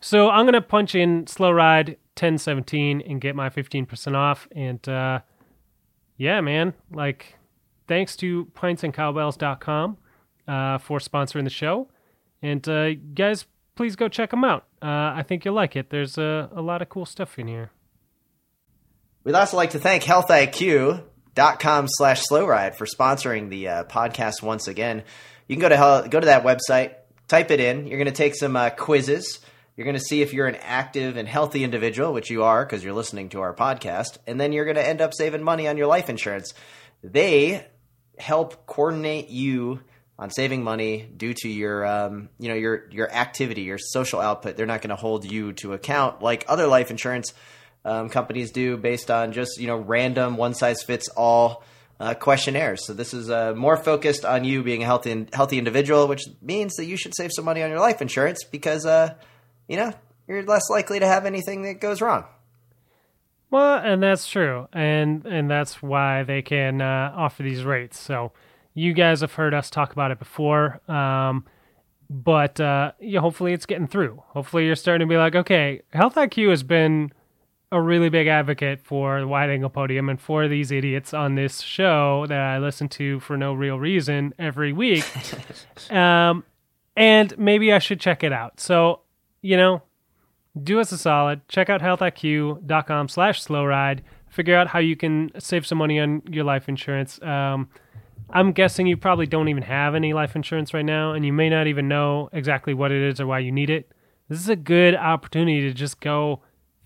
so 0.00 0.30
I'm 0.30 0.44
gonna 0.46 0.60
punch 0.60 0.94
in 0.94 1.26
slow 1.26 1.50
ride 1.50 1.96
1017 2.20 3.00
and 3.02 3.20
get 3.20 3.34
my 3.34 3.48
15% 3.48 4.14
off. 4.14 4.48
And 4.52 4.86
uh, 4.88 5.20
yeah, 6.16 6.40
man, 6.40 6.74
like 6.92 7.36
thanks 7.88 8.16
to 8.16 8.46
pintsandcowbells.com 8.54 9.96
uh, 10.46 10.78
for 10.78 10.98
sponsoring 10.98 11.44
the 11.44 11.50
show. 11.50 11.88
And 12.42 12.66
uh, 12.68 12.94
guys, 13.14 13.46
please 13.74 13.96
go 13.96 14.08
check 14.08 14.30
them 14.30 14.44
out. 14.44 14.66
Uh, 14.82 15.12
I 15.16 15.24
think 15.26 15.44
you'll 15.44 15.54
like 15.54 15.76
it. 15.76 15.90
There's 15.90 16.18
a, 16.18 16.50
a 16.54 16.62
lot 16.62 16.82
of 16.82 16.88
cool 16.88 17.06
stuff 17.06 17.38
in 17.38 17.48
here. 17.48 17.70
We'd 19.24 19.34
also 19.34 19.56
like 19.56 19.70
to 19.70 19.78
thank 19.78 20.02
healthiq.com 20.02 21.86
slash 21.88 22.22
slow 22.22 22.46
ride 22.46 22.76
for 22.76 22.86
sponsoring 22.86 23.50
the 23.50 23.68
uh, 23.68 23.84
podcast 23.84 24.42
once 24.42 24.66
again. 24.68 25.04
You 25.46 25.56
can 25.56 25.60
go 25.60 25.68
to 25.68 26.08
go 26.08 26.20
to 26.20 26.26
that 26.26 26.44
website, 26.44 26.94
type 27.30 27.52
it 27.52 27.60
in. 27.60 27.86
You're 27.86 27.98
going 27.98 28.06
to 28.06 28.12
take 28.12 28.34
some 28.34 28.56
uh, 28.56 28.70
quizzes. 28.70 29.38
You're 29.76 29.84
going 29.84 29.96
to 29.96 30.02
see 30.02 30.20
if 30.20 30.34
you're 30.34 30.48
an 30.48 30.56
active 30.56 31.16
and 31.16 31.28
healthy 31.28 31.62
individual, 31.62 32.12
which 32.12 32.28
you 32.28 32.42
are 32.42 32.64
because 32.66 32.82
you're 32.82 32.92
listening 32.92 33.28
to 33.30 33.40
our 33.40 33.54
podcast, 33.54 34.18
and 34.26 34.38
then 34.38 34.52
you're 34.52 34.64
going 34.64 34.76
to 34.76 34.86
end 34.86 35.00
up 35.00 35.14
saving 35.14 35.42
money 35.42 35.68
on 35.68 35.76
your 35.76 35.86
life 35.86 36.10
insurance. 36.10 36.52
They 37.04 37.64
help 38.18 38.66
coordinate 38.66 39.28
you 39.28 39.80
on 40.18 40.30
saving 40.30 40.62
money 40.62 41.08
due 41.16 41.32
to 41.32 41.48
your 41.48 41.86
um, 41.86 42.28
you 42.38 42.48
know 42.48 42.54
your 42.54 42.90
your 42.90 43.10
activity, 43.10 43.62
your 43.62 43.78
social 43.78 44.20
output. 44.20 44.56
They're 44.56 44.66
not 44.66 44.82
going 44.82 44.90
to 44.90 44.96
hold 44.96 45.24
you 45.24 45.52
to 45.54 45.72
account 45.72 46.20
like 46.20 46.44
other 46.48 46.66
life 46.66 46.90
insurance 46.90 47.32
um, 47.84 48.10
companies 48.10 48.50
do 48.50 48.76
based 48.76 49.10
on 49.10 49.32
just 49.32 49.58
you 49.58 49.68
know 49.68 49.76
random 49.76 50.36
one 50.36 50.52
size 50.52 50.82
fits 50.82 51.08
all 51.08 51.62
uh, 52.00 52.14
questionnaires. 52.14 52.86
So 52.86 52.94
this 52.94 53.12
is 53.12 53.30
uh, 53.30 53.54
more 53.54 53.76
focused 53.76 54.24
on 54.24 54.42
you 54.42 54.62
being 54.62 54.82
a 54.82 54.86
healthy 54.86 55.26
healthy 55.32 55.58
individual, 55.58 56.08
which 56.08 56.22
means 56.40 56.74
that 56.76 56.86
you 56.86 56.96
should 56.96 57.14
save 57.14 57.30
some 57.32 57.44
money 57.44 57.62
on 57.62 57.68
your 57.70 57.78
life 57.78 58.00
insurance 58.00 58.42
because 58.42 58.86
uh, 58.86 59.14
you 59.68 59.76
know 59.76 59.92
you're 60.26 60.42
less 60.42 60.70
likely 60.70 60.98
to 60.98 61.06
have 61.06 61.26
anything 61.26 61.62
that 61.62 61.80
goes 61.80 62.00
wrong. 62.00 62.24
Well, 63.50 63.78
and 63.78 64.02
that's 64.02 64.26
true, 64.26 64.66
and 64.72 65.26
and 65.26 65.50
that's 65.50 65.82
why 65.82 66.22
they 66.22 66.40
can 66.40 66.80
uh, 66.80 67.12
offer 67.14 67.42
these 67.42 67.64
rates. 67.64 68.00
So 68.00 68.32
you 68.72 68.94
guys 68.94 69.20
have 69.20 69.34
heard 69.34 69.52
us 69.52 69.68
talk 69.68 69.92
about 69.92 70.10
it 70.10 70.18
before, 70.18 70.80
um, 70.90 71.44
but 72.08 72.60
uh, 72.60 72.92
yeah, 72.98 73.20
hopefully 73.20 73.52
it's 73.52 73.66
getting 73.66 73.88
through. 73.88 74.22
Hopefully 74.28 74.64
you're 74.64 74.76
starting 74.76 75.06
to 75.06 75.12
be 75.12 75.18
like, 75.18 75.34
okay, 75.34 75.82
Health 75.92 76.14
IQ 76.14 76.50
has 76.50 76.62
been 76.62 77.12
a 77.72 77.80
really 77.80 78.08
big 78.08 78.26
advocate 78.26 78.80
for 78.82 79.20
the 79.20 79.28
wide 79.28 79.48
angle 79.48 79.70
podium 79.70 80.08
and 80.08 80.20
for 80.20 80.48
these 80.48 80.72
idiots 80.72 81.14
on 81.14 81.36
this 81.36 81.60
show 81.60 82.26
that 82.28 82.40
I 82.40 82.58
listen 82.58 82.88
to 82.90 83.20
for 83.20 83.36
no 83.36 83.54
real 83.54 83.78
reason 83.78 84.34
every 84.38 84.72
week. 84.72 85.04
um, 85.90 86.44
and 86.96 87.36
maybe 87.38 87.72
I 87.72 87.78
should 87.78 88.00
check 88.00 88.24
it 88.24 88.32
out. 88.32 88.58
So, 88.58 89.00
you 89.40 89.56
know, 89.56 89.82
do 90.60 90.80
us 90.80 90.90
a 90.90 90.98
solid. 90.98 91.46
Check 91.48 91.70
out 91.70 91.80
healthiq.com 91.80 93.08
slash 93.08 93.40
slow 93.40 93.64
ride. 93.64 94.02
Figure 94.28 94.56
out 94.56 94.68
how 94.68 94.80
you 94.80 94.96
can 94.96 95.30
save 95.38 95.64
some 95.64 95.78
money 95.78 96.00
on 96.00 96.22
your 96.28 96.44
life 96.44 96.68
insurance. 96.68 97.22
Um, 97.22 97.68
I'm 98.30 98.52
guessing 98.52 98.86
you 98.86 98.96
probably 98.96 99.26
don't 99.26 99.48
even 99.48 99.62
have 99.62 99.94
any 99.94 100.12
life 100.12 100.36
insurance 100.36 100.74
right 100.74 100.84
now, 100.84 101.12
and 101.12 101.24
you 101.24 101.32
may 101.32 101.48
not 101.48 101.66
even 101.66 101.88
know 101.88 102.28
exactly 102.32 102.74
what 102.74 102.92
it 102.92 103.02
is 103.02 103.20
or 103.20 103.26
why 103.26 103.40
you 103.40 103.50
need 103.52 103.70
it. 103.70 103.92
This 104.28 104.40
is 104.40 104.48
a 104.48 104.56
good 104.56 104.94
opportunity 104.94 105.62
to 105.62 105.72
just 105.72 106.00
go 106.00 106.40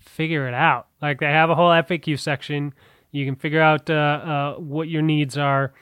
figure 0.05 0.47
it 0.47 0.53
out. 0.53 0.87
Like 1.01 1.19
they 1.19 1.27
have 1.27 1.49
a 1.49 1.55
whole 1.55 1.69
FAQ 1.69 2.19
section. 2.19 2.73
You 3.11 3.25
can 3.25 3.35
figure 3.35 3.61
out 3.61 3.89
uh, 3.89 3.93
uh, 3.93 4.53
what 4.55 4.87
your 4.89 5.01
needs 5.01 5.37
are 5.37 5.73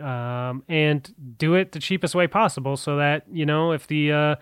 um, 0.00 0.62
and 0.68 1.14
do 1.38 1.54
it 1.54 1.72
the 1.72 1.78
cheapest 1.78 2.14
way 2.14 2.26
possible 2.26 2.76
so 2.76 2.96
that, 2.96 3.24
you 3.30 3.46
know, 3.46 3.72
if 3.72 3.86
the. 3.86 4.12
Uh, 4.12 4.34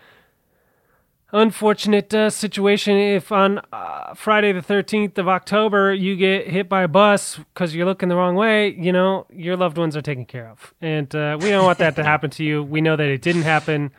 unfortunate 1.35 2.13
uh, 2.13 2.29
situation 2.29 2.97
if 2.97 3.33
on 3.33 3.59
uh, 3.73 4.13
Friday 4.15 4.53
the 4.53 4.61
13th 4.61 5.17
of 5.17 5.29
October 5.29 5.95
you 5.95 6.15
get 6.15 6.47
hit 6.47 6.69
by 6.69 6.83
a 6.83 6.89
bus 6.89 7.39
because 7.55 7.75
you're 7.75 7.87
looking 7.87 8.11
the 8.11 8.17
wrong 8.17 8.35
way, 8.35 8.75
you 8.75 8.93
know, 8.93 9.27
your 9.33 9.57
loved 9.57 9.79
ones 9.79 9.97
are 9.97 10.03
taken 10.03 10.27
care 10.27 10.47
of. 10.49 10.75
And 10.83 11.15
uh, 11.15 11.39
we 11.41 11.49
don't 11.49 11.65
want 11.65 11.79
that 11.79 11.97
to 11.97 12.05
happen 12.05 12.29
to 12.33 12.45
you. 12.45 12.63
We 12.63 12.83
know 12.83 12.97
that 12.97 13.09
it 13.09 13.23
didn't 13.23 13.43
happen 13.43 13.93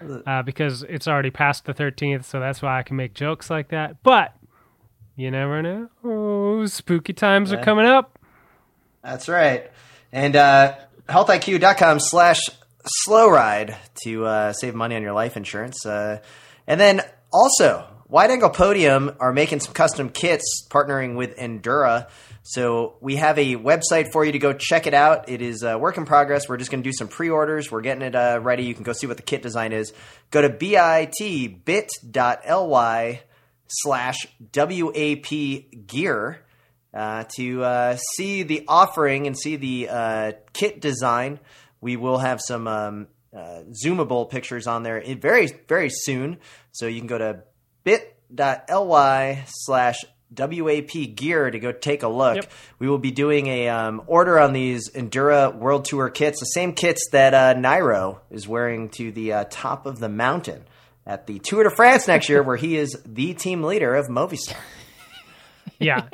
because 0.46 0.84
it's 0.84 1.08
already 1.08 1.32
past 1.32 1.66
the 1.66 1.74
13th, 1.74 2.24
so 2.26 2.40
that's 2.40 2.62
why 2.62 2.78
I 2.78 2.84
can 2.84 2.98
make 2.98 3.16
jokes 3.16 3.50
like 3.50 3.70
that. 3.70 4.04
But 4.04 4.36
you 5.16 5.32
never 5.32 5.62
know. 5.62 5.90
Oh, 6.04 6.66
spooky 6.66 7.14
times 7.14 7.52
are 7.54 7.64
coming 7.64 7.86
up. 7.86 8.18
That's 9.04 9.30
right. 9.30 9.72
And 10.12 10.36
uh, 10.36 10.76
healthiq.com 11.10 12.00
slash 12.00 12.40
slow 12.86 13.30
ride 13.30 13.76
to 14.04 14.26
uh, 14.26 14.54
save 14.54 14.76
money 14.76 14.96
on 14.96 15.02
your 15.02 15.14
life 15.14 15.38
insurance. 15.38 15.86
Uh, 15.86 16.20
and 16.68 16.80
then 16.80 17.02
also, 17.32 17.88
Wide 18.08 18.32
Angle 18.32 18.52
Podium 18.52 19.16
are 19.20 19.34
making 19.34 19.60
some 19.60 19.74
custom 19.74 20.10
kits 20.10 20.68
partnering 20.70 21.16
with 21.16 21.36
Endura. 21.38 22.10
So 22.44 22.98
we 23.02 23.16
have 23.16 23.40
a 23.40 23.56
website 23.56 24.12
for 24.12 24.26
you 24.26 24.34
to 24.34 24.40
go 24.40 24.54
check 24.54 24.86
it 24.86 24.94
out. 24.94 25.30
It 25.30 25.42
is 25.42 25.64
a 25.64 25.78
work 25.78 25.98
in 25.98 26.06
progress. 26.06 26.48
We're 26.48 26.58
just 26.58 26.70
going 26.70 26.84
to 26.84 26.90
do 26.90 26.94
some 26.94 27.08
pre-orders. 27.08 27.72
We're 27.72 27.82
getting 27.82 28.04
it 28.04 28.16
uh, 28.16 28.40
ready. 28.42 28.66
You 28.66 28.74
can 28.74 28.84
go 28.84 28.94
see 28.94 29.08
what 29.08 29.18
the 29.18 29.24
kit 29.24 29.42
design 29.42 29.72
is. 29.74 29.94
Go 30.30 30.42
to 30.42 30.50
bit 30.50 31.14
bit.ly 31.66 33.22
slash 33.82 34.28
WAP 34.56 35.30
gear 35.88 36.40
uh, 36.94 37.24
to 37.36 37.64
uh, 37.64 37.98
see 38.16 38.44
the 38.44 38.66
offering 38.68 39.28
and 39.28 39.38
see 39.38 39.56
the 39.56 39.90
uh, 39.90 40.32
kit 40.54 40.80
design. 40.80 41.40
We 41.82 41.98
will 41.98 42.20
have 42.20 42.40
some 42.40 42.68
um, 42.68 43.08
uh, 43.36 43.64
zoomable 43.84 44.30
pictures 44.30 44.68
on 44.68 44.84
there 44.84 45.04
very, 45.16 45.48
very 45.68 45.90
soon. 45.90 46.38
So 46.72 46.88
you 46.88 47.00
can 47.00 47.08
go 47.08 47.18
to 47.18 47.44
bit.ly 47.84 49.44
slash 49.48 50.06
WAP 50.36 51.16
gear 51.16 51.50
to 51.50 51.60
go 51.60 51.72
take 51.72 52.04
a 52.04 52.08
look. 52.08 52.36
Yep. 52.36 52.52
We 52.80 52.88
will 52.88 53.00
be 53.00 53.12
doing 53.12 53.48
a 53.48 53.70
um, 53.70 54.04
order 54.08 54.40
on 54.40 54.54
these 54.54 54.90
Endura 54.92 55.56
World 55.56 55.86
Tour 55.86 56.10
kits, 56.10 56.40
the 56.40 56.46
same 56.46 56.74
kits 56.74 57.10
that 57.12 57.34
uh, 57.34 57.54
Nairo 57.60 58.20
is 58.32 58.48
wearing 58.48 58.90
to 58.90 59.12
the 59.12 59.34
uh, 59.34 59.46
top 59.50 59.86
of 59.86 60.00
the 60.00 60.10
mountain 60.10 60.66
at 61.06 61.28
the 61.28 61.40
Tour 61.40 61.64
de 61.64 61.76
France 61.76 62.08
next 62.08 62.30
year, 62.30 62.44
where 62.44 62.58
he 62.58 62.78
is 62.78 63.02
the 63.06 63.34
team 63.34 63.64
leader 63.64 63.96
of 63.96 64.08
Movistar. 64.08 64.58
yeah. 65.80 66.08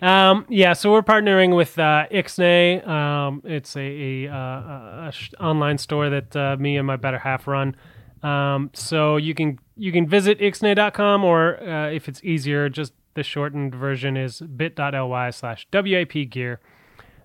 Um, 0.00 0.46
yeah, 0.48 0.72
so 0.72 0.92
we're 0.92 1.02
partnering 1.02 1.56
with 1.56 1.78
uh, 1.78 2.06
Icksnay. 2.10 2.86
Um, 2.86 3.42
it's 3.44 3.76
a, 3.76 3.80
a, 3.80 4.28
uh, 4.28 5.08
a 5.08 5.12
sh- 5.12 5.32
online 5.40 5.78
store 5.78 6.10
that 6.10 6.36
uh, 6.36 6.56
me 6.58 6.76
and 6.76 6.86
my 6.86 6.96
better 6.96 7.18
half 7.18 7.46
run. 7.46 7.76
Um, 8.22 8.70
so 8.72 9.16
you 9.16 9.34
can 9.34 9.58
you 9.76 9.92
can 9.92 10.08
visit 10.08 10.40
icksnay.com 10.40 11.24
or 11.24 11.62
uh, 11.62 11.90
if 11.90 12.08
it's 12.08 12.22
easier, 12.24 12.68
just 12.68 12.92
the 13.14 13.22
shortened 13.22 13.74
version 13.74 14.16
is 14.16 14.40
bit.ly 14.40 15.30
slash 15.30 15.66
WAP 15.72 16.30
gear 16.30 16.60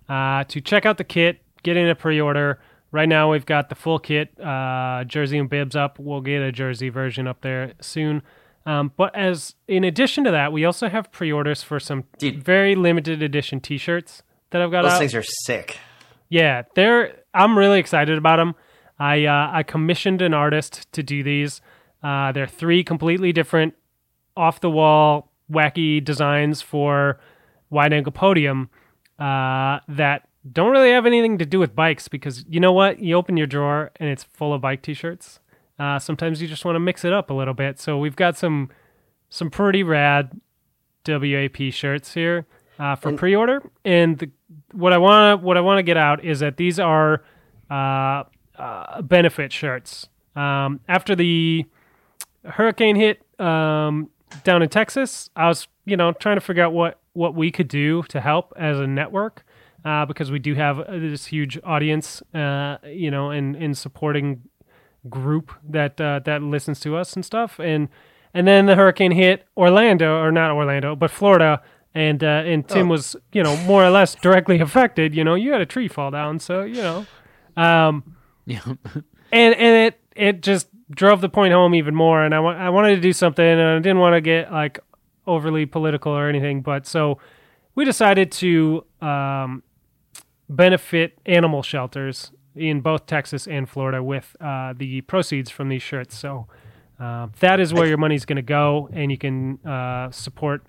uh, 0.09 0.43
to 0.45 0.61
check 0.61 0.85
out 0.85 0.97
the 0.97 1.03
kit, 1.03 1.41
get 1.63 1.77
in 1.77 1.87
a 1.87 1.95
pre-order. 1.95 2.59
Right 2.91 3.07
now 3.07 3.31
we've 3.31 3.45
got 3.45 3.69
the 3.69 3.75
full 3.75 3.99
kit, 3.99 4.37
uh, 4.39 5.05
jersey 5.05 5.37
and 5.37 5.49
bibs 5.49 5.75
up. 5.75 5.97
We'll 5.97 6.21
get 6.21 6.41
a 6.41 6.51
jersey 6.51 6.89
version 6.89 7.25
up 7.27 7.41
there 7.41 7.73
soon. 7.81 8.21
Um, 8.65 8.91
but 8.95 9.15
as 9.15 9.55
in 9.67 9.83
addition 9.83 10.23
to 10.25 10.31
that, 10.31 10.51
we 10.51 10.65
also 10.65 10.89
have 10.89 11.11
pre-orders 11.11 11.63
for 11.63 11.79
some 11.79 12.03
Dude. 12.17 12.43
very 12.43 12.75
limited 12.75 13.23
edition 13.23 13.59
T-shirts 13.59 14.23
that 14.51 14.61
I've 14.61 14.71
got 14.71 14.83
Those 14.83 14.91
out. 14.93 14.99
things 14.99 15.15
are 15.15 15.23
sick. 15.23 15.77
Yeah, 16.29 16.63
they're. 16.75 17.15
I'm 17.33 17.57
really 17.57 17.79
excited 17.79 18.17
about 18.17 18.37
them. 18.37 18.55
I 18.99 19.25
uh, 19.25 19.49
I 19.51 19.63
commissioned 19.63 20.21
an 20.21 20.33
artist 20.33 20.91
to 20.91 21.01
do 21.01 21.23
these. 21.23 21.61
Uh, 22.03 22.31
they're 22.33 22.47
three 22.47 22.83
completely 22.83 23.31
different, 23.31 23.73
off 24.35 24.59
the 24.59 24.69
wall, 24.69 25.31
wacky 25.51 26.03
designs 26.03 26.61
for 26.61 27.19
wide 27.69 27.93
angle 27.93 28.11
podium 28.11 28.69
uh, 29.19 29.79
that 29.87 30.27
don't 30.49 30.71
really 30.71 30.91
have 30.91 31.05
anything 31.05 31.37
to 31.37 31.45
do 31.45 31.59
with 31.59 31.75
bikes 31.75 32.07
because 32.07 32.43
you 32.49 32.59
know 32.59 32.73
what? 32.73 32.99
You 32.99 33.15
open 33.15 33.37
your 33.37 33.47
drawer 33.47 33.91
and 33.97 34.09
it's 34.09 34.23
full 34.23 34.53
of 34.53 34.61
bike 34.61 34.81
T-shirts. 34.81 35.39
Uh, 35.77 35.99
sometimes 35.99 36.41
you 36.41 36.47
just 36.47 36.65
want 36.65 36.75
to 36.75 36.79
mix 36.79 37.05
it 37.05 37.13
up 37.13 37.29
a 37.29 37.33
little 37.33 37.53
bit. 37.53 37.79
So 37.79 37.97
we've 37.97 38.15
got 38.15 38.37
some 38.37 38.69
some 39.29 39.49
pretty 39.49 39.83
rad 39.83 40.39
WAP 41.07 41.71
shirts 41.71 42.13
here 42.13 42.45
uh, 42.79 42.95
for 42.95 43.13
pre-order. 43.13 43.63
And 43.85 44.17
the, 44.19 44.29
what 44.73 44.93
I 44.93 44.97
want 44.97 45.39
to 45.39 45.45
what 45.45 45.57
I 45.57 45.61
want 45.61 45.79
to 45.79 45.83
get 45.83 45.97
out 45.97 46.23
is 46.23 46.39
that 46.39 46.57
these 46.57 46.79
are 46.79 47.23
uh, 47.69 48.23
uh, 48.57 49.01
benefit 49.01 49.51
shirts. 49.51 50.07
Um, 50.35 50.79
after 50.87 51.15
the 51.15 51.65
hurricane 52.45 52.95
hit 52.95 53.21
um, 53.39 54.09
down 54.43 54.61
in 54.61 54.69
Texas, 54.69 55.29
I 55.35 55.47
was 55.47 55.67
you 55.85 55.97
know 55.97 56.11
trying 56.13 56.37
to 56.37 56.41
figure 56.41 56.63
out 56.63 56.73
what 56.73 56.99
what 57.13 57.35
we 57.35 57.51
could 57.51 57.67
do 57.67 58.03
to 58.03 58.21
help 58.21 58.53
as 58.55 58.79
a 58.79 58.87
network. 58.87 59.45
Uh, 59.83 60.05
because 60.05 60.29
we 60.29 60.37
do 60.37 60.53
have 60.53 60.79
uh, 60.79 60.83
this 60.91 61.25
huge 61.25 61.57
audience, 61.63 62.21
uh, 62.35 62.77
you 62.85 63.09
know, 63.09 63.31
in, 63.31 63.55
in 63.55 63.73
supporting 63.73 64.43
group 65.09 65.51
that 65.67 65.99
uh, 65.99 66.19
that 66.25 66.43
listens 66.43 66.79
to 66.79 66.95
us 66.95 67.15
and 67.15 67.25
stuff. 67.25 67.59
And 67.59 67.89
and 68.33 68.47
then 68.47 68.67
the 68.67 68.75
hurricane 68.75 69.11
hit 69.11 69.45
Orlando, 69.57 70.21
or 70.21 70.31
not 70.31 70.51
Orlando, 70.51 70.95
but 70.95 71.09
Florida, 71.09 71.61
and 71.95 72.23
uh, 72.23 72.43
and 72.45 72.67
Tim 72.67 72.89
was 72.89 73.15
you 73.33 73.41
know 73.41 73.57
more 73.65 73.83
or 73.83 73.89
less 73.89 74.13
directly 74.15 74.59
affected. 74.59 75.15
You 75.15 75.23
know, 75.23 75.33
you 75.35 75.51
had 75.51 75.61
a 75.61 75.65
tree 75.65 75.87
fall 75.87 76.11
down, 76.11 76.37
so 76.39 76.61
you 76.61 76.81
know, 76.81 77.05
um, 77.57 78.15
Yeah. 78.45 78.61
and 79.31 79.55
and 79.55 79.87
it 79.87 79.99
it 80.15 80.41
just 80.41 80.67
drove 80.91 81.21
the 81.21 81.29
point 81.29 81.53
home 81.53 81.73
even 81.73 81.95
more. 81.95 82.23
And 82.23 82.35
I 82.35 82.39
wa- 82.39 82.51
I 82.55 82.69
wanted 82.69 82.95
to 82.95 83.01
do 83.01 83.13
something, 83.13 83.43
and 83.45 83.61
I 83.61 83.79
didn't 83.79 83.99
want 83.99 84.13
to 84.13 84.21
get 84.21 84.51
like 84.51 84.79
overly 85.25 85.65
political 85.65 86.11
or 86.11 86.27
anything, 86.29 86.61
but 86.61 86.85
so 86.85 87.17
we 87.73 87.83
decided 87.85 88.31
to 88.33 88.85
um, 89.01 89.63
benefit 90.55 91.17
animal 91.25 91.63
shelters 91.63 92.31
in 92.55 92.81
both 92.81 93.05
Texas 93.05 93.47
and 93.47 93.67
Florida 93.69 94.03
with 94.03 94.35
uh, 94.41 94.73
the 94.75 95.01
proceeds 95.01 95.49
from 95.49 95.69
these 95.69 95.81
shirts. 95.81 96.17
So 96.17 96.47
uh, 96.99 97.27
that 97.39 97.59
is 97.59 97.73
where 97.73 97.87
your 97.87 97.97
money's 97.97 98.25
going 98.25 98.35
to 98.35 98.41
go, 98.41 98.89
and 98.91 99.09
you 99.11 99.17
can 99.17 99.59
uh, 99.65 100.11
support 100.11 100.63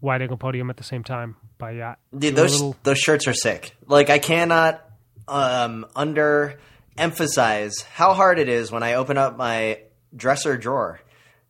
Wide 0.00 0.20
Angle 0.20 0.36
Podium 0.36 0.68
at 0.68 0.76
the 0.76 0.82
same 0.84 1.04
time 1.04 1.36
by 1.58 1.78
uh, 1.78 1.94
Dude, 2.16 2.34
those 2.34 2.52
little- 2.54 2.76
those 2.82 2.98
shirts 2.98 3.26
are 3.28 3.34
sick. 3.34 3.74
Like 3.86 4.10
I 4.10 4.18
cannot 4.18 4.84
um, 5.28 5.86
under 5.94 6.58
emphasize 6.98 7.82
how 7.82 8.12
hard 8.14 8.38
it 8.38 8.48
is 8.48 8.70
when 8.70 8.82
I 8.82 8.94
open 8.94 9.16
up 9.16 9.36
my 9.36 9.78
dresser 10.14 10.56
drawer 10.58 11.00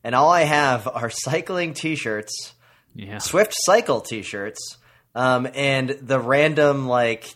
and 0.04 0.14
all 0.14 0.30
I 0.30 0.42
have 0.42 0.86
are 0.86 1.10
cycling 1.10 1.74
t-shirts, 1.74 2.52
Yeah. 2.94 3.18
Swift 3.18 3.54
Cycle 3.56 4.00
t-shirts, 4.02 4.76
um, 5.14 5.48
and 5.54 5.88
the 6.00 6.20
random 6.20 6.86
like 6.86 7.34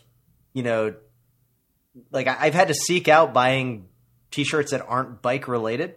you 0.57 0.63
know 0.63 0.95
like 2.11 2.27
I've 2.27 2.55
had 2.55 2.69
to 2.69 2.73
seek 2.73 3.07
out 3.07 3.31
buying 3.31 3.87
t-shirts 4.31 4.71
that 4.71 4.83
aren't 4.87 5.21
bike 5.21 5.47
related. 5.47 5.95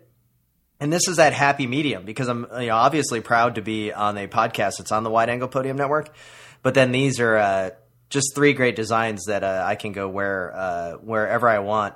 And 0.79 0.93
this 0.93 1.09
is 1.09 1.17
that 1.17 1.33
happy 1.33 1.67
medium 1.67 2.05
because 2.05 2.29
I'm 2.29 2.47
you 2.59 2.69
know, 2.69 2.77
obviously 2.77 3.21
proud 3.21 3.57
to 3.57 3.63
be 3.63 3.93
on 3.93 4.17
a 4.19 4.29
podcast 4.29 4.79
that's 4.79 4.93
on 4.93 5.03
the 5.03 5.11
Wide 5.11 5.29
Angle 5.29 5.49
Podium 5.49 5.77
Network. 5.77 6.15
But 6.63 6.75
then 6.75 6.93
these 6.93 7.21
are 7.21 7.37
uh, 7.37 7.71
just 8.11 8.35
three 8.35 8.53
great 8.53 8.77
designs 8.77 9.25
that 9.27 9.45
uh, 9.45 9.63
I 9.67 9.77
can 9.77 9.93
go 9.93 10.09
wear 10.09 10.53
uh, 10.55 10.93
wherever 10.95 11.49
I 11.49 11.59
want. 11.61 11.95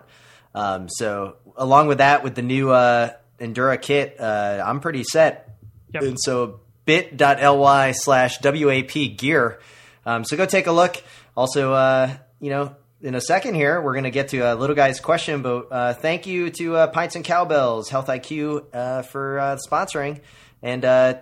Um, 0.55 0.89
so 0.89 1.37
along 1.57 1.89
with 1.89 1.99
that, 1.99 2.23
with 2.23 2.35
the 2.35 2.43
new 2.43 2.71
uh, 2.71 3.13
Endura 3.39 3.81
kit, 3.81 4.17
uh, 4.21 4.63
I'm 4.65 4.81
pretty 4.81 5.05
set. 5.05 5.57
Yep. 5.93 6.03
And 6.03 6.17
so 6.21 6.61
bit.ly 6.85 7.93
slash 7.93 8.39
WAP 8.43 9.17
gear. 9.17 9.61
Um, 10.07 10.25
so 10.25 10.37
go 10.37 10.47
take 10.47 10.67
a 10.67 10.73
look. 10.73 11.03
Also, 11.37 11.73
uh, 11.73 12.15
you 12.45 12.51
know, 12.51 12.77
in 13.01 13.15
a 13.15 13.23
second 13.23 13.55
here, 13.55 13.81
we're 13.81 13.95
going 13.95 14.05
to 14.05 14.11
get 14.11 14.29
to 14.29 14.41
a 14.41 14.55
little 14.55 14.77
guy's 14.77 15.01
question, 15.01 15.41
but 15.41 15.69
uh, 15.71 15.95
thank 15.95 16.27
you 16.27 16.51
to 16.51 16.77
uh, 16.77 16.87
Pints 16.89 17.17
and 17.17 17.25
Cowbells, 17.25 17.89
Health 17.89 18.09
IQ, 18.09 18.67
uh, 18.75 19.01
for 19.01 19.39
uh, 19.39 19.57
sponsoring, 19.67 20.21
and 20.63 20.85
uh, 20.85 21.15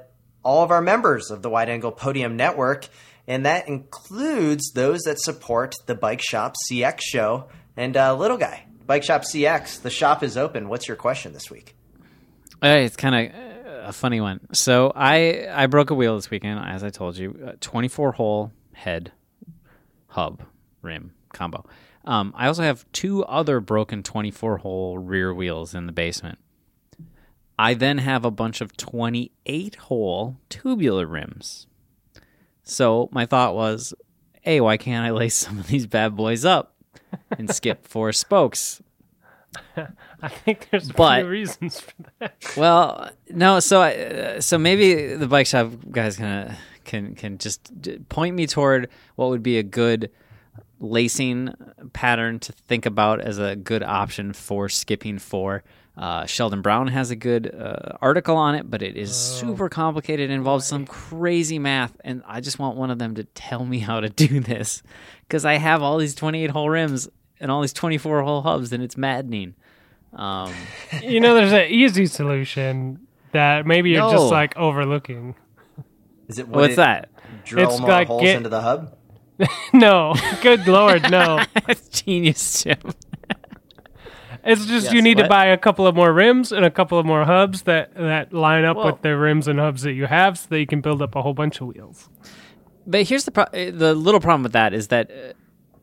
all 0.43 0.64
of 0.64 0.73
our 0.73 0.83
members 0.83 1.31
of 1.31 1.41
the 1.41 1.49
Wide 1.49 1.68
Angle 1.68 1.93
Podium 1.93 2.37
Network. 2.37 2.89
And 3.29 3.47
that 3.47 3.68
includes 3.68 4.73
those 4.73 5.03
that 5.03 5.20
support 5.20 5.77
the 5.87 5.95
Bike 5.95 6.20
Shop 6.20 6.57
CX 6.68 7.03
show 7.03 7.49
and 7.77 7.97
uh, 7.97 8.16
Little 8.16 8.37
Guy. 8.37 8.66
Bike 8.85 9.05
Shop 9.05 9.23
CX, 9.23 9.81
the 9.81 9.91
shop 9.91 10.25
is 10.25 10.37
open. 10.37 10.68
What's 10.68 10.89
your 10.89 10.97
question 10.97 11.33
this 11.33 11.53
week? 11.53 11.77
It's 12.61 12.97
kind 12.97 13.14
of 13.14 13.89
a 13.91 13.93
funny 13.93 14.20
one. 14.20 14.41
So 14.55 14.93
I 14.97 15.47
I 15.53 15.66
broke 15.66 15.91
a 15.91 15.95
wheel 15.95 16.16
this 16.16 16.33
weekend, 16.33 16.59
as 16.66 16.83
I 16.83 16.91
told 16.91 17.16
you, 17.16 17.55
24 17.61 18.11
hole 18.11 18.51
head, 18.73 19.12
hub, 20.09 20.43
rim 20.83 21.12
combo. 21.33 21.64
Um, 22.05 22.33
I 22.37 22.47
also 22.49 22.62
have 22.62 22.85
two 22.93 23.24
other 23.24 23.61
broken 23.61 24.03
24 24.03 24.59
hole 24.59 24.99
rear 24.99 25.33
wheels 25.33 25.74
in 25.74 25.87
the 25.87 25.93
basement. 25.93 26.39
I 27.59 27.74
then 27.74 27.99
have 27.99 28.24
a 28.24 28.30
bunch 28.30 28.61
of 28.61 28.76
28 28.76 29.74
hole 29.76 30.37
tubular 30.49 31.07
rims. 31.07 31.66
So 32.64 33.09
my 33.12 33.24
thought 33.26 33.55
was, 33.55 33.95
hey, 34.41 34.61
why 34.61 34.76
can't 34.76 35.05
I 35.07 35.11
lace 35.11 35.35
some 35.37 35.59
of 35.59 35.68
these 35.68 35.87
bad 35.87 36.16
boys 36.16 36.45
up 36.45 36.74
and 37.30 37.55
skip 37.55 37.87
four 37.87 38.12
spokes? 38.12 38.83
I 40.22 40.28
think 40.28 40.68
there's 40.70 40.91
a 40.91 40.95
But- 40.95 41.20
few 41.22 41.28
reasons 41.28 41.80
for 41.80 41.93
that. 42.20 42.35
Well, 42.57 43.11
no. 43.30 43.61
So, 43.61 43.83
I, 43.83 43.95
uh, 43.97 44.41
so 44.41 44.57
maybe 44.59 45.14
the 45.14 45.26
bike 45.28 45.47
shop 45.47 45.72
guys 45.91 46.16
can 46.16 46.57
can 46.85 47.14
can 47.14 47.39
just 47.39 47.80
d- 47.80 47.99
point 48.09 48.35
me 48.35 48.47
toward 48.47 48.89
what 49.16 49.28
would 49.28 49.43
be 49.43 49.59
a 49.59 49.62
good 49.62 50.11
lacing 50.81 51.55
pattern 51.93 52.39
to 52.41 52.53
think 52.53 52.87
about 52.87 53.21
as 53.21 53.39
a 53.39 53.57
good 53.57 53.83
option 53.83 54.33
for 54.33 54.69
skipping 54.69 55.19
four. 55.19 55.63
Uh, 55.97 56.25
Sheldon 56.25 56.63
Brown 56.63 56.89
has 56.89 57.11
a 57.11 57.17
good 57.17 57.55
uh, 57.55 57.99
article 58.01 58.37
on 58.37 58.55
it, 58.55 58.71
but 58.71 58.83
it 58.83 58.97
is 58.97 59.15
super 59.15 59.69
complicated. 59.69 60.31
It 60.31 60.33
involves 60.35 60.67
some 60.67 60.87
crazy 60.87 61.59
math, 61.59 61.95
and 62.03 62.23
I 62.27 62.41
just 62.41 62.59
want 62.59 62.77
one 62.79 62.91
of 62.91 62.99
them 62.99 63.15
to 63.17 63.25
tell 63.25 63.65
me 63.65 63.79
how 63.79 64.01
to 64.01 64.09
do 64.09 64.41
this 64.41 64.83
because 65.29 65.45
I 65.45 65.55
have 65.55 65.83
all 65.83 65.99
these 65.99 66.15
28 66.15 66.51
hole 66.51 66.71
rims 66.71 67.09
and 67.41 67.51
all 67.51 67.61
these 67.61 67.75
24 67.75 68.23
hole 68.23 68.41
hubs, 68.43 68.73
and 68.73 68.83
it's 68.83 68.97
maddening. 68.97 69.55
Um, 70.15 70.53
You 71.03 71.21
know, 71.21 71.35
there's 71.35 71.53
an 71.53 71.67
easy 71.71 72.07
solution 72.07 73.07
that 73.33 73.67
maybe 73.67 73.91
you're 73.91 74.01
No. 74.01 74.13
just 74.13 74.31
like 74.31 74.57
overlooking. 74.57 75.35
Is 76.29 76.39
it 76.39 76.49
what's 76.49 76.75
it 76.75 76.77
that? 76.77 77.11
Drill 77.45 77.69
It's 77.71 77.81
more 77.81 77.91
like 77.91 78.07
holes 78.09 78.23
get- 78.23 78.37
into 78.39 78.49
the 78.49 78.61
hub. 78.63 78.97
no, 79.72 80.14
good 80.43 80.66
lord, 80.66 81.11
no. 81.11 81.40
That's 81.66 81.88
genius, 81.88 82.62
Jim. 82.62 82.78
It's 84.45 84.66
just 84.66 84.86
Yes, 84.86 84.93
you 84.93 85.03
need 85.03 85.18
to 85.18 85.28
buy 85.28 85.47
a 85.47 85.57
couple 85.57 85.86
of 85.86 85.95
more 85.95 86.12
rims 86.12 86.51
and 86.51 86.64
a 86.64 86.70
couple 86.70 86.99
of 86.99 87.07
more 87.07 87.24
hubs 87.24 87.62
that 87.62 87.95
that 87.95 88.32
line 88.32 88.64
up 88.64 88.76
Well- 88.76 88.86
with 88.86 89.03
the 89.03 89.16
rims 89.16 89.47
and 89.47 89.61
hubs 89.61 89.82
that 89.82 89.93
you 89.93 90.07
have, 90.07 90.36
so 90.36 90.49
that 90.51 90.59
you 90.59 90.66
can 90.66 90.80
build 90.80 91.01
up 91.01 91.14
a 91.14 91.22
whole 91.22 91.32
bunch 91.32 91.61
of 91.61 91.68
wheels. 91.68 92.09
But 92.84 93.07
here's 93.07 93.24
the 93.24 93.30
pro- 93.30 93.45
uh, 93.45 93.70
the 93.70 93.95
little 93.95 94.18
problem 94.18 94.43
with 94.43 94.53
that 94.55 94.74
is 94.74 94.88
that 94.88 95.12
uh, 95.12 95.32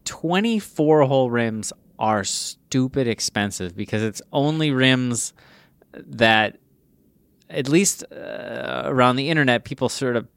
24 0.03 1.03
hole 1.03 1.31
rims 1.31 1.71
are 1.97 2.25
stupid 2.25 3.07
expensive 3.07 3.77
because 3.77 4.03
it's 4.03 4.21
only 4.33 4.71
rims 4.71 5.31
that 5.93 6.57
at 7.49 7.69
least 7.69 8.03
uh, 8.11 8.81
around 8.85 9.15
the 9.15 9.29
internet 9.29 9.63
people 9.63 9.87
sort 9.87 10.17
of 10.17 10.27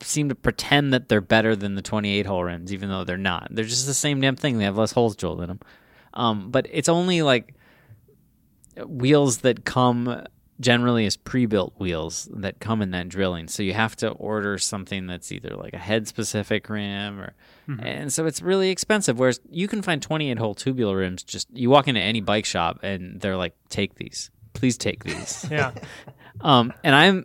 seem 0.00 0.28
to 0.28 0.34
pretend 0.34 0.92
that 0.92 1.08
they're 1.08 1.20
better 1.20 1.56
than 1.56 1.74
the 1.74 1.82
28 1.82 2.26
hole 2.26 2.44
rims 2.44 2.72
even 2.72 2.88
though 2.88 3.04
they're 3.04 3.16
not. 3.16 3.48
They're 3.50 3.64
just 3.64 3.86
the 3.86 3.94
same 3.94 4.20
damn 4.20 4.36
thing. 4.36 4.58
They 4.58 4.64
have 4.64 4.76
less 4.78 4.92
holes 4.92 5.16
drilled 5.16 5.40
in 5.40 5.48
them. 5.48 5.60
Um, 6.14 6.50
but 6.50 6.66
it's 6.70 6.88
only 6.88 7.22
like 7.22 7.54
wheels 8.86 9.38
that 9.38 9.64
come 9.64 10.24
generally 10.60 11.04
as 11.04 11.16
pre-built 11.16 11.74
wheels 11.78 12.28
that 12.32 12.60
come 12.60 12.80
in 12.80 12.92
that 12.92 13.08
drilling 13.08 13.48
so 13.48 13.60
you 13.60 13.72
have 13.72 13.96
to 13.96 14.08
order 14.10 14.56
something 14.56 15.08
that's 15.08 15.32
either 15.32 15.50
like 15.56 15.72
a 15.72 15.78
head 15.78 16.06
specific 16.06 16.68
rim 16.68 17.18
or 17.20 17.34
and 17.80 18.12
so 18.12 18.24
it's 18.24 18.40
really 18.40 18.70
expensive 18.70 19.18
whereas 19.18 19.40
you 19.50 19.66
can 19.66 19.82
find 19.82 20.00
28 20.00 20.38
hole 20.38 20.54
tubular 20.54 20.96
rims 20.96 21.24
just 21.24 21.48
you 21.52 21.68
walk 21.70 21.88
into 21.88 22.00
any 22.00 22.20
bike 22.20 22.44
shop 22.44 22.78
and 22.84 23.20
they're 23.20 23.36
like 23.36 23.54
take 23.68 23.96
these 23.96 24.30
please 24.52 24.78
take 24.78 25.02
these 25.02 25.44
Yeah, 25.50 25.72
um 26.40 26.72
and 26.84 26.94
i'm 26.94 27.24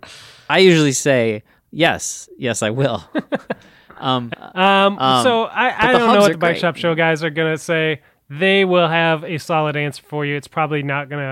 i 0.49 0.57
usually 0.59 0.91
say 0.93 1.43
yes 1.71 2.29
yes 2.37 2.61
i 2.63 2.69
will 2.69 3.03
um 3.97 4.31
Um, 4.55 4.97
Um, 4.97 5.23
so 5.23 5.43
I, 5.43 5.89
I 5.89 5.91
don't 5.93 6.13
know 6.13 6.21
what 6.21 6.31
the 6.31 6.37
bike 6.37 6.53
great. 6.53 6.61
shop 6.61 6.75
show 6.77 6.95
guys 6.95 7.23
are 7.23 7.29
gonna 7.29 7.57
say. 7.57 8.01
They 8.31 8.63
will 8.63 8.87
have 8.87 9.23
a 9.23 9.39
solid 9.39 9.75
answer 9.75 10.03
for 10.07 10.23
you. 10.23 10.35
It's 10.35 10.47
probably 10.47 10.83
not 10.83 11.09
gonna 11.09 11.23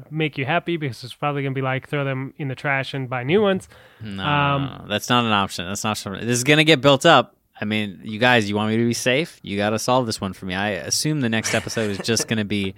uh, 0.00 0.04
make 0.12 0.38
you 0.38 0.44
happy 0.44 0.76
because 0.76 1.02
it's 1.02 1.12
probably 1.12 1.42
gonna 1.42 1.54
be 1.56 1.60
like 1.60 1.88
throw 1.88 2.04
them 2.04 2.32
in 2.38 2.46
the 2.46 2.54
trash 2.54 2.94
and 2.94 3.10
buy 3.10 3.24
new 3.24 3.42
ones. 3.42 3.68
No, 4.00 4.24
Um, 4.24 4.62
no, 4.82 4.86
that's 4.88 5.08
not 5.08 5.24
an 5.24 5.32
option. 5.32 5.66
That's 5.66 5.82
not 5.82 5.98
something. 5.98 6.24
This 6.24 6.38
is 6.38 6.44
gonna 6.44 6.62
get 6.62 6.80
built 6.80 7.04
up. 7.04 7.34
I 7.60 7.64
mean, 7.64 8.00
you 8.04 8.20
guys, 8.20 8.48
you 8.48 8.54
want 8.54 8.70
me 8.70 8.76
to 8.76 8.84
be 8.86 8.94
safe? 8.94 9.40
You 9.42 9.56
got 9.56 9.70
to 9.70 9.78
solve 9.80 10.06
this 10.06 10.20
one 10.20 10.34
for 10.34 10.44
me. 10.46 10.54
I 10.54 10.68
assume 10.70 11.20
the 11.20 11.28
next 11.28 11.52
episode 11.54 11.90
is 11.90 11.98
just 11.98 12.28
gonna 12.28 12.44
be 12.44 12.74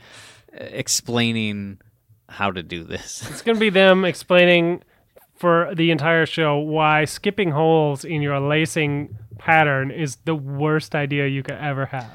uh, 0.58 0.64
explaining 0.64 1.78
how 2.28 2.50
to 2.50 2.62
do 2.62 2.84
this. 2.84 3.22
It's 3.30 3.42
gonna 3.42 3.58
be 3.58 3.70
them 3.70 4.04
explaining 4.06 4.82
for 5.38 5.72
the 5.74 5.90
entire 5.90 6.26
show 6.26 6.58
why 6.58 7.04
skipping 7.04 7.50
holes 7.50 8.04
in 8.04 8.22
your 8.22 8.40
lacing 8.40 9.16
pattern 9.38 9.90
is 9.90 10.16
the 10.24 10.34
worst 10.34 10.94
idea 10.94 11.26
you 11.26 11.42
could 11.42 11.56
ever 11.56 11.86
have. 11.86 12.10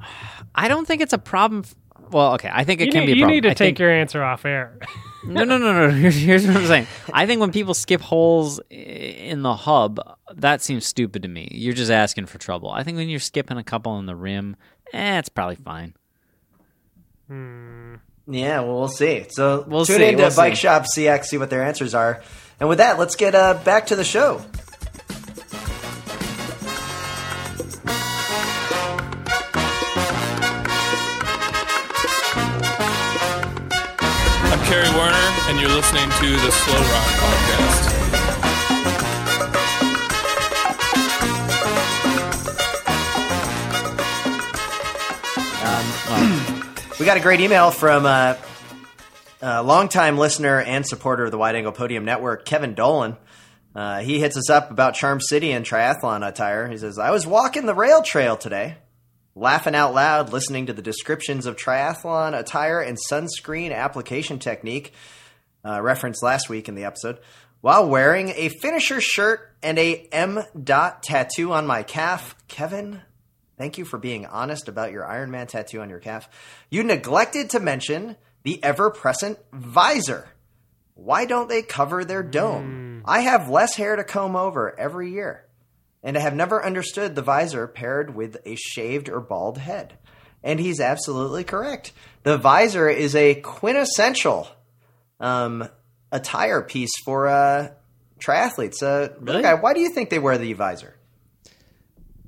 I 0.54 0.68
don't 0.68 0.86
think 0.86 1.00
it's 1.02 1.12
a 1.12 1.18
problem. 1.18 1.62
F- 1.64 1.74
well, 2.10 2.34
okay, 2.34 2.50
I 2.52 2.64
think 2.64 2.80
it 2.80 2.86
You, 2.86 2.92
can 2.92 3.00
need, 3.00 3.06
be 3.06 3.12
a 3.12 3.14
you 3.16 3.20
problem. 3.22 3.34
need 3.36 3.40
to 3.42 3.50
I 3.50 3.54
take 3.54 3.58
think- 3.58 3.78
your 3.80 3.90
answer 3.90 4.22
off 4.22 4.44
air. 4.44 4.78
no, 5.26 5.44
no, 5.44 5.58
no, 5.58 5.72
no. 5.72 5.90
Here's, 5.94 6.14
here's 6.16 6.46
what 6.46 6.56
I'm 6.56 6.66
saying. 6.66 6.86
I 7.12 7.26
think 7.26 7.40
when 7.40 7.50
people 7.52 7.74
skip 7.74 8.00
holes 8.00 8.60
in 8.70 9.42
the 9.42 9.54
hub, 9.54 9.98
that 10.34 10.62
seems 10.62 10.86
stupid 10.86 11.22
to 11.22 11.28
me. 11.28 11.48
You're 11.50 11.74
just 11.74 11.90
asking 11.90 12.26
for 12.26 12.38
trouble. 12.38 12.70
I 12.70 12.82
think 12.84 12.96
when 12.96 13.08
you're 13.08 13.18
skipping 13.20 13.58
a 13.58 13.64
couple 13.64 13.98
in 13.98 14.06
the 14.06 14.14
rim, 14.14 14.54
eh, 14.92 15.18
it's 15.18 15.28
probably 15.28 15.56
fine. 15.56 15.94
Yeah, 18.28 18.60
well, 18.60 18.78
we'll 18.80 18.88
see. 18.88 19.26
So 19.30 19.64
We'll 19.66 19.84
tune 19.84 19.96
see, 19.96 20.04
into 20.10 20.22
we'll 20.22 20.34
Bike 20.36 20.54
see. 20.54 20.60
Shop 20.62 20.84
CX, 20.84 21.24
see 21.26 21.38
what 21.38 21.50
their 21.50 21.62
answers 21.64 21.94
are. 21.94 22.22
And 22.58 22.70
with 22.70 22.78
that, 22.78 22.98
let's 22.98 23.16
get 23.16 23.34
uh, 23.34 23.54
back 23.64 23.86
to 23.88 23.96
the 23.96 24.04
show. 24.04 24.40
I'm 34.48 34.64
Kerry 34.64 34.88
Werner, 34.96 35.28
and 35.48 35.60
you're 35.60 35.68
listening 35.68 36.08
to 36.08 36.30
the 36.30 36.50
Slow 36.50 36.80
Ride 36.80 37.16
Podcast. 37.20 37.92
We 46.98 47.04
got 47.04 47.18
a 47.18 47.20
great 47.20 47.40
email 47.40 47.70
from 47.70 48.06
uh, 48.06 48.36
a 49.42 49.62
longtime 49.62 50.18
listener 50.18 50.60
and 50.60 50.86
supporter 50.86 51.24
of 51.24 51.30
the 51.30 51.38
Wide 51.38 51.56
Angle 51.56 51.72
Podium 51.72 52.04
Network, 52.04 52.44
Kevin 52.44 52.74
Dolan. 52.74 53.16
Uh, 53.74 54.00
he 54.00 54.18
hits 54.18 54.36
us 54.36 54.48
up 54.48 54.70
about 54.70 54.94
Charm 54.94 55.20
City 55.20 55.52
and 55.52 55.64
triathlon 55.64 56.26
attire. 56.26 56.66
He 56.68 56.78
says, 56.78 56.98
I 56.98 57.10
was 57.10 57.26
walking 57.26 57.66
the 57.66 57.74
rail 57.74 58.02
trail 58.02 58.36
today, 58.36 58.78
laughing 59.34 59.74
out 59.74 59.92
loud, 59.92 60.32
listening 60.32 60.66
to 60.66 60.72
the 60.72 60.80
descriptions 60.80 61.44
of 61.44 61.56
triathlon 61.56 62.38
attire 62.38 62.80
and 62.80 62.96
sunscreen 63.10 63.74
application 63.74 64.38
technique 64.38 64.94
uh, 65.62 65.82
referenced 65.82 66.22
last 66.22 66.48
week 66.48 66.68
in 66.68 66.74
the 66.74 66.84
episode, 66.84 67.18
while 67.60 67.86
wearing 67.86 68.30
a 68.30 68.48
finisher 68.48 69.00
shirt 69.00 69.54
and 69.62 69.78
a 69.78 70.08
M 70.12 70.42
dot 70.62 71.02
tattoo 71.02 71.52
on 71.52 71.66
my 71.66 71.82
calf. 71.82 72.34
Kevin, 72.48 73.02
thank 73.58 73.76
you 73.76 73.84
for 73.84 73.98
being 73.98 74.24
honest 74.24 74.68
about 74.68 74.92
your 74.92 75.04
Iron 75.04 75.30
Man 75.30 75.46
tattoo 75.48 75.82
on 75.82 75.90
your 75.90 75.98
calf. 75.98 76.30
You 76.70 76.82
neglected 76.82 77.50
to 77.50 77.60
mention 77.60 78.16
the 78.46 78.62
ever 78.62 78.90
present 78.90 79.38
visor. 79.52 80.28
Why 80.94 81.24
don't 81.26 81.48
they 81.48 81.62
cover 81.62 82.04
their 82.04 82.22
dome? 82.22 83.02
I 83.04 83.20
have 83.20 83.48
less 83.50 83.74
hair 83.74 83.96
to 83.96 84.04
comb 84.04 84.36
over 84.36 84.78
every 84.78 85.10
year, 85.10 85.44
and 86.02 86.16
I 86.16 86.20
have 86.20 86.34
never 86.36 86.64
understood 86.64 87.16
the 87.16 87.22
visor 87.22 87.66
paired 87.66 88.14
with 88.14 88.36
a 88.46 88.54
shaved 88.54 89.08
or 89.08 89.18
bald 89.20 89.58
head. 89.58 89.98
And 90.44 90.60
he's 90.60 90.78
absolutely 90.78 91.42
correct. 91.42 91.90
The 92.22 92.38
visor 92.38 92.88
is 92.88 93.16
a 93.16 93.34
quintessential 93.34 94.46
um, 95.18 95.68
attire 96.12 96.62
piece 96.62 96.92
for 97.04 97.26
uh, 97.26 97.70
triathletes. 98.20 98.80
Uh, 98.80 99.12
Really? 99.20 99.42
guy, 99.42 99.54
why 99.54 99.74
do 99.74 99.80
you 99.80 99.88
think 99.90 100.08
they 100.08 100.20
wear 100.20 100.38
the 100.38 100.52
visor? 100.52 100.94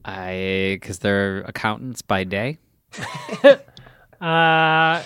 I 0.04 0.78
because 0.80 0.98
they're 0.98 1.42
accountants 1.42 2.02
by 2.02 2.24
day. 2.24 2.58
Uh, 4.20 5.00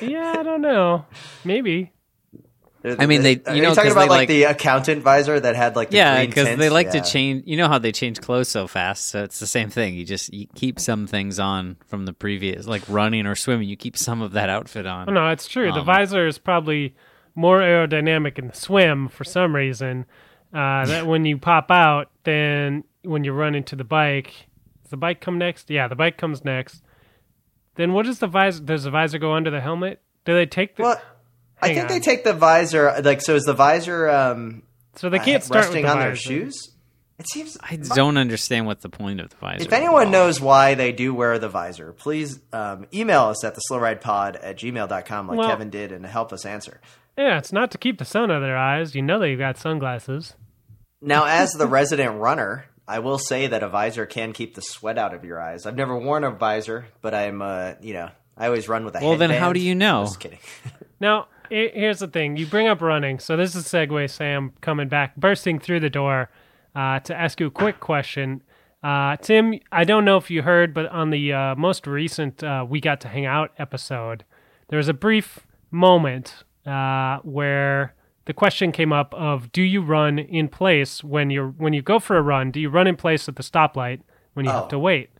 yeah, 0.00 0.34
I 0.38 0.42
don't 0.42 0.60
know. 0.62 1.04
Maybe. 1.44 1.92
I 2.98 3.06
mean, 3.06 3.22
they- 3.22 3.40
Are 3.46 3.56
you 3.56 3.62
know, 3.62 3.74
talking 3.74 3.90
'cause 3.90 3.92
about 3.92 4.02
they 4.04 4.08
like, 4.08 4.18
like- 4.20 4.28
the 4.28 4.44
accountant 4.44 5.02
visor 5.02 5.40
that 5.40 5.56
had 5.56 5.74
like 5.74 5.90
the 5.90 5.96
Yeah, 5.96 6.24
because 6.24 6.56
they 6.56 6.68
like 6.68 6.86
Yeah. 6.86 7.00
to 7.02 7.10
change. 7.10 7.42
You 7.44 7.56
know 7.56 7.66
how 7.66 7.78
they 7.78 7.90
change 7.90 8.20
clothes 8.20 8.48
so 8.48 8.68
fast, 8.68 9.08
so 9.08 9.24
it's 9.24 9.40
the 9.40 9.46
same 9.46 9.70
thing. 9.70 9.94
You 9.94 10.04
just 10.04 10.32
you 10.32 10.46
keep 10.54 10.78
some 10.78 11.08
things 11.08 11.40
on 11.40 11.78
from 11.88 12.04
the 12.06 12.12
previous, 12.12 12.68
like 12.68 12.82
running 12.88 13.26
or 13.26 13.34
swimming. 13.34 13.68
You 13.68 13.76
keep 13.76 13.96
some 13.96 14.22
of 14.22 14.32
that 14.32 14.48
outfit 14.48 14.86
on. 14.86 15.08
Oh, 15.08 15.12
no, 15.12 15.28
it's 15.30 15.48
true. 15.48 15.72
the 15.72 15.80
Um, 15.80 15.86
visor 15.86 16.28
is 16.28 16.38
probably 16.38 16.94
more 17.34 17.58
aerodynamic 17.58 18.38
in 18.38 18.46
the 18.48 18.54
swim 18.54 19.08
for 19.08 19.24
some 19.24 19.56
reason. 19.56 20.06
Uh, 20.54 20.86
that 20.86 21.06
when 21.08 21.24
you 21.24 21.38
pop 21.38 21.72
out, 21.72 22.08
then 22.22 22.84
when 23.02 23.24
you 23.24 23.32
run 23.32 23.56
into 23.56 23.74
the 23.74 23.84
bike, 23.84 24.32
does 24.84 24.90
the 24.92 24.96
bike 24.96 25.20
come 25.20 25.38
next? 25.38 25.70
Yeah, 25.70 25.88
the 25.88 25.96
bike 25.96 26.18
comes 26.18 26.44
next. 26.44 26.82
Then 27.76 27.92
what 27.92 28.06
does 28.06 28.18
the 28.18 28.26
visor? 28.26 28.62
Does 28.62 28.84
the 28.84 28.90
visor 28.90 29.18
go 29.18 29.32
under 29.32 29.50
the 29.50 29.60
helmet? 29.60 30.00
Do 30.24 30.34
they 30.34 30.46
take 30.46 30.76
the? 30.76 30.82
Well, 30.82 31.00
I 31.60 31.68
think 31.68 31.82
on. 31.82 31.88
they 31.88 32.00
take 32.00 32.24
the 32.24 32.32
visor. 32.34 33.00
Like, 33.02 33.20
so 33.20 33.34
is 33.34 33.44
the 33.44 33.54
visor 33.54 34.08
um, 34.08 34.62
so 34.96 35.08
they 35.08 35.18
can't 35.18 35.42
start 35.42 35.58
with 35.58 35.66
resting 35.66 35.84
the 35.84 35.90
on 35.90 35.96
visor. 35.98 36.08
their 36.08 36.16
shoes? 36.16 36.72
It 37.18 37.28
seems. 37.28 37.56
I 37.62 37.76
don't 37.76 38.18
understand 38.18 38.66
what 38.66 38.82
the 38.82 38.90
point 38.90 39.20
of 39.20 39.30
the 39.30 39.36
visor. 39.36 39.64
If 39.64 39.72
anyone 39.72 40.10
knows 40.10 40.38
why 40.40 40.74
they 40.74 40.92
do 40.92 41.14
wear 41.14 41.38
the 41.38 41.48
visor, 41.48 41.92
please 41.92 42.40
um, 42.52 42.86
email 42.92 43.22
us 43.24 43.42
at 43.42 43.54
the 43.54 43.62
slowridepod 43.70 44.38
at 44.42 44.58
gmail.com 44.58 45.28
like 45.28 45.38
Well- 45.38 45.48
Kevin 45.48 45.70
did 45.70 45.92
and 45.92 46.04
help 46.04 46.32
us 46.32 46.44
answer. 46.44 46.80
Yeah, 47.16 47.38
it's 47.38 47.52
not 47.52 47.70
to 47.70 47.78
keep 47.78 47.98
the 47.98 48.04
sun 48.04 48.30
out 48.30 48.36
of 48.36 48.42
their 48.42 48.58
eyes. 48.58 48.94
You 48.94 49.00
know 49.00 49.18
they've 49.18 49.38
got 49.38 49.56
sunglasses. 49.56 50.34
Now, 51.00 51.24
as 51.24 51.52
the 51.52 51.66
resident 51.66 52.20
runner, 52.20 52.66
I 52.88 53.00
will 53.00 53.18
say 53.18 53.48
that 53.48 53.62
a 53.62 53.68
visor 53.68 54.06
can 54.06 54.32
keep 54.32 54.54
the 54.54 54.62
sweat 54.62 54.98
out 54.98 55.12
of 55.12 55.24
your 55.24 55.40
eyes. 55.40 55.66
I've 55.66 55.76
never 55.76 55.96
worn 55.96 56.24
a 56.24 56.30
visor, 56.30 56.86
but 57.02 57.14
I'm, 57.14 57.42
uh, 57.42 57.74
you 57.80 57.94
know, 57.94 58.10
I 58.36 58.46
always 58.46 58.68
run 58.68 58.84
with 58.84 58.94
a 58.96 59.00
Well, 59.00 59.16
then 59.16 59.30
how 59.30 59.52
do 59.52 59.60
you 59.60 59.74
know? 59.74 60.04
Just 60.04 60.20
kidding. 60.20 60.38
Now, 60.98 61.28
i 61.50 61.70
here's 61.74 61.98
the 61.98 62.08
thing. 62.08 62.38
You 62.38 62.46
bring 62.46 62.68
up 62.68 62.80
running. 62.80 63.18
So 63.18 63.36
this 63.36 63.54
is 63.54 63.64
segue 63.64 64.08
Sam 64.08 64.54
coming 64.62 64.88
back, 64.88 65.14
bursting 65.14 65.58
through 65.58 65.80
the 65.80 65.90
door 65.90 66.30
uh, 66.74 67.00
to 67.00 67.14
ask 67.14 67.38
you 67.38 67.48
a 67.48 67.50
quick 67.50 67.80
question. 67.80 68.42
Uh, 68.82 69.16
Tim, 69.16 69.60
I 69.70 69.84
don't 69.84 70.04
know 70.04 70.16
if 70.16 70.30
you 70.30 70.42
heard, 70.42 70.72
but 70.72 70.86
on 70.86 71.10
the 71.10 71.32
uh, 71.32 71.54
most 71.56 71.86
recent 71.86 72.42
uh, 72.42 72.64
We 72.66 72.80
Got 72.80 73.02
to 73.02 73.08
Hang 73.08 73.26
Out 73.26 73.52
episode, 73.58 74.24
there 74.68 74.76
was 74.76 74.88
a 74.88 74.94
brief 74.94 75.46
moment 75.70 76.44
uh, 76.64 77.18
where 77.24 77.94
the 78.26 78.32
question 78.34 78.70
came 78.72 78.92
up 78.92 79.12
of 79.14 79.50
do 79.52 79.62
you 79.62 79.80
run 79.82 80.18
in 80.18 80.48
place 80.48 81.02
when 81.02 81.30
you're 81.30 81.48
when 81.48 81.72
you 81.72 81.82
go 81.82 81.98
for 81.98 82.16
a 82.16 82.22
run 82.22 82.50
do 82.50 82.60
you 82.60 82.68
run 82.68 82.86
in 82.86 82.96
place 82.96 83.28
at 83.28 83.36
the 83.36 83.42
stoplight 83.42 84.00
when 84.34 84.44
you 84.44 84.50
Oh. 84.52 84.54
have 84.54 84.68
to 84.68 84.76
oh. 84.76 84.80
wait 84.80 85.10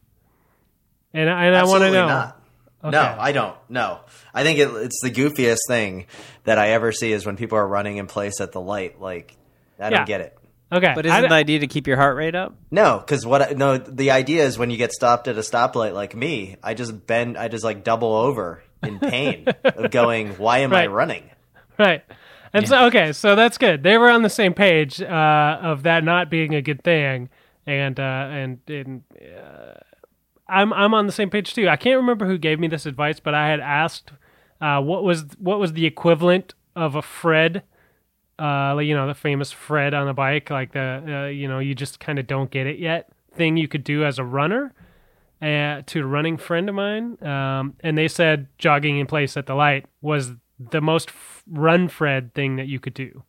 and, 1.15 1.31
I- 1.31 1.47
and 1.47 1.57
i 1.57 1.63
want 1.65 1.81
to 1.83 1.87
Absolutely 1.87 1.99
know 1.99 2.07
not. 2.09 2.43
No, 2.85 3.17
I 3.19 3.33
don't. 3.33 3.57
No, 3.69 3.99
I 4.33 4.45
think 4.45 4.61
it, 4.61 4.69
it's 4.69 5.01
the 5.03 5.11
goofiest 5.11 5.59
thing 5.67 6.07
that 6.45 6.57
I 6.57 6.69
ever 6.69 6.93
see 6.93 7.11
is 7.11 7.27
when 7.27 7.37
people 7.37 7.59
are 7.59 7.67
running 7.67 7.97
in 7.97 8.07
place 8.07 8.41
at 8.41 8.53
the 8.53 8.61
light. 8.61 9.01
Like, 9.01 9.37
I 9.81 9.91
don't 9.91 10.07
get 10.07 10.21
it. 10.21 10.39
okay 10.71 10.93
But 10.95 11.05
isn't 11.05 11.23
d- 11.23 11.29
the 11.29 11.35
idea 11.35 11.59
to 11.61 11.67
keep 11.67 11.89
your 11.89 11.97
heart 11.97 12.17
rate 12.17 12.37
up? 12.37 12.55
No, 12.71 12.99
because 12.99 13.27
what? 13.27 13.43
I, 13.43 13.55
no, 13.55 13.77
the 13.77 14.13
idea 14.13 14.45
is 14.45 14.57
when 14.57 14.71
you 14.71 14.77
get 14.77 14.93
stopped 14.93 15.27
at 15.27 15.37
a 15.37 15.41
stoplight, 15.41 15.95
like 15.95 16.15
me, 16.15 16.57
I 16.63 16.75
just 16.75 17.07
bend, 17.09 17.37
I 17.37 17.49
just 17.49 17.65
like 17.65 17.83
double 17.83 18.13
over 18.13 18.63
in 18.85 19.01
pain 19.01 19.47
of 19.65 19.91
going. 19.91 20.35
Why 20.35 20.59
am 20.59 20.73
I 20.73 20.87
running? 20.87 21.29
Right. 21.79 22.05
And 22.57 22.69
so, 22.69 22.87
okay, 22.87 23.13
so 23.13 23.35
that's 23.35 23.59
good. 23.59 23.83
They 23.83 23.99
were 23.99 24.11
on 24.11 24.23
the 24.23 24.31
same 24.31 24.55
page 24.55 25.03
uh, 25.03 25.59
of 25.63 25.83
that 25.83 26.05
not 26.05 26.31
being 26.31 26.55
a 26.55 26.63
good 26.63 26.83
thing, 26.83 27.29
and 27.67 28.01
uh, 28.01 28.29
and 28.31 28.59
and 28.69 29.03
uh, 29.21 29.75
I'm 30.49 30.73
I'm 30.73 30.95
on 30.95 31.07
the 31.07 31.13
same 31.13 31.29
page 31.29 31.53
too. 31.53 31.69
I 31.69 31.77
can't 31.77 31.99
remember 31.99 32.27
who 32.27 32.39
gave 32.39 32.59
me 32.59 32.69
this 32.69 32.87
advice, 32.87 33.21
but 33.21 33.35
I 33.35 33.49
had 33.49 33.61
asked 33.61 34.13
uh, 34.61 34.81
what 34.81 35.05
was 35.05 35.25
what 35.39 35.59
was 35.59 35.75
the 35.75 35.85
equivalent 35.85 36.55
of 36.75 36.95
a 36.95 37.03
Fred, 37.03 37.63
uh, 38.39 38.79
you 38.83 38.95
know, 38.95 39.07
the 39.07 39.15
famous 39.15 39.53
Fred 39.53 39.93
on 39.93 40.07
the 40.07 40.15
bike, 40.15 40.49
like 40.49 40.73
the 40.73 41.03
uh, 41.07 41.27
you 41.27 41.49
know 41.49 41.59
you 41.59 41.75
just 41.75 42.01
kind 42.01 42.19
of 42.19 42.27
don't 42.27 42.51
get 42.51 42.67
it 42.67 42.79
yet 42.79 43.09
thing 43.35 43.59
you 43.59 43.69
could 43.69 43.85
do 43.85 44.05
as 44.05 44.19
a 44.19 44.25
runner. 44.25 44.73
Uh, 45.43 45.83
to 45.85 46.01
a 46.01 46.07
running 46.07 46.39
friend 46.39 46.67
of 46.67 46.75
mine, 46.75 47.23
um, 47.23 47.75
and 47.81 47.99
they 47.99 48.09
said 48.09 48.49
jogging 48.57 48.99
in 48.99 49.07
place 49.07 49.37
at 49.37 49.45
the 49.45 49.55
light 49.55 49.85
was 50.01 50.33
the 50.59 50.81
most 50.81 51.11
run 51.51 51.89
Fred 51.89 52.35
thing 52.35 52.57
that 52.57 52.67
you 52.67 52.81
could 52.81 52.95
do. 52.95 53.23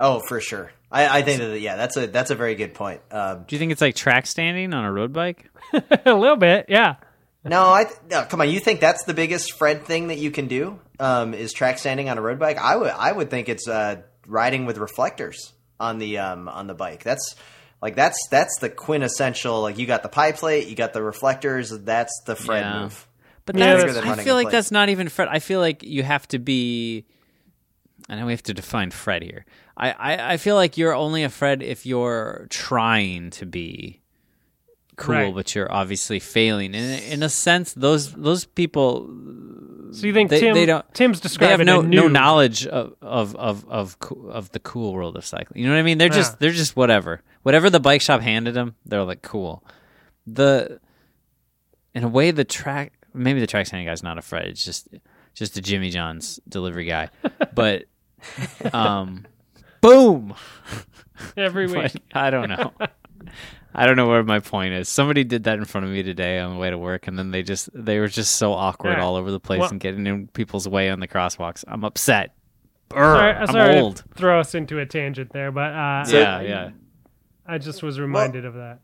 Oh, 0.00 0.20
for 0.28 0.40
sure. 0.40 0.70
I, 0.92 1.18
I 1.18 1.22
think 1.22 1.40
that 1.40 1.60
yeah, 1.60 1.76
that's 1.76 1.96
a 1.96 2.06
that's 2.06 2.30
a 2.30 2.34
very 2.34 2.54
good 2.54 2.72
point. 2.74 3.00
Um, 3.10 3.44
Do 3.46 3.56
you 3.56 3.58
think 3.60 3.72
it's 3.72 3.80
like 3.80 3.94
track 3.94 4.26
standing 4.26 4.72
on 4.72 4.84
a 4.84 4.92
road 4.92 5.12
bike? 5.12 5.50
a 5.72 6.14
little 6.14 6.36
bit, 6.36 6.66
yeah. 6.68 6.96
no, 7.44 7.70
I 7.72 7.84
th- 7.84 7.96
no, 8.10 8.24
come 8.24 8.40
on. 8.40 8.48
You 8.50 8.60
think 8.60 8.80
that's 8.80 9.04
the 9.04 9.14
biggest 9.14 9.52
Fred 9.58 9.84
thing 9.84 10.08
that 10.08 10.18
you 10.18 10.30
can 10.30 10.46
do? 10.46 10.78
Um, 11.00 11.34
is 11.34 11.52
track 11.52 11.78
standing 11.78 12.08
on 12.08 12.16
a 12.16 12.20
road 12.22 12.38
bike? 12.38 12.58
I 12.58 12.76
would 12.76 12.90
I 12.90 13.12
would 13.12 13.28
think 13.30 13.48
it's 13.48 13.66
uh, 13.68 14.02
riding 14.26 14.66
with 14.66 14.78
reflectors 14.78 15.52
on 15.80 15.98
the 15.98 16.18
um, 16.18 16.48
on 16.48 16.66
the 16.68 16.74
bike. 16.74 17.02
That's 17.04 17.34
like 17.82 17.94
that's 17.96 18.18
that's 18.30 18.58
the 18.60 18.70
quintessential. 18.70 19.60
Like 19.62 19.78
you 19.78 19.86
got 19.86 20.02
the 20.02 20.08
pie 20.08 20.32
plate, 20.32 20.68
you 20.68 20.76
got 20.76 20.92
the 20.92 21.02
reflectors. 21.02 21.70
That's 21.70 22.22
the 22.24 22.36
Fred 22.36 22.60
Yeah. 22.64 22.82
move. 22.82 23.07
But 23.52 23.56
Yeah, 23.60 23.76
that's, 23.76 23.94
Bigger 23.98 24.06
I 24.06 24.16
feel 24.22 24.34
like 24.34 24.44
place. 24.46 24.52
that's 24.52 24.70
not 24.70 24.88
even 24.90 25.08
Fred. 25.08 25.28
I 25.28 25.38
feel 25.38 25.60
like 25.60 25.82
you 25.82 26.02
have 26.02 26.28
to 26.28 26.38
be. 26.38 27.04
I 28.08 28.16
know 28.16 28.26
we 28.26 28.32
have 28.32 28.42
to 28.44 28.54
define 28.54 28.90
Fred 28.90 29.22
here. 29.22 29.44
I, 29.76 29.90
I, 29.92 30.32
I 30.32 30.36
feel 30.36 30.54
like 30.54 30.76
you're 30.76 30.94
only 30.94 31.24
a 31.24 31.28
Fred 31.28 31.62
if 31.62 31.86
you're 31.86 32.46
trying 32.50 33.30
to 33.30 33.46
be 33.46 34.00
cool, 34.96 35.14
Right. 35.14 35.34
but 35.34 35.54
you're 35.54 35.70
obviously 35.72 36.18
failing. 36.18 36.74
And 36.74 37.02
in 37.04 37.22
a 37.22 37.28
sense, 37.28 37.72
those 37.72 38.12
those 38.12 38.44
people 38.44 39.06
So 39.92 40.06
you 40.06 40.12
think 40.12 40.28
They- 40.30 40.40
Tim? 40.40 40.54
they 40.54 40.66
don't- 40.66 40.84
Tim's 40.94 41.20
they 41.20 41.28
describing 41.28 41.66
have 41.66 41.66
no 41.66 41.80
a 41.80 41.82
no 42.02 42.08
knowledge 42.08 42.66
of 42.66 42.94
of 43.00 43.34
of 43.36 43.64
of, 43.70 43.96
of 44.28 44.50
the 44.52 44.60
cool 44.60 44.92
world 44.92 45.16
of 45.16 45.24
cycling. 45.24 45.62
You 45.62 45.68
know 45.68 45.74
what 45.74 45.80
I 45.80 45.82
mean? 45.82 45.96
They're 45.98 46.08
just 46.10 46.32
Yeah. 46.32 46.36
they're 46.40 46.50
just 46.52 46.76
whatever. 46.76 47.22
Whatever 47.42 47.70
the 47.70 47.80
bike 47.80 48.00
shop 48.02 48.20
handed 48.20 48.52
them, 48.54 48.74
they're 48.84 49.04
like 49.04 49.22
cool. 49.22 49.64
The 50.26 50.80
in 51.94 52.04
a 52.04 52.08
way 52.08 52.30
the 52.32 52.44
track 52.44 52.92
maybe 53.14 53.40
the 53.40 53.46
track 53.46 53.66
standing 53.66 53.86
guy's 53.86 54.02
not 54.02 54.18
a 54.18 54.22
Fred. 54.22 54.46
It's 54.46 54.64
just 54.64 54.88
just 55.34 55.56
a 55.56 55.62
Jimmy 55.62 55.90
John's 55.90 56.40
delivery 56.48 56.84
guy. 56.84 57.10
but 57.54 57.84
um 58.72 59.26
boom. 59.80 60.34
every 61.36 61.66
week. 61.66 61.92
But 62.12 62.16
I 62.16 62.30
don't 62.30 62.48
know. 62.48 62.72
I 63.74 63.86
don't 63.86 63.96
know 63.96 64.08
where 64.08 64.22
my 64.24 64.40
point 64.40 64.72
is. 64.74 64.88
Somebody 64.88 65.24
did 65.24 65.44
that 65.44 65.58
in 65.58 65.64
front 65.64 65.84
of 65.86 65.92
me 65.92 66.02
today 66.02 66.38
on 66.40 66.52
the 66.54 66.58
way 66.58 66.70
to 66.70 66.78
work, 66.78 67.06
and 67.06 67.18
then 67.18 67.30
they 67.30 67.42
just 67.42 67.68
they 67.74 67.98
were 68.00 68.08
just 68.08 68.36
so 68.36 68.52
awkward 68.52 68.92
Yeah. 68.96 69.04
all 69.04 69.16
over 69.16 69.30
the 69.30 69.38
place 69.40 69.60
Well- 69.60 69.70
and 69.70 69.80
getting 69.80 70.06
in 70.06 70.26
people's 70.28 70.66
way 70.68 70.90
on 70.90 71.00
the 71.00 71.08
crosswalks. 71.08 71.64
I'm 71.68 71.84
upset. 71.84 72.34
Brr, 72.88 72.96
Sorry, 72.98 73.32
I'm 73.34 73.46
sorry 73.48 73.78
old. 73.80 73.96
to 73.96 74.04
throw 74.14 74.40
us 74.40 74.54
into 74.54 74.78
a 74.78 74.86
tangent 74.86 75.30
there, 75.34 75.52
but 75.52 75.72
uh, 75.74 76.04
yeah, 76.08 76.38
I, 76.38 76.42
yeah. 76.42 76.70
I 77.46 77.58
just 77.58 77.82
was 77.82 78.00
reminded 78.00 78.46
of 78.46 78.54
that. 78.54 78.78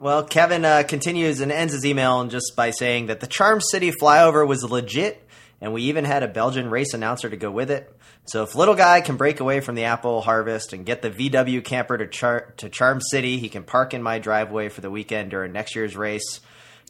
Well, 0.00 0.24
Kevin 0.24 0.64
uh, 0.64 0.82
continues 0.88 1.40
and 1.40 1.52
ends 1.52 1.74
his 1.74 1.84
email 1.84 2.24
just 2.24 2.54
by 2.56 2.70
saying 2.70 3.08
that 3.08 3.20
the 3.20 3.26
Charm 3.26 3.60
City 3.60 3.92
flyover 3.92 4.48
was 4.48 4.64
legit, 4.64 5.22
and 5.60 5.74
we 5.74 5.82
even 5.82 6.06
had 6.06 6.22
a 6.22 6.28
Belgian 6.28 6.70
race 6.70 6.94
announcer 6.94 7.28
to 7.28 7.36
go 7.36 7.50
with 7.50 7.70
it. 7.70 7.94
So 8.24 8.42
if 8.42 8.54
little 8.54 8.74
guy 8.74 9.02
can 9.02 9.18
break 9.18 9.40
away 9.40 9.60
from 9.60 9.74
the 9.74 9.84
apple 9.84 10.22
harvest 10.22 10.72
and 10.72 10.86
get 10.86 11.02
the 11.02 11.10
VW 11.10 11.62
camper 11.62 11.98
to 11.98 12.06
Char- 12.06 12.54
to 12.56 12.70
Charm 12.70 13.02
City, 13.02 13.36
he 13.36 13.50
can 13.50 13.62
park 13.62 13.92
in 13.92 14.02
my 14.02 14.18
driveway 14.18 14.70
for 14.70 14.80
the 14.80 14.90
weekend 14.90 15.32
during 15.32 15.52
next 15.52 15.76
year's 15.76 15.94
race. 15.94 16.40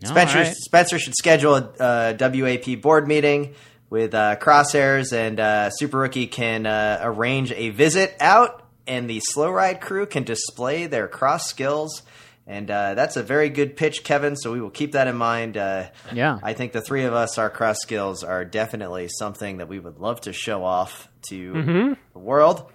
Spencer 0.05 0.39
right. 0.39 0.55
Spencer 0.55 1.01
should 1.01 1.17
schedule 1.17 1.57
a 1.57 1.69
uh, 1.81 2.17
WAP 2.17 2.81
board 2.81 3.09
meeting 3.09 3.55
with 3.91 4.15
uh, 4.15 4.37
Crosshairs, 4.37 5.13
and 5.13 5.41
uh, 5.41 5.71
Super 5.71 5.99
Rookie 5.99 6.29
can 6.29 6.65
uh, 6.65 7.01
arrange 7.03 7.51
a 7.51 7.71
visit 7.71 8.15
out, 8.21 8.65
and 8.87 9.11
the 9.11 9.19
Slow 9.19 9.51
Ride 9.51 9.81
crew 9.81 10.07
can 10.07 10.23
display 10.23 10.87
their 10.87 11.09
cross 11.09 11.49
skills. 11.49 12.03
And 12.47 12.69
uh, 12.71 12.95
that's 12.95 13.17
a 13.17 13.23
very 13.23 13.49
good 13.49 13.77
pitch, 13.77 14.03
Kevin. 14.03 14.35
So 14.35 14.53
we 14.53 14.61
will 14.61 14.71
keep 14.71 14.93
that 14.93 15.07
in 15.07 15.17
mind. 15.17 15.57
Uh, 15.57 15.89
Yeah. 16.13 16.39
I 16.43 16.53
think 16.55 16.73
the 16.73 16.81
three 16.81 17.05
of 17.05 17.15
us, 17.15 17.39
our 17.39 17.49
cross 17.51 17.79
skills 17.81 18.25
are 18.25 18.45
definitely 18.45 19.09
something 19.09 19.59
that 19.59 19.69
we 19.69 19.79
would 19.79 19.99
love 19.99 20.23
to 20.23 20.33
show 20.33 20.65
off 20.65 21.09
to 21.29 21.97
the 22.13 22.19
world. 22.19 22.71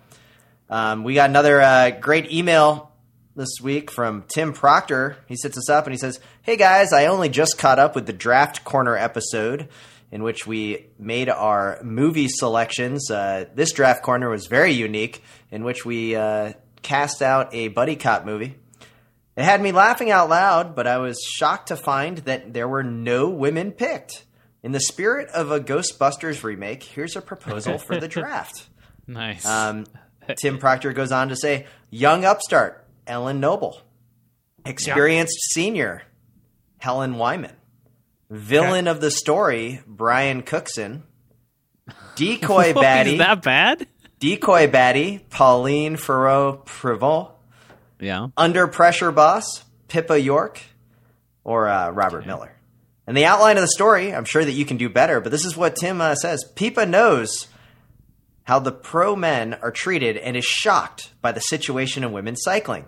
Um, 0.69 1.03
we 1.03 1.13
got 1.15 1.29
another 1.29 1.61
uh, 1.61 1.91
great 1.91 2.31
email 2.31 2.91
this 3.35 3.59
week 3.61 3.91
from 3.91 4.23
Tim 4.27 4.53
Proctor. 4.53 5.17
He 5.27 5.35
sits 5.35 5.57
us 5.57 5.69
up 5.69 5.85
and 5.85 5.93
he 5.93 5.97
says, 5.97 6.19
Hey 6.41 6.55
guys, 6.55 6.93
I 6.93 7.07
only 7.07 7.27
just 7.29 7.57
caught 7.57 7.79
up 7.79 7.95
with 7.95 8.05
the 8.05 8.13
Draft 8.13 8.63
Corner 8.63 8.95
episode 8.95 9.67
in 10.11 10.23
which 10.23 10.47
we 10.47 10.85
made 10.97 11.27
our 11.27 11.79
movie 11.83 12.29
selections. 12.29 13.11
Uh, 13.11 13.45
this 13.55 13.73
Draft 13.73 14.03
Corner 14.03 14.29
was 14.29 14.47
very 14.47 14.71
unique, 14.71 15.21
in 15.51 15.63
which 15.65 15.83
we 15.83 16.15
uh, 16.15 16.53
cast 16.81 17.21
out 17.21 17.53
a 17.53 17.67
buddy 17.67 17.95
cop 17.97 18.23
movie. 18.25 18.55
It 19.37 19.43
had 19.43 19.61
me 19.61 19.71
laughing 19.71 20.11
out 20.11 20.29
loud, 20.29 20.75
but 20.75 20.87
I 20.87 20.97
was 20.97 21.19
shocked 21.21 21.67
to 21.67 21.75
find 21.75 22.19
that 22.19 22.53
there 22.53 22.67
were 22.67 22.83
no 22.83 23.29
women 23.29 23.71
picked. 23.71 24.23
In 24.63 24.71
the 24.71 24.79
spirit 24.79 25.27
of 25.29 25.51
a 25.51 25.59
Ghostbusters 25.59 26.41
remake, 26.43 26.83
here's 26.83 27.15
a 27.15 27.21
proposal 27.21 27.77
for 27.77 27.99
the 27.99 28.07
draft. 28.07 28.67
Nice. 29.07 29.45
Um, 29.45 29.85
Tim 30.41 30.57
Proctor 30.57 30.93
goes 30.93 31.11
on 31.11 31.29
to 31.29 31.35
say, 31.35 31.67
young 31.91 32.23
upstart, 32.25 32.87
Ellen 33.05 33.39
Noble. 33.39 33.81
Experienced 34.65 35.37
senior, 35.51 36.01
Helen 36.79 37.15
Wyman. 37.17 37.55
Villain 38.31 38.87
of 38.87 39.01
the 39.01 39.11
story, 39.11 39.81
Brian 39.85 40.41
Cookson. 40.41 41.03
Decoy 42.15 42.73
baddie, 42.73 43.13
Is 43.13 43.17
that 43.19 43.43
bad? 43.43 43.85
decoy 44.19 44.67
baddie, 44.67 45.21
Pauline 45.29 45.97
Ferrand-Prévot. 45.97 47.31
Yeah. 48.05 48.27
Under 48.37 48.67
pressure 48.67 49.11
boss, 49.11 49.63
Pippa 49.87 50.19
York, 50.19 50.61
or 51.43 51.67
uh, 51.67 51.89
Robert 51.89 52.25
Millar. 52.27 52.55
And 53.07 53.17
the 53.17 53.25
outline 53.25 53.57
of 53.57 53.61
the 53.61 53.67
story, 53.67 54.13
I'm 54.13 54.25
sure 54.25 54.45
that 54.45 54.51
you 54.51 54.65
can 54.65 54.77
do 54.77 54.89
better, 54.89 55.19
but 55.21 55.31
this 55.31 55.45
is 55.45 55.57
what 55.57 55.75
Tim 55.75 56.01
uh, 56.01 56.13
says. 56.15 56.43
Pippa 56.55 56.85
knows 56.85 57.47
how 58.43 58.59
the 58.59 58.71
pro 58.71 59.15
men 59.15 59.55
are 59.55 59.71
treated 59.71 60.17
and 60.17 60.37
is 60.37 60.45
shocked 60.45 61.11
by 61.21 61.31
the 61.31 61.39
situation 61.39 62.03
in 62.03 62.11
women's 62.11 62.43
cycling. 62.43 62.85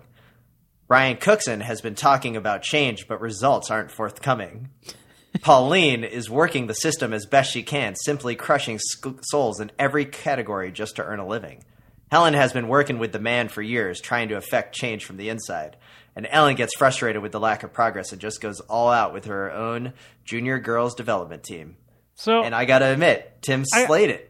Brian 0.86 1.16
Cookson 1.16 1.60
has 1.60 1.80
been 1.80 1.96
talking 1.96 2.36
about 2.36 2.62
change, 2.62 3.08
but 3.08 3.20
results 3.20 3.70
aren't 3.70 3.90
forthcoming. 3.90 4.70
Pauline 5.40 6.04
is 6.04 6.30
working 6.30 6.66
the 6.66 6.74
system 6.74 7.12
as 7.12 7.26
best 7.26 7.52
she 7.52 7.62
can, 7.62 7.94
simply 7.96 8.36
crushing 8.36 8.78
sc- 8.78 9.22
souls 9.22 9.60
in 9.60 9.72
every 9.78 10.04
category 10.04 10.70
just 10.70 10.96
to 10.96 11.04
earn 11.04 11.18
a 11.18 11.26
living. 11.26 11.64
Helen 12.10 12.34
has 12.34 12.52
been 12.52 12.68
working 12.68 12.98
with 12.98 13.12
the 13.12 13.18
man 13.18 13.48
for 13.48 13.60
years, 13.62 14.00
trying 14.00 14.28
to 14.28 14.36
effect 14.36 14.74
change 14.74 15.04
from 15.04 15.16
the 15.18 15.28
inside. 15.28 15.76
And 16.16 16.26
Ellen 16.30 16.56
gets 16.56 16.74
frustrated 16.76 17.22
with 17.22 17.32
the 17.32 17.40
lack 17.40 17.62
of 17.62 17.72
progress 17.72 18.12
and 18.12 18.20
just 18.20 18.40
goes 18.40 18.60
all 18.60 18.90
out 18.90 19.12
with 19.12 19.26
her 19.26 19.52
own 19.52 19.92
junior 20.24 20.58
girls 20.58 20.94
development 20.94 21.44
team. 21.44 21.76
So 22.14 22.42
And 22.42 22.54
I 22.54 22.64
gotta 22.64 22.86
admit, 22.92 23.38
Tim 23.42 23.64
I- 23.74 23.86
slayed 23.86 24.10
it. 24.10 24.24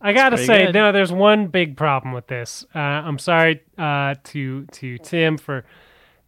I 0.00 0.12
gotta 0.12 0.38
say, 0.38 0.66
good. 0.66 0.74
no, 0.74 0.92
there's 0.92 1.12
one 1.12 1.48
big 1.48 1.76
problem 1.76 2.12
with 2.14 2.28
this. 2.28 2.64
Uh, 2.74 2.78
I'm 2.78 3.18
sorry 3.18 3.62
uh, 3.76 4.14
to 4.24 4.64
to 4.66 4.96
Tim 4.98 5.36
for, 5.38 5.64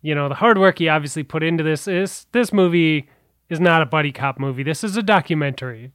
you 0.02 0.14
know, 0.16 0.28
the 0.28 0.34
hard 0.34 0.58
work 0.58 0.78
he 0.80 0.88
obviously 0.88 1.22
put 1.22 1.44
into 1.44 1.62
this. 1.62 1.86
Is 1.86 2.26
this 2.32 2.52
movie 2.52 3.08
is 3.48 3.60
not 3.60 3.80
a 3.82 3.86
buddy 3.86 4.10
cop 4.10 4.40
movie. 4.40 4.64
This 4.64 4.82
is 4.82 4.96
a 4.96 5.02
documentary. 5.04 5.92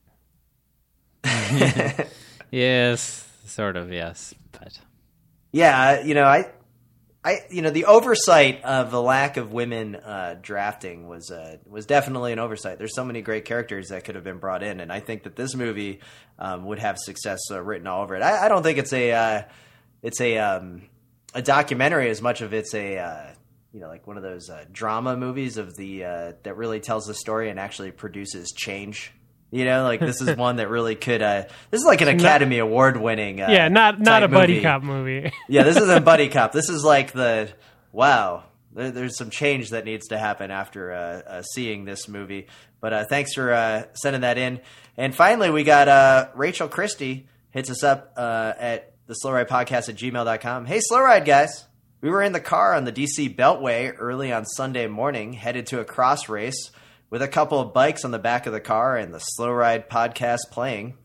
Yes, 2.51 3.27
sort 3.45 3.75
of. 3.75 3.91
Yes, 3.91 4.33
but 4.53 4.79
Yeah, 5.55 6.01
you 6.01 6.15
know, 6.15 6.25
I, 6.25 6.51
I, 7.23 7.37
you 7.49 7.61
know, 7.61 7.69
the 7.69 7.85
oversight 7.85 8.61
of 8.65 8.91
the 8.91 9.01
lack 9.01 9.37
of 9.37 9.53
women 9.53 9.95
uh, 9.95 10.35
drafting 10.41 11.07
was 11.07 11.31
uh, 11.31 11.55
was 11.65 11.85
definitely 11.85 12.33
an 12.33 12.39
oversight. 12.39 12.77
There's 12.77 12.93
so 12.93 13.05
many 13.05 13.21
great 13.21 13.45
characters 13.45 13.87
that 13.87 14.03
could 14.03 14.15
have 14.15 14.23
been 14.25 14.39
brought 14.39 14.63
in, 14.63 14.81
and 14.81 14.91
I 14.91 14.99
think 14.99 15.23
that 15.23 15.37
this 15.37 15.55
movie 15.55 16.01
um, 16.37 16.65
would 16.65 16.79
have 16.79 16.97
success 16.97 17.39
uh, 17.51 17.61
written 17.63 17.87
all 17.87 18.03
over 18.03 18.17
it. 18.17 18.21
I, 18.21 18.47
I 18.47 18.49
don't 18.49 18.63
think 18.63 18.77
it's 18.77 18.91
a 18.91 19.13
uh, 19.13 19.43
it's 20.03 20.19
a 20.19 20.39
um, 20.39 20.89
a 21.33 21.41
documentary 21.41 22.09
as 22.09 22.21
much 22.21 22.41
of 22.41 22.53
it's 22.53 22.73
a 22.73 22.97
uh, 22.97 23.27
you 23.71 23.79
know 23.79 23.87
like 23.87 24.05
one 24.07 24.17
of 24.17 24.23
those 24.23 24.49
uh, 24.49 24.65
drama 24.73 25.15
movies 25.15 25.55
of 25.55 25.73
the 25.77 25.99
that 25.99 26.57
really 26.57 26.81
tells 26.81 27.05
the 27.05 27.13
story 27.13 27.49
and 27.49 27.61
actually 27.61 27.91
produces 27.91 28.51
change. 28.51 29.13
You 29.55 29.63
know, 29.63 29.83
like 29.83 30.01
this 30.01 30.19
is 30.19 30.35
one 30.37 30.57
that 30.57 30.69
really 30.69 30.95
could. 30.95 31.21
Uh, 31.21 31.43
this 31.71 31.79
is 31.79 31.85
like 31.85 32.01
an 32.01 32.09
Academy 32.09 32.59
Award 32.59 32.97
winning. 32.97 33.41
Uh, 33.41 33.47
yeah, 33.49 33.69
not 33.69 34.01
not 34.01 34.21
a 34.23 34.27
buddy 34.27 34.55
movie. 34.55 34.63
cop 34.63 34.83
movie. 34.83 35.31
Yeah, 35.47 35.63
this 35.63 35.77
isn't 35.77 36.03
buddy 36.03 36.27
cop. 36.27 36.51
This 36.51 36.69
is 36.69 36.83
like 36.83 37.13
the 37.13 37.49
wow. 37.93 38.43
There, 38.73 38.91
there's 38.91 39.17
some 39.17 39.29
change 39.29 39.69
that 39.69 39.85
needs 39.85 40.07
to 40.07 40.17
happen 40.17 40.51
after 40.51 40.91
uh, 40.91 40.97
uh, 40.97 41.41
seeing 41.41 41.85
this 41.85 42.09
movie. 42.09 42.47
But 42.81 42.91
uh, 42.91 43.05
thanks 43.09 43.33
for 43.33 43.53
uh, 43.53 43.83
sending 43.93 44.23
that 44.23 44.37
in. 44.37 44.59
And 44.97 45.15
finally, 45.15 45.49
we 45.49 45.63
got 45.63 45.87
uh, 45.87 46.27
Rachel 46.35 46.67
Christie 46.67 47.27
hits 47.51 47.69
us 47.69 47.81
up 47.81 48.11
uh, 48.17 48.51
at 48.59 48.91
the 49.07 49.13
Slow 49.13 49.31
Ride 49.31 49.47
Podcast 49.47 49.87
at 49.87 49.95
gmail.com. 49.95 50.65
Hey, 50.65 50.79
Slow 50.81 50.99
Ride 50.99 51.23
guys. 51.23 51.63
We 52.01 52.09
were 52.09 52.21
in 52.21 52.33
the 52.33 52.41
car 52.41 52.75
on 52.75 52.83
the 52.83 52.91
DC 52.91 53.33
Beltway 53.35 53.95
early 53.97 54.33
on 54.33 54.45
Sunday 54.45 54.87
morning, 54.87 55.31
headed 55.31 55.67
to 55.67 55.79
a 55.79 55.85
cross 55.85 56.27
race 56.27 56.71
with 57.09 57.21
a 57.21 57.27
couple 57.27 57.59
of 57.59 57.73
bikes 57.73 58.03
on 58.05 58.11
the 58.11 58.19
back 58.19 58.45
of 58.47 58.53
the 58.53 58.59
car 58.59 58.97
and 58.97 59.13
the 59.13 59.19
Slow 59.19 59.51
Ride 59.51 59.89
Podcast 59.89 60.39
playing. 60.51 60.95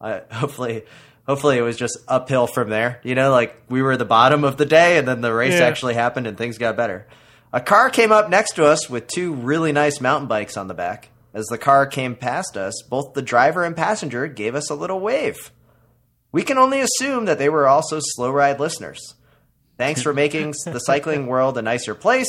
Uh, 0.00 0.20
hopefully 0.30 0.84
hopefully 1.26 1.58
it 1.58 1.62
was 1.62 1.76
just 1.76 1.98
uphill 2.06 2.46
from 2.46 2.70
there. 2.70 3.00
You 3.02 3.14
know 3.14 3.30
like 3.32 3.56
we 3.68 3.82
were 3.82 3.96
the 3.96 4.04
bottom 4.04 4.44
of 4.44 4.56
the 4.56 4.66
day 4.66 4.98
and 4.98 5.06
then 5.08 5.20
the 5.20 5.32
race 5.34 5.54
Yeah. 5.58 5.66
actually 5.66 5.94
happened 5.94 6.26
and 6.26 6.38
things 6.38 6.58
got 6.58 6.76
better. 6.76 7.06
A 7.52 7.60
car 7.60 7.90
came 7.90 8.12
up 8.12 8.28
next 8.30 8.52
to 8.56 8.66
us 8.66 8.88
with 8.90 9.06
two 9.08 9.32
really 9.32 9.72
nice 9.72 10.00
mountain 10.00 10.28
bikes 10.28 10.56
on 10.56 10.68
the 10.68 10.74
back. 10.74 11.08
As 11.34 11.46
the 11.46 11.58
car 11.58 11.86
came 11.86 12.14
past 12.14 12.56
us 12.56 12.82
both 12.88 13.14
the 13.14 13.22
driver 13.22 13.64
and 13.64 13.76
passenger 13.76 14.26
gave 14.28 14.54
us 14.54 14.70
a 14.70 14.74
little 14.74 15.00
wave. 15.00 15.50
We 16.30 16.42
can 16.42 16.58
only 16.58 16.80
assume 16.80 17.24
that 17.24 17.38
they 17.38 17.48
were 17.48 17.66
also 17.66 17.98
slow 18.00 18.30
ride 18.30 18.60
listeners. 18.60 19.14
Thanks 19.78 20.02
for 20.02 20.12
making 20.12 20.54
the 20.64 20.78
cycling 20.80 21.26
world 21.26 21.56
a 21.58 21.62
nicer 21.62 21.94
place 21.94 22.28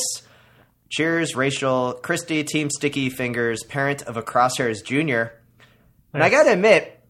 cheers 0.90 1.34
rachel 1.34 1.94
Christy, 2.02 2.44
team 2.44 2.68
sticky 2.68 3.08
fingers 3.08 3.62
parent 3.64 4.02
of 4.02 4.16
a 4.16 4.22
crosshairs 4.22 4.84
junior 4.84 5.32
and 6.12 6.22
i 6.22 6.28
gotta 6.28 6.52
admit 6.52 7.00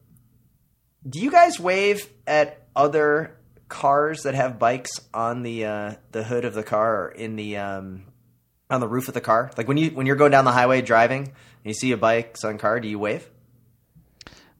do 1.08 1.18
you 1.18 1.30
guys 1.30 1.58
wave 1.58 2.08
at 2.26 2.62
other 2.76 3.36
cars 3.68 4.24
that 4.24 4.34
have 4.34 4.58
bikes 4.58 4.90
on 5.14 5.42
the 5.42 5.64
uh, 5.64 5.94
the 6.12 6.22
hood 6.22 6.44
of 6.44 6.52
the 6.52 6.62
car 6.62 7.04
or 7.04 7.08
in 7.08 7.36
the 7.36 7.56
um, 7.56 8.04
on 8.68 8.80
the 8.80 8.88
roof 8.88 9.08
of 9.08 9.14
the 9.14 9.20
car? 9.20 9.50
Like 9.56 9.66
when 9.66 9.78
you 9.78 9.90
when 9.90 10.06
you're 10.06 10.16
going 10.16 10.32
down 10.32 10.44
the 10.44 10.52
highway 10.52 10.82
driving 10.82 11.22
and 11.22 11.64
you 11.64 11.72
see 11.72 11.92
a 11.92 11.96
bike 11.96 12.36
on 12.44 12.58
car, 12.58 12.80
do 12.80 12.88
you 12.88 12.98
wave? 12.98 13.28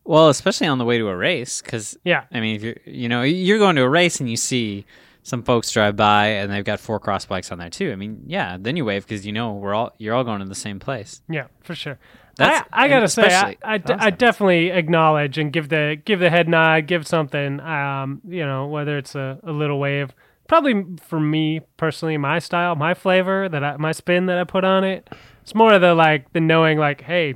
well, 0.03 0.29
especially 0.29 0.67
on 0.67 0.79
the 0.79 0.85
way 0.85 0.99
to 0.99 1.09
a 1.09 1.17
race, 1.17 1.61
because 1.61 1.97
Yeah. 2.05 2.25
I 2.33 2.41
mean, 2.41 2.57
if 2.57 2.63
you're 2.63 2.77
you 2.87 3.09
know 3.09 3.23
you're 3.23 3.59
going 3.59 3.77
to 3.77 3.83
a 3.83 3.89
race 3.89 4.19
and 4.21 4.31
you 4.31 4.37
see 4.37 4.87
some 5.31 5.43
folks 5.45 5.71
drive 5.71 5.95
by 5.97 6.27
and 6.27 6.53
they've 6.53 6.65
got 6.65 6.81
four 6.81 6.99
cross 6.99 7.25
bikes 7.25 7.51
on 7.53 7.59
there 7.59 7.71
too. 7.71 7.93
I 7.93 7.97
mean, 7.97 8.23
yeah, 8.27 8.57
then 8.61 8.77
you 8.77 8.85
wave 8.85 9.07
because 9.07 9.25
you 9.25 9.33
know 9.33 9.53
we're 9.55 9.75
all 9.75 9.93
you're 9.99 10.15
all 10.15 10.25
going 10.25 10.41
to 10.41 10.45
the 10.47 10.55
same 10.55 10.79
place. 10.81 11.23
Yeah, 11.29 11.47
for 11.63 11.75
sure. 11.75 11.99
That's- 12.37 12.65
I, 12.73 12.85
I 12.85 12.89
gotta 12.89 13.09
say, 13.09 13.23
I, 13.23 13.27
especially 13.27 13.59
I, 13.63 13.79
d- 13.79 13.95
I 13.99 14.11
definitely 14.11 14.71
acknowledge 14.71 15.39
and 15.39 15.53
give 15.53 15.69
the 15.69 15.97
give 16.05 16.19
the 16.21 16.31
head 16.31 16.49
nod, 16.49 16.87
give 16.87 17.07
something. 17.07 17.61
Um, 17.61 18.21
you 18.29 18.45
know, 18.45 18.67
whether 18.67 18.99
it's 18.99 19.15
a, 19.15 19.39
a 19.45 19.53
little 19.53 19.79
wave. 19.79 20.11
Probably 20.49 20.85
for 21.01 21.21
me 21.21 21.61
personally, 21.77 22.17
my 22.19 22.41
style, 22.41 22.75
my 22.75 22.93
flavor 22.95 23.49
that 23.49 23.63
I, 23.63 23.77
my 23.77 23.93
spin 23.93 24.27
that 24.27 24.37
I 24.39 24.43
put 24.45 24.65
on 24.65 24.83
it. 24.83 25.09
It's 25.43 25.55
more 25.55 25.73
of 25.73 25.81
the 25.81 25.95
like 25.95 26.33
the 26.33 26.41
knowing, 26.41 26.77
like, 26.79 27.03
hey, 27.03 27.35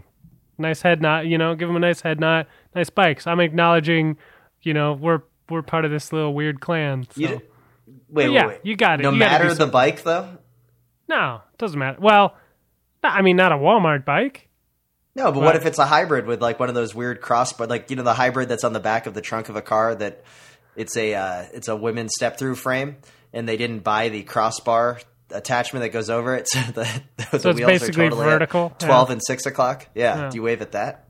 nice 0.58 0.82
head 0.82 1.00
nod. 1.00 1.20
You 1.26 1.38
know, 1.38 1.54
give 1.54 1.68
them 1.68 1.76
a 1.76 1.80
nice 1.80 2.00
head 2.00 2.18
nod, 2.18 2.46
nice 2.74 2.90
bikes. 2.90 3.26
I'm 3.28 3.38
acknowledging. 3.40 4.16
You 4.62 4.74
know, 4.74 4.94
we're 4.94 5.20
we're 5.48 5.62
part 5.62 5.84
of 5.84 5.90
this 5.92 6.12
little 6.12 6.34
weird 6.34 6.60
clan. 6.60 7.04
So. 7.10 7.20
You 7.20 7.28
d- 7.28 7.40
wait, 8.08 8.30
yeah, 8.30 8.46
wait, 8.46 8.48
wait. 8.48 8.60
you 8.64 8.76
got 8.76 9.00
it. 9.00 9.02
No 9.02 9.10
You 9.10 9.16
matter 9.18 9.52
the 9.54 9.66
bike, 9.66 10.02
though. 10.02 10.38
No, 11.08 11.42
It 11.52 11.58
doesn't 11.58 11.78
matter. 11.78 11.98
Well, 12.00 12.34
I 13.02 13.22
mean, 13.22 13.36
not 13.36 13.52
a 13.52 13.56
Walmart 13.56 14.04
bike. 14.04 14.48
No, 15.16 15.30
but 15.30 15.42
what 15.42 15.54
if 15.54 15.64
it's 15.66 15.78
a 15.78 15.84
hybrid 15.86 16.26
with 16.26 16.42
like 16.42 16.58
one 16.58 16.68
of 16.68 16.74
those 16.74 16.94
weird 16.94 17.20
cross, 17.20 17.52
but 17.52 17.68
like 17.70 17.88
you 17.90 17.96
know 17.96 18.02
the 18.02 18.14
hybrid 18.14 18.48
that's 18.48 18.64
on 18.64 18.72
the 18.72 18.80
back 18.80 19.06
of 19.06 19.14
the 19.14 19.20
trunk 19.20 19.48
of 19.48 19.54
a 19.56 19.62
car 19.62 19.94
that 19.94 20.24
it's 20.74 20.96
a 20.96 21.14
uh, 21.14 21.44
it's 21.52 21.68
a 21.68 21.76
women's 21.76 22.12
step 22.16 22.36
through 22.36 22.56
frame, 22.56 22.96
and 23.32 23.48
they 23.48 23.56
didn't 23.56 23.80
buy 23.84 24.08
the 24.08 24.22
crossbar 24.24 24.98
attachment 25.30 25.82
that 25.84 25.90
goes 25.90 26.10
over 26.10 26.34
it, 26.34 26.48
so 26.48 26.58
the, 26.72 27.02
the 27.30 27.38
So 27.38 27.52
wheels 27.52 27.66
basically 27.66 28.06
are 28.06 28.10
totally 28.10 28.26
vertical? 28.26 28.70
twelve 28.78 29.08
Yeah. 29.08 29.12
and 29.12 29.22
six 29.24 29.46
o'clock. 29.46 29.86
Yeah. 29.94 30.16
Yeah. 30.22 30.30
do 30.30 30.36
you 30.36 30.42
wave 30.42 30.62
at 30.62 30.72
that? 30.72 31.08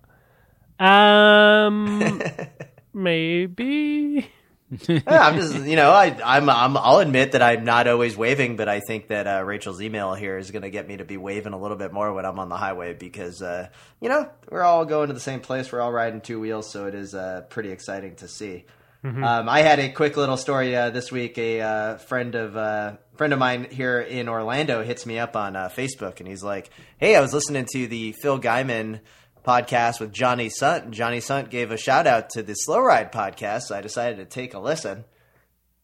Um, 0.78 2.20
maybe. 2.92 4.28
Yeah, 4.88 5.02
I'm 5.06 5.36
just 5.36 5.54
you 5.66 5.76
know 5.76 5.90
I 5.90 6.16
I'm, 6.24 6.48
I'm 6.48 6.76
I'll 6.76 6.98
admit 6.98 7.32
that 7.32 7.42
I'm 7.42 7.64
not 7.64 7.86
always 7.86 8.16
waving, 8.16 8.56
but 8.56 8.68
I 8.68 8.80
think 8.80 9.08
that 9.08 9.26
uh, 9.26 9.44
Rachel's 9.44 9.80
email 9.80 10.14
here 10.14 10.38
is 10.38 10.50
going 10.50 10.62
to 10.62 10.70
get 10.70 10.88
me 10.88 10.96
to 10.96 11.04
be 11.04 11.16
waving 11.16 11.52
a 11.52 11.58
little 11.58 11.76
bit 11.76 11.92
more 11.92 12.12
when 12.12 12.24
I'm 12.24 12.38
on 12.38 12.48
the 12.48 12.56
highway 12.56 12.94
because 12.94 13.42
uh, 13.42 13.68
you 14.00 14.08
know 14.08 14.28
we're 14.50 14.62
all 14.62 14.84
going 14.84 15.08
to 15.08 15.14
the 15.14 15.20
same 15.20 15.40
place, 15.40 15.70
we're 15.70 15.80
all 15.80 15.92
riding 15.92 16.20
two 16.20 16.40
wheels, 16.40 16.70
so 16.70 16.86
it 16.86 16.94
is 16.94 17.14
uh, 17.14 17.42
pretty 17.50 17.70
exciting 17.70 18.16
to 18.16 18.28
see. 18.28 18.64
Um, 19.04 19.50
I 19.50 19.60
had 19.60 19.80
a 19.80 19.90
quick 19.90 20.16
little 20.16 20.38
story 20.38 20.74
uh, 20.74 20.88
this 20.88 21.12
week. 21.12 21.36
A 21.36 21.60
uh, 21.60 21.96
friend 21.98 22.34
of 22.34 22.56
uh, 22.56 22.94
friend 23.16 23.34
of 23.34 23.38
mine 23.38 23.68
here 23.70 24.00
in 24.00 24.30
Orlando 24.30 24.82
hits 24.82 25.04
me 25.04 25.18
up 25.18 25.36
on 25.36 25.56
uh, 25.56 25.68
Facebook, 25.68 26.20
and 26.20 26.26
he's 26.28 26.42
like, 26.42 26.70
"Hey, 26.96 27.14
I 27.14 27.20
was 27.20 27.34
listening 27.34 27.66
to 27.72 27.86
the 27.86 28.12
Phil 28.22 28.40
Gaimon 28.40 29.00
podcast 29.45 30.01
with 30.01 30.12
Johnny 30.12 30.49
Sundt. 30.49 30.84
and 30.84 30.95
Johnny 30.95 31.20
Sundt 31.20 31.51
gave 31.51 31.70
a 31.70 31.76
shout 31.76 32.07
out 32.07 32.30
to 32.30 32.42
the 32.42 32.55
Slow 32.55 32.80
Ride 32.80 33.12
podcast, 33.12 33.62
so 33.62 33.76
I 33.76 33.80
decided 33.80 34.18
to 34.18 34.24
take 34.24 34.55
a 34.55 34.59
listen." 34.59 35.05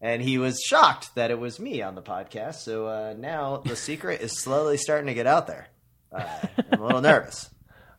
And 0.00 0.22
he 0.22 0.38
was 0.38 0.60
shocked 0.60 1.14
that 1.14 1.30
it 1.30 1.38
was 1.38 1.60
me 1.60 1.82
on 1.82 1.94
the 1.94 2.02
podcast. 2.02 2.56
So 2.56 2.86
uh, 2.86 3.14
now 3.18 3.58
the 3.58 3.76
secret 3.76 4.22
is 4.22 4.38
slowly 4.38 4.78
starting 4.78 5.08
to 5.08 5.14
get 5.14 5.26
out 5.26 5.46
there. 5.46 5.68
Uh, 6.10 6.24
I'm 6.72 6.80
a 6.80 6.86
little 6.86 7.02
nervous. 7.02 7.50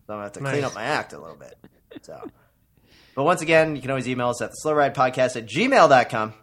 So 0.08 0.14
I'm 0.14 0.20
going 0.20 0.20
to 0.20 0.24
have 0.24 0.32
to 0.34 0.40
clean 0.40 0.64
up 0.64 0.74
my 0.74 0.84
act 0.84 1.14
a 1.14 1.20
little 1.20 1.38
bit. 1.38 1.56
So. 2.02 2.20
But 3.16 3.24
once 3.24 3.42
again, 3.42 3.76
you 3.76 3.82
can 3.82 3.92
always 3.92 4.08
email 4.08 4.30
us 4.30 4.42
at 4.42 4.50
the 4.50 4.56
slow 4.56 4.74
ride 4.74 4.96
podcast 4.96 5.36
at 5.36 5.46
gmail.com 5.46 6.34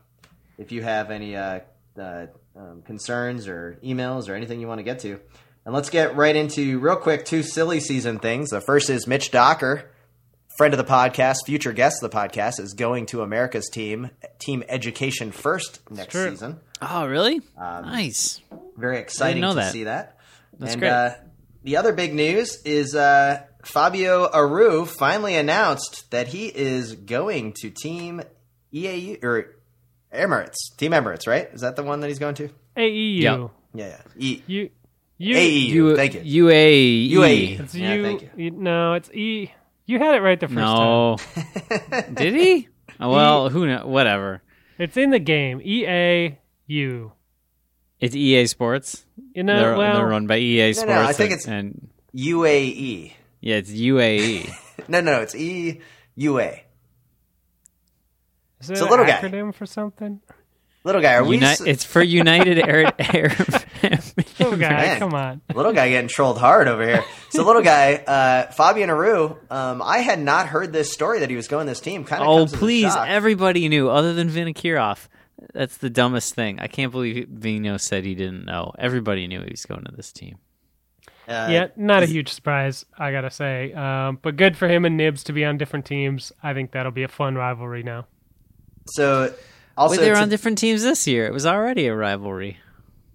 if 0.59 0.71
you 0.71 0.83
have 0.83 1.11
any 1.11 1.35
uh, 1.35 1.61
uh, 1.99 2.27
um, 2.55 2.83
concerns 2.83 3.49
or 3.49 3.79
emails 3.83 4.29
or 4.29 4.35
anything 4.35 4.61
you 4.61 4.69
want 4.69 4.79
to 4.79 4.85
get 4.85 5.01
to. 5.01 5.19
And 5.69 5.75
let's 5.75 5.91
get 5.91 6.17
right 6.17 6.35
into 6.35 6.79
real 6.79 6.97
quick 6.97 7.27
two 7.27 7.43
silly 7.43 7.79
season 7.79 8.21
things. 8.21 8.49
The 8.49 8.63
first 8.63 8.89
is 8.89 9.07
Mitch 9.07 9.31
Docker, 9.31 9.91
friend 10.57 10.73
of 10.73 10.79
the 10.79 10.91
podcast, 10.91 11.45
future 11.45 11.75
guest 11.75 12.03
of 12.03 12.11
the 12.11 12.17
podcast, 12.17 12.59
is 12.59 12.73
going 12.73 13.05
to 13.09 13.21
America's 13.21 13.69
team, 13.69 14.09
Team 14.39 14.65
Education 14.67 15.31
First 15.31 15.81
next 15.91 16.13
true. 16.13 16.31
season. 16.31 16.61
Oh, 16.81 17.07
really? 17.07 17.43
nice. 17.55 18.41
Very 18.79 18.97
exciting 18.97 19.43
to 19.43 19.53
that. 19.57 19.73
see 19.75 19.85
that. 19.85 20.19
That's 20.59 20.73
and 20.73 20.81
great. 20.81 20.91
Uh, 20.91 21.15
the 21.65 21.77
other 21.77 21.93
big 21.93 22.15
news 22.15 22.63
is 22.65 22.95
uh, 22.95 23.43
Fabio 23.63 24.27
Aru 24.33 24.87
finally 24.87 25.35
announced 25.35 26.11
that 26.13 26.29
he 26.29 26.47
is 26.47 26.95
going 26.95 27.53
to 27.61 27.69
Team 27.69 28.23
EAU 28.73 29.23
or 29.23 29.55
Emirates. 30.15 30.75
Team 30.79 30.93
Emirates, 30.93 31.27
right? 31.27 31.51
Is 31.53 31.61
that 31.61 31.77
the 31.77 31.83
one 31.83 32.01
that 32.01 32.09
he's 32.09 32.19
going 32.19 32.37
to? 32.37 32.49
AEU. 32.75 33.21
Yep. 33.21 33.51
Yeah, 33.75 33.87
yeah. 34.17 34.39
E-. 34.49 34.71
You. 35.19 35.37
AEU. 35.37 35.69
U- 35.69 35.97
thank 35.97 36.15
you. 36.15 36.45
UAE. 36.47 37.11
UAE. 37.13 37.61
It's 37.61 37.75
Yeah, 37.75 37.95
you, 37.95 38.03
thank 38.05 38.31
you. 38.37 38.51
No, 38.53 38.95
it's 38.95 39.11
E. 39.11 39.53
You 39.87 39.99
had 39.99 40.15
it 40.15 40.21
right 40.21 40.39
the 40.39 40.49
first 40.49 40.59
time. 40.59 40.77
No. 40.77 41.17
Did 42.15 42.35
he? 42.35 42.69
Oh, 43.01 43.11
well, 43.11 43.49
who 43.49 43.67
knows? 43.67 43.85
Whatever. 43.85 44.43
It's 44.79 44.97
in 44.97 45.11
the 45.11 45.19
game. 45.19 45.61
E 45.65 45.85
A 45.87 46.39
U. 46.69 47.13
It's 48.01 48.15
EA 48.15 48.47
Sports. 48.47 49.05
You 49.35 49.43
know, 49.43 49.59
they're, 49.59 49.77
well, 49.77 49.97
they're 49.97 50.07
run 50.07 50.27
by 50.29 50.37
EA 50.39 50.73
Sports. 50.73 50.89
no, 50.89 51.01
I 51.03 51.13
think 51.13 51.33
and- 51.33 51.41
it's- 51.41 51.49
and 51.49 51.89
UAE. 52.15 53.13
yeah, 53.41 53.57
it's 53.57 53.71
E. 53.73 53.89
UAE. 53.89 54.51
No, 54.89 55.01
no, 55.01 55.17
no, 55.17 55.21
it's 55.23 55.35
EUA. 55.35 56.61
is 58.61 58.71
it 58.71 58.73
it's 58.73 58.81
a 58.81 58.85
an 58.85 58.91
little 58.91 59.05
guy. 59.05 59.13
acronym 59.21 59.53
for 59.55 59.67
something? 59.67 60.21
Little 60.85 61.03
guy, 61.03 61.15
are 61.15 61.25
we? 61.25 61.35
Uni- 61.37 61.47
s- 61.47 61.61
it's 61.61 61.85
for 61.85 62.01
United 62.03 62.59
Air. 62.59 62.93
Air 62.99 63.29
Little 64.45 64.59
guy, 64.59 64.69
Man. 64.71 64.99
come 64.99 65.15
on. 65.15 65.41
little 65.55 65.73
guy 65.73 65.89
getting 65.91 66.09
trolled 66.09 66.39
hard 66.39 66.69
over 66.69 66.87
here. 66.87 67.05
So 67.31 67.45
little 67.45 67.63
guy, 67.63 67.95
uh, 67.95 68.51
Fabian 68.53 68.91
Aru. 68.91 69.37
Um, 69.51 69.83
I 69.83 69.99
had 69.99 70.19
not 70.21 70.49
heard 70.49 70.73
this 70.73 70.93
story 70.93 71.21
that 71.21 71.31
he 71.31 71.37
was 71.37 71.49
going 71.49 71.67
this 71.67 71.81
team. 71.81 72.05
Kind 72.05 72.23
of. 72.23 72.29
oh, 72.29 72.37
comes 72.39 72.53
as 72.53 72.57
a 72.57 72.61
please! 72.61 72.93
shock. 72.93 73.09
Everybody 73.09 73.69
knew, 73.69 73.89
other 73.91 74.15
than 74.15 74.29
Vinokourov. 74.31 75.09
That's 75.55 75.77
the 75.77 75.91
dumbest 75.91 76.35
thing. 76.35 76.59
I 76.59 76.67
can't 76.67 76.91
believe 76.91 77.29
Vino 77.29 77.77
said 77.77 78.05
he 78.05 78.15
didn't 78.15 78.45
know. 78.45 78.73
Everybody 78.79 79.27
knew 79.29 79.41
he 79.43 79.51
was 79.51 79.65
going 79.67 79.85
to 79.85 79.93
this 79.93 80.13
team. 80.13 80.39
Uh, 81.29 81.49
yeah, 81.51 81.67
not 81.77 82.03
a 82.03 82.07
huge 82.07 82.33
surprise, 82.33 82.87
I 82.99 83.13
gotta 83.13 83.31
say. 83.31 83.73
Um, 83.75 84.19
but 84.23 84.37
good 84.37 84.57
for 84.57 84.67
him 84.67 84.85
and 84.87 84.97
Nibs 84.97 85.25
to 85.25 85.33
be 85.35 85.45
on 85.45 85.59
different 85.59 85.85
teams. 85.85 86.33
I 86.43 86.55
think 86.55 86.73
that'll 86.73 86.91
be 86.91 87.03
a 87.03 87.09
fun 87.09 87.35
rivalry 87.35 87.83
now. 87.83 88.07
So 88.87 89.35
also 89.77 89.93
Wait, 89.97 90.01
they 90.01 90.09
were 90.09 90.17
to- 90.17 90.23
on 90.23 90.29
different 90.31 90.57
teams 90.59 90.83
this 90.83 91.07
year. 91.07 91.27
It 91.27 91.33
was 91.35 91.45
already 91.47 91.87
a 91.87 91.95
rivalry. 91.95 92.57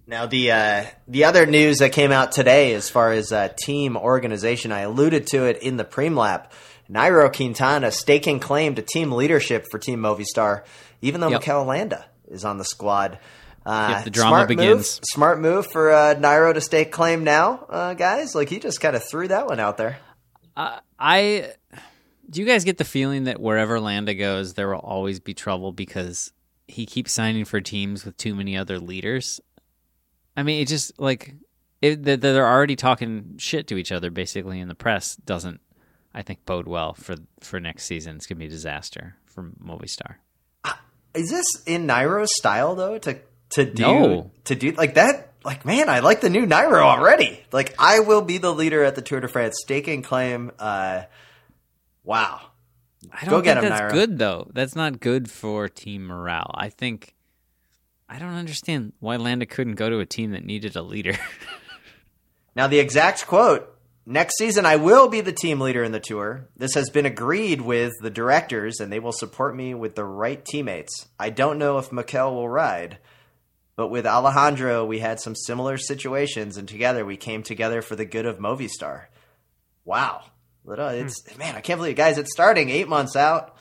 Now 0.06 0.26
the 0.26 0.50
uh, 0.50 0.84
the 1.08 1.24
other 1.24 1.46
news 1.46 1.78
that 1.78 1.92
came 1.92 2.12
out 2.12 2.32
today, 2.32 2.74
as 2.74 2.90
far 2.90 3.12
as 3.12 3.32
uh, 3.32 3.48
team 3.56 3.96
organization, 3.96 4.70
I 4.70 4.80
alluded 4.80 5.26
to 5.28 5.44
it 5.46 5.62
in 5.62 5.76
the 5.76 5.84
preem 5.84 6.16
lap. 6.16 6.52
Nairo 6.90 7.34
Quintana 7.34 7.90
staking 7.90 8.40
claim 8.40 8.74
to 8.74 8.82
team 8.82 9.12
leadership 9.12 9.66
for 9.70 9.78
Team 9.78 10.00
Movistar, 10.00 10.64
even 11.00 11.22
though 11.22 11.30
Yep. 11.30 11.40
Mikel 11.40 11.64
Landa 11.64 12.04
is 12.28 12.44
on 12.44 12.58
the 12.58 12.64
squad. 12.64 13.18
Uh, 13.64 13.94
Yep, 13.96 14.04
the 14.04 14.10
drama 14.10 14.30
smart 14.36 14.48
begins. 14.48 14.76
Move, 14.76 15.00
smart 15.04 15.40
move 15.40 15.66
for 15.66 15.90
uh, 15.90 16.14
Nairo 16.14 16.52
to 16.52 16.60
stake 16.60 16.92
claim 16.92 17.24
now, 17.24 17.64
uh, 17.70 17.94
guys. 17.94 18.34
Like 18.34 18.50
he 18.50 18.58
just 18.58 18.82
kind 18.82 18.94
of 18.94 19.02
threw 19.02 19.28
that 19.28 19.46
one 19.46 19.58
out 19.60 19.78
there. 19.78 19.98
I 20.56 21.52
do 22.28 22.40
you 22.40 22.46
guys 22.46 22.64
get 22.64 22.76
the 22.78 22.84
feeling 22.84 23.24
that 23.24 23.40
wherever 23.40 23.80
Landa 23.80 24.14
goes, 24.14 24.54
there 24.54 24.68
will 24.68 24.80
always 24.80 25.20
be 25.20 25.32
trouble 25.32 25.72
because 25.72 26.32
he 26.68 26.84
keeps 26.86 27.12
signing 27.12 27.44
for 27.44 27.60
teams 27.60 28.04
with 28.04 28.16
too 28.18 28.34
many 28.34 28.56
other 28.56 28.78
leaders. 28.78 29.40
I 30.36 30.42
mean, 30.42 30.60
it 30.62 30.68
just 30.68 30.98
like 30.98 31.34
it, 31.82 32.02
that 32.04 32.20
they're 32.20 32.46
already 32.48 32.76
talking 32.76 33.34
shit 33.38 33.66
to 33.68 33.76
each 33.76 33.92
other 33.92 34.10
basically 34.10 34.58
in 34.60 34.68
the 34.68 34.74
press 34.74 35.16
doesn't, 35.16 35.60
I 36.14 36.22
think, 36.22 36.44
bode 36.46 36.66
well 36.66 36.94
for 36.94 37.16
for 37.40 37.60
next 37.60 37.84
season. 37.84 38.16
It's 38.16 38.26
gonna 38.26 38.38
be 38.40 38.46
a 38.46 38.50
disaster 38.50 39.16
for 39.26 39.50
Movistar. 39.64 40.16
Is 41.14 41.30
this 41.30 41.46
in 41.66 41.86
Nairo's 41.86 42.34
style 42.36 42.74
though? 42.74 42.98
To 42.98 43.18
to 43.50 43.64
do 43.64 43.82
No. 43.82 44.30
to 44.44 44.54
do 44.56 44.72
like 44.72 44.94
that? 44.94 45.32
Like 45.44 45.64
man, 45.64 45.88
I 45.88 46.00
like 46.00 46.20
the 46.22 46.30
new 46.30 46.46
Nairo 46.46 46.80
already. 46.82 47.44
Like 47.52 47.74
I 47.78 48.00
will 48.00 48.22
be 48.22 48.38
the 48.38 48.52
leader 48.52 48.82
at 48.82 48.94
the 48.96 49.02
Tour 49.02 49.20
de 49.20 49.28
France, 49.28 49.56
staking 49.60 50.02
claim. 50.02 50.50
Uh, 50.58 51.02
wow. 52.02 52.40
I 53.12 53.24
Go 53.26 53.32
don't 53.32 53.42
get 53.44 53.54
think 53.60 53.64
him, 53.64 53.70
that's 53.70 53.92
Nairo. 53.92 53.92
good 53.92 54.18
though. 54.18 54.50
That's 54.54 54.74
not 54.74 54.98
good 55.00 55.30
for 55.30 55.68
team 55.68 56.06
morale. 56.06 56.50
I 56.54 56.70
think 56.70 57.13
I 58.08 58.18
don't 58.18 58.34
understand 58.34 58.92
why 59.00 59.16
Landa 59.16 59.46
couldn't 59.46 59.74
go 59.74 59.88
to 59.88 60.00
a 60.00 60.06
team 60.06 60.32
that 60.32 60.44
needed 60.44 60.76
a 60.76 60.82
leader. 60.82 61.16
Now, 62.56 62.68
the 62.68 62.78
exact 62.78 63.26
quote 63.26 63.74
Next 64.06 64.36
season, 64.36 64.66
I 64.66 64.76
will 64.76 65.08
be 65.08 65.22
the 65.22 65.32
team 65.32 65.62
leader 65.62 65.82
in 65.82 65.92
the 65.92 66.00
tour. 66.00 66.46
This 66.54 66.74
has 66.74 66.90
been 66.90 67.06
agreed 67.06 67.62
with 67.62 67.94
the 68.02 68.10
directors, 68.10 68.78
and 68.78 68.92
they 68.92 68.98
will 68.98 69.12
support 69.12 69.56
me 69.56 69.72
with 69.72 69.94
the 69.94 70.04
right 70.04 70.44
teammates. 70.44 71.08
I 71.18 71.30
don't 71.30 71.58
know 71.58 71.78
if 71.78 71.90
Mikel 71.90 72.34
will 72.34 72.48
ride, 72.48 72.98
but 73.76 73.88
with 73.88 74.06
Alejandro, 74.06 74.84
we 74.84 74.98
had 74.98 75.20
some 75.20 75.34
similar 75.34 75.78
situations, 75.78 76.58
and 76.58 76.68
together 76.68 77.02
we 77.06 77.16
came 77.16 77.42
together 77.42 77.80
for 77.80 77.96
the 77.96 78.04
good 78.04 78.26
of 78.26 78.38
Movistar. 78.38 79.06
Wow. 79.86 80.24
Little, 80.66 80.88
it's 80.88 81.22
man, 81.38 81.54
I 81.54 81.62
can't 81.62 81.78
believe, 81.78 81.92
it. 81.92 81.96
guys, 81.96 82.18
it's 82.18 82.32
starting 82.32 82.68
eight 82.68 82.88
months 82.88 83.16
out 83.16 83.56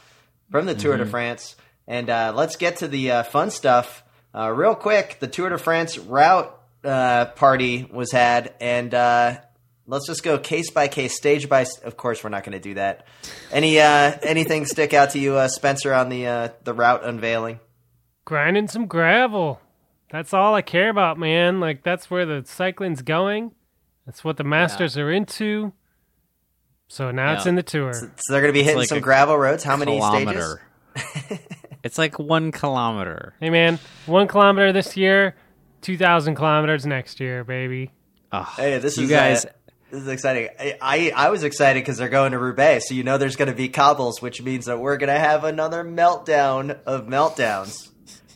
from 0.51 0.65
the 0.65 0.75
Tour 0.75 0.97
de 0.97 1.05
France. 1.05 1.55
And 1.87 2.09
uh, 2.09 2.33
let's 2.35 2.57
get 2.57 2.77
to 2.77 2.89
the 2.89 3.11
uh, 3.11 3.23
fun 3.23 3.49
stuff 3.49 4.02
uh, 4.35 4.51
real 4.51 4.75
quick. 4.75 5.17
The 5.19 5.27
Tour 5.27 5.49
de 5.49 5.57
France 5.57 5.97
route 5.97 6.53
uh, 6.83 7.25
party 7.25 7.87
was 7.91 8.11
had, 8.11 8.53
and 8.59 8.93
uh, 8.93 9.39
let's 9.87 10.07
just 10.07 10.23
go 10.23 10.37
case 10.37 10.71
by 10.71 10.87
case, 10.87 11.15
stage 11.15 11.49
by. 11.49 11.65
Of 11.83 11.97
course, 11.97 12.23
we're 12.23 12.29
not 12.29 12.43
going 12.43 12.53
to 12.53 12.59
do 12.59 12.73
that. 12.75 13.07
Any 13.51 13.79
uh, 13.79 14.17
anything 14.21 14.65
stick 14.65 14.93
out 14.93 15.11
to 15.11 15.19
you, 15.19 15.35
uh, 15.35 15.47
Spencer, 15.47 15.93
on 15.93 16.09
the 16.09 16.27
uh, 16.27 16.49
the 16.63 16.73
route 16.73 17.05
unveiling? 17.05 17.59
grinding 18.25 18.67
some 18.67 18.87
gravel. 18.87 19.59
That's 20.11 20.33
all 20.33 20.53
I 20.55 20.61
care 20.61 20.89
about, 20.89 21.17
man. 21.17 21.59
Like 21.59 21.83
that's 21.83 22.09
where 22.09 22.25
the 22.25 22.43
cycling's 22.45 23.01
going. 23.01 23.51
That's 24.05 24.23
what 24.23 24.37
the 24.37 24.43
masters 24.43 24.97
are 24.97 25.11
into. 25.11 25.73
So 26.87 27.11
now 27.11 27.33
it's 27.33 27.45
in 27.45 27.55
the 27.55 27.63
tour. 27.63 27.93
So 27.93 28.09
they're 28.29 28.41
going 28.41 28.53
to 28.53 28.57
be 28.57 28.63
hitting 28.63 28.77
like 28.77 28.89
some 28.89 28.99
gravel 28.99 29.37
roads. 29.37 29.63
How 29.63 29.77
many 29.77 29.99
stages? 29.99 30.57
kilometer. 31.83 31.87
it's 31.87 31.97
like 31.97 32.19
one 32.19 32.51
kilometer. 32.51 33.33
Hey 33.39 33.49
man, 33.49 33.79
one 34.05 34.27
kilometer 34.27 34.71
this 34.71 34.97
year, 34.97 35.35
two 35.81 35.97
thousand 35.97 36.35
kilometers 36.35 36.85
next 36.85 37.19
year, 37.19 37.43
baby. 37.43 37.91
Oh, 38.31 38.41
Hey, 38.57 38.79
this 38.79 38.97
you 38.97 39.03
is 39.03 39.09
guys. 39.09 39.45
uh, 39.45 39.49
this 39.91 40.01
is 40.01 40.07
exciting. 40.07 40.49
I 40.59 40.77
I, 40.81 41.11
I 41.15 41.29
was 41.29 41.43
excited 41.43 41.81
because 41.81 41.97
they're 41.97 42.09
going 42.09 42.31
to 42.31 42.39
Roubaix, 42.39 42.87
so 42.89 42.95
you 42.95 43.03
know 43.03 43.17
there's 43.17 43.35
going 43.35 43.49
to 43.49 43.55
be 43.55 43.69
cobbles, 43.69 44.21
which 44.21 44.41
means 44.41 44.65
that 44.65 44.79
we're 44.79 44.97
going 44.97 45.13
to 45.13 45.19
have 45.19 45.43
another 45.43 45.83
meltdown 45.83 46.79
of 46.85 47.05
meltdowns 47.05 47.89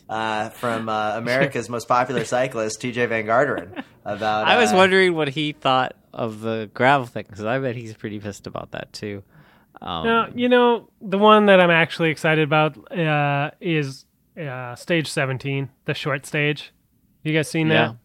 uh, 0.08 0.50
from 0.50 0.88
uh, 0.88 1.16
America's 1.16 1.68
most 1.68 1.88
popular 1.88 2.24
cyclist, 2.24 2.80
Tejay 2.80 3.08
Van 3.08 3.26
Garderen. 3.26 3.82
About 4.04 4.46
I 4.46 4.56
was 4.56 4.72
uh, 4.72 4.76
wondering 4.76 5.14
what 5.14 5.28
he 5.28 5.52
thought 5.52 5.94
of 6.14 6.40
the 6.40 6.70
gravel 6.72 7.06
thing 7.06 7.26
because 7.28 7.44
I 7.44 7.58
bet 7.58 7.76
he's 7.76 7.92
pretty 7.94 8.20
pissed 8.20 8.46
about 8.46 8.70
that 8.70 8.92
too. 8.92 9.22
Um, 9.80 10.04
Now, 10.06 10.28
you 10.34 10.48
know, 10.48 10.88
the 11.00 11.18
one 11.18 11.46
that 11.46 11.60
I'm 11.60 11.70
actually 11.70 12.10
excited 12.10 12.42
about 12.44 12.76
uh, 12.92 13.50
is 13.60 14.04
uh, 14.40 14.74
stage 14.74 15.08
17, 15.10 15.68
the 15.84 15.94
short 15.94 16.26
stage. 16.26 16.72
You 17.22 17.32
guys 17.34 17.48
seen 17.50 17.68
yeah, 17.68 17.74
that? 17.88 17.96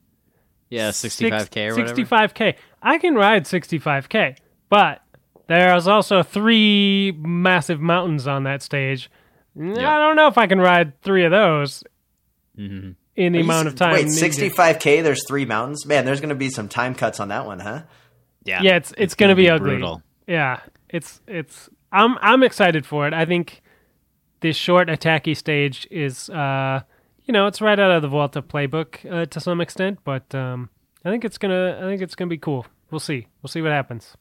yeah, 0.69 0.91
sixty-five 0.91 1.49
k 1.51 1.67
or 1.67 1.75
whatever. 1.75 1.93
65k. 2.01 2.55
I 2.81 2.97
can 2.97 3.15
ride 3.15 3.45
65k, 3.45 4.37
but 4.69 5.01
there's 5.47 5.87
also 5.87 6.23
three 6.23 7.13
massive 7.19 7.79
mountains 7.79 8.27
on 8.27 8.43
that 8.43 8.61
stage. 8.61 9.09
I 9.55 9.63
don't 9.99 10.15
know 10.15 10.27
if 10.27 10.37
I 10.37 10.47
can 10.47 10.59
ride 10.59 10.99
three 11.01 11.25
of 11.25 11.31
those 11.31 11.83
Mm-hmm. 12.57 12.91
in 13.15 13.33
the 13.33 13.39
Are 13.39 13.41
you 13.41 13.45
amount 13.45 13.67
s- 13.67 13.73
of 13.73 13.79
time. 13.79 13.93
Wait, 13.93 14.05
needed. 14.05 14.31
65k. 14.31 15.03
There's 15.03 15.27
three 15.27 15.45
mountains. 15.45 15.85
Man, 15.85 16.05
there's 16.05 16.19
going 16.19 16.29
to 16.29 16.35
be 16.35 16.49
some 16.49 16.67
time 16.69 16.93
cuts 16.95 17.19
on 17.19 17.29
that 17.29 17.45
one, 17.45 17.59
huh? 17.59 17.83
Yeah, 18.43 18.61
Yeah, 18.61 18.75
it's 18.75 18.93
it's, 18.97 19.15
gonna, 19.15 19.35
be, 19.35 19.49
ugly. 19.49 19.69
brutal. 19.71 20.01
Yeah, 20.27 20.59
it's 20.93 21.19
it's. 21.27 21.69
I'm 21.91 22.17
I'm 22.21 22.41
excited 22.43 22.85
for 22.85 23.05
it. 23.07 23.13
I 23.13 23.25
think 23.25 23.61
this 24.39 24.55
short 24.55 24.87
attacky 24.87 25.35
stage 25.35 25.87
is, 25.91 26.29
uh, 26.29 26.81
you 27.25 27.33
know, 27.33 27.47
it's 27.47 27.61
right 27.61 27.77
out 27.79 27.91
of 27.91 28.01
the 28.01 28.07
Vuelta 28.07 28.41
playbook 28.41 29.11
uh, 29.11 29.25
to 29.25 29.39
some 29.39 29.59
extent, 29.61 29.99
but 30.05 30.33
um, 30.33 30.69
I 31.03 31.09
think 31.09 31.25
it's 31.25 31.37
gonna 31.37 31.77
I 31.81 31.83
think 31.89 32.01
it's 32.01 32.15
gonna 32.15 32.29
be 32.29 32.37
cool. 32.37 32.65
We'll 32.91 32.99
see. 32.99 33.27
We'll 33.41 33.49
see 33.49 33.61
what 33.61 33.71
happens. 33.71 34.15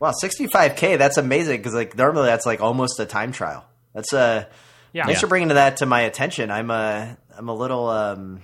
Wow, 0.00 0.12
65k. 0.22 0.98
That's 0.98 1.16
amazing 1.16 1.58
because 1.58 1.74
like 1.74 1.96
normally 1.96 2.26
that's 2.26 2.44
like 2.46 2.60
almost 2.60 2.98
a 3.00 3.06
time 3.06 3.32
trial. 3.32 3.64
That's 3.94 4.12
uh, 4.12 4.44
Yeah. 4.92 5.06
Thanks 5.06 5.20
for 5.20 5.26
bringing 5.28 5.48
that 5.48 5.78
to 5.78 5.86
my 5.86 6.02
attention. 6.02 6.50
I'm 6.50 6.70
uh, 6.70 7.06
I'm 7.36 7.48
a 7.48 7.54
little 7.54 7.88
um, 7.88 8.42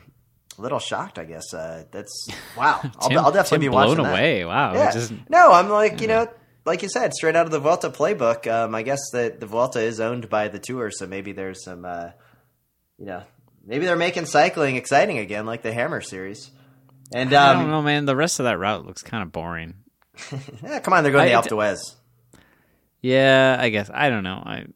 a 0.58 0.62
little 0.62 0.78
shocked. 0.78 1.18
I 1.18 1.24
guess 1.24 1.52
uh, 1.54 1.84
that's 1.90 2.28
wow. 2.56 2.80
I'll, 3.00 3.18
I'll 3.18 3.32
definitely 3.32 3.56
Tim 3.56 3.60
be 3.60 3.68
watching 3.68 3.94
blown 3.96 4.06
that. 4.06 4.12
away. 4.12 4.44
Wow, 4.44 4.74
Yeah. 4.74 4.92
just- 4.92 5.12
No, 5.28 5.52
I'm 5.52 5.68
like 5.68 6.00
you 6.00 6.06
know, 6.08 6.28
like 6.70 6.82
you 6.82 6.88
said, 6.88 7.12
straight 7.12 7.34
out 7.34 7.46
of 7.46 7.52
the 7.52 7.58
Vuelta 7.58 7.90
playbook. 7.90 8.46
Um, 8.46 8.76
I 8.76 8.82
guess 8.82 9.00
that 9.12 9.40
the 9.40 9.46
Vuelta 9.46 9.80
is 9.80 9.98
owned 9.98 10.30
by 10.30 10.46
the 10.46 10.60
Tour, 10.60 10.92
so 10.92 11.04
maybe 11.04 11.32
there's 11.32 11.64
some, 11.64 11.84
uh, 11.84 12.10
you 12.96 13.06
know, 13.06 13.24
maybe 13.66 13.86
they're 13.86 13.96
making 13.96 14.26
cycling 14.26 14.76
exciting 14.76 15.18
again, 15.18 15.46
like 15.46 15.62
the 15.62 15.72
Hammer 15.72 16.00
series. 16.00 16.52
And 17.12 17.34
I 17.34 17.54
don't 17.54 17.64
um, 17.64 17.70
know, 17.70 17.82
man. 17.82 18.04
The 18.04 18.14
rest 18.14 18.38
of 18.38 18.44
that 18.44 18.56
route 18.56 18.86
looks 18.86 19.02
kind 19.02 19.24
of 19.24 19.32
boring. 19.32 19.74
yeah, 20.62 20.78
come 20.78 20.94
on, 20.94 21.02
they're 21.02 21.10
going 21.10 21.28
to 21.28 21.34
I- 21.34 21.42
Alpe 21.42 21.48
d'Huez. 21.48 21.96
Yeah, 23.02 23.56
I 23.58 23.70
guess 23.70 23.90
I 23.92 24.08
don't 24.08 24.22
know. 24.22 24.42
I 24.44 24.66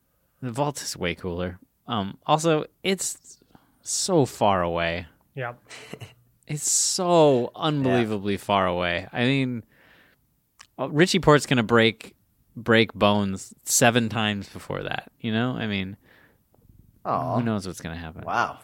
the 0.42 0.50
vault 0.50 0.82
is 0.82 0.96
way 0.96 1.14
cooler. 1.14 1.60
Um, 1.86 2.18
also, 2.26 2.64
it's 2.82 3.38
so 3.82 4.24
far 4.26 4.62
away. 4.62 5.06
Yeah. 5.34 5.52
It's 6.48 6.68
so 6.68 7.52
unbelievably 7.56 8.38
far 8.38 8.66
away. 8.66 9.06
I 9.12 9.24
mean, 9.24 9.62
Richie 10.78 11.20
Porte's 11.20 11.46
gonna 11.46 11.62
break 11.62 12.14
break 12.56 12.92
bones 12.94 13.52
seven 13.64 14.08
times 14.08 14.48
before 14.48 14.82
that. 14.82 15.10
You 15.20 15.32
know, 15.32 15.52
I 15.52 15.66
mean, 15.66 15.96
Oh, 17.04 17.36
who 17.36 17.42
knows 17.42 17.66
what's 17.66 17.80
gonna 17.80 17.96
happen? 17.96 18.22
Wow. 18.24 18.58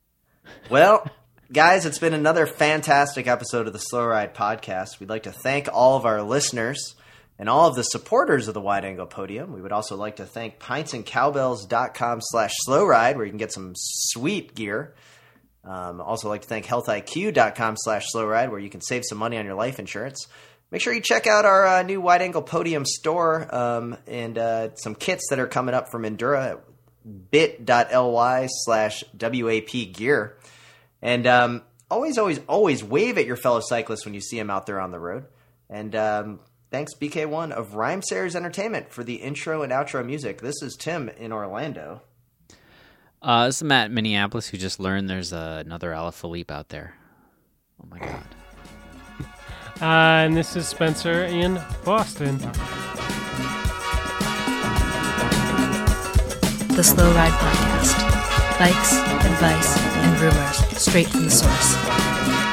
well, 0.70 1.08
guys, 1.52 1.84
it's 1.84 1.98
been 1.98 2.14
another 2.14 2.46
fantastic 2.46 3.26
episode 3.26 3.66
of 3.66 3.72
the 3.72 3.78
Slow 3.78 4.06
Ride 4.06 4.34
podcast. 4.34 5.00
We'd 5.00 5.08
like 5.10 5.24
to 5.24 5.32
thank 5.32 5.68
all 5.72 5.96
of 5.96 6.04
our 6.06 6.22
listeners 6.22 6.94
and 7.38 7.48
all 7.48 7.68
of 7.68 7.74
the 7.74 7.82
supporters 7.82 8.48
of 8.48 8.54
the 8.54 8.60
Wide 8.60 8.84
Angle 8.84 9.06
Podium. 9.06 9.52
We 9.52 9.60
would 9.60 9.72
also 9.72 9.96
like 9.96 10.16
to 10.16 10.26
thank 10.26 10.58
pintsandcowbells.com 10.58 12.20
slash 12.22 12.52
slow 12.58 12.84
ride, 12.86 13.16
where 13.16 13.24
you 13.26 13.30
can 13.30 13.38
get 13.38 13.52
some 13.52 13.72
sweet 13.74 14.54
gear. 14.54 14.94
Um, 15.64 16.00
also 16.00 16.28
like 16.28 16.42
to 16.42 16.48
thank 16.48 16.64
healthiq.com 16.66 17.74
slash 17.78 18.04
slow 18.06 18.26
ride, 18.26 18.50
where 18.50 18.60
you 18.60 18.70
can 18.70 18.80
save 18.80 19.02
some 19.04 19.18
money 19.18 19.36
on 19.36 19.44
your 19.44 19.54
life 19.56 19.78
insurance. 19.78 20.28
Make 20.70 20.82
sure 20.82 20.92
you 20.92 21.00
check 21.00 21.26
out 21.26 21.44
our 21.44 21.66
uh, 21.66 21.82
new 21.82 22.00
wide 22.00 22.22
angle 22.22 22.42
podium 22.42 22.84
store 22.84 23.54
um, 23.54 23.96
and 24.06 24.36
uh, 24.36 24.74
some 24.74 24.94
kits 24.94 25.28
that 25.30 25.38
are 25.38 25.46
coming 25.46 25.74
up 25.74 25.90
from 25.90 26.02
Endura 26.02 26.60
bit.ly 27.30 28.48
slash 28.50 29.04
WAP 29.18 29.92
gear. 29.92 30.36
And 31.00 31.26
um, 31.26 31.62
always, 31.90 32.18
always, 32.18 32.40
always 32.48 32.82
wave 32.82 33.16
at 33.18 33.26
your 33.26 33.36
fellow 33.36 33.60
cyclists 33.60 34.04
when 34.04 34.14
you 34.14 34.20
see 34.20 34.38
them 34.38 34.50
out 34.50 34.66
there 34.66 34.80
on 34.80 34.90
the 34.90 34.98
road. 34.98 35.26
And 35.70 35.94
um, 35.94 36.40
thanks, 36.70 36.94
BK1 36.94 37.52
of 37.52 37.70
Rhymesayers 37.70 38.34
Entertainment, 38.34 38.90
for 38.90 39.04
the 39.04 39.16
intro 39.16 39.62
and 39.62 39.72
outro 39.72 40.04
music. 40.04 40.40
This 40.40 40.62
is 40.62 40.76
Tim 40.76 41.08
in 41.08 41.32
Orlando. 41.32 42.02
Uh, 43.22 43.46
this 43.46 43.56
is 43.56 43.62
Matt 43.62 43.86
in 43.86 43.94
Minneapolis 43.94 44.48
who 44.48 44.56
just 44.56 44.78
learned 44.78 45.08
there's 45.08 45.32
uh, 45.32 45.62
another 45.64 45.90
Alaphilippe 45.92 46.50
out 46.50 46.68
there. 46.68 46.94
Oh 47.82 47.86
my 47.88 47.98
god. 47.98 48.35
Uh, 49.80 50.24
and 50.24 50.34
this 50.34 50.56
is 50.56 50.66
Spencer 50.66 51.24
in 51.24 51.60
Boston. 51.84 52.38
The 56.74 56.82
Slow 56.82 57.12
Ride 57.12 57.32
Podcast. 57.32 57.94
Bikes, 58.58 58.94
advice, 58.94 59.76
and 59.76 60.18
rumors 60.20 60.56
straight 60.80 61.08
from 61.08 61.24
the 61.24 61.30
source. 61.30 61.74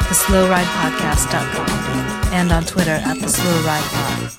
TheSlowRidePodcast.com 0.09 1.69
and 2.33 2.51
on 2.51 2.63
Twitter 2.65 2.91
at 2.91 3.17
The 3.19 3.29
Slow 3.29 3.61
Ride. 3.63 4.29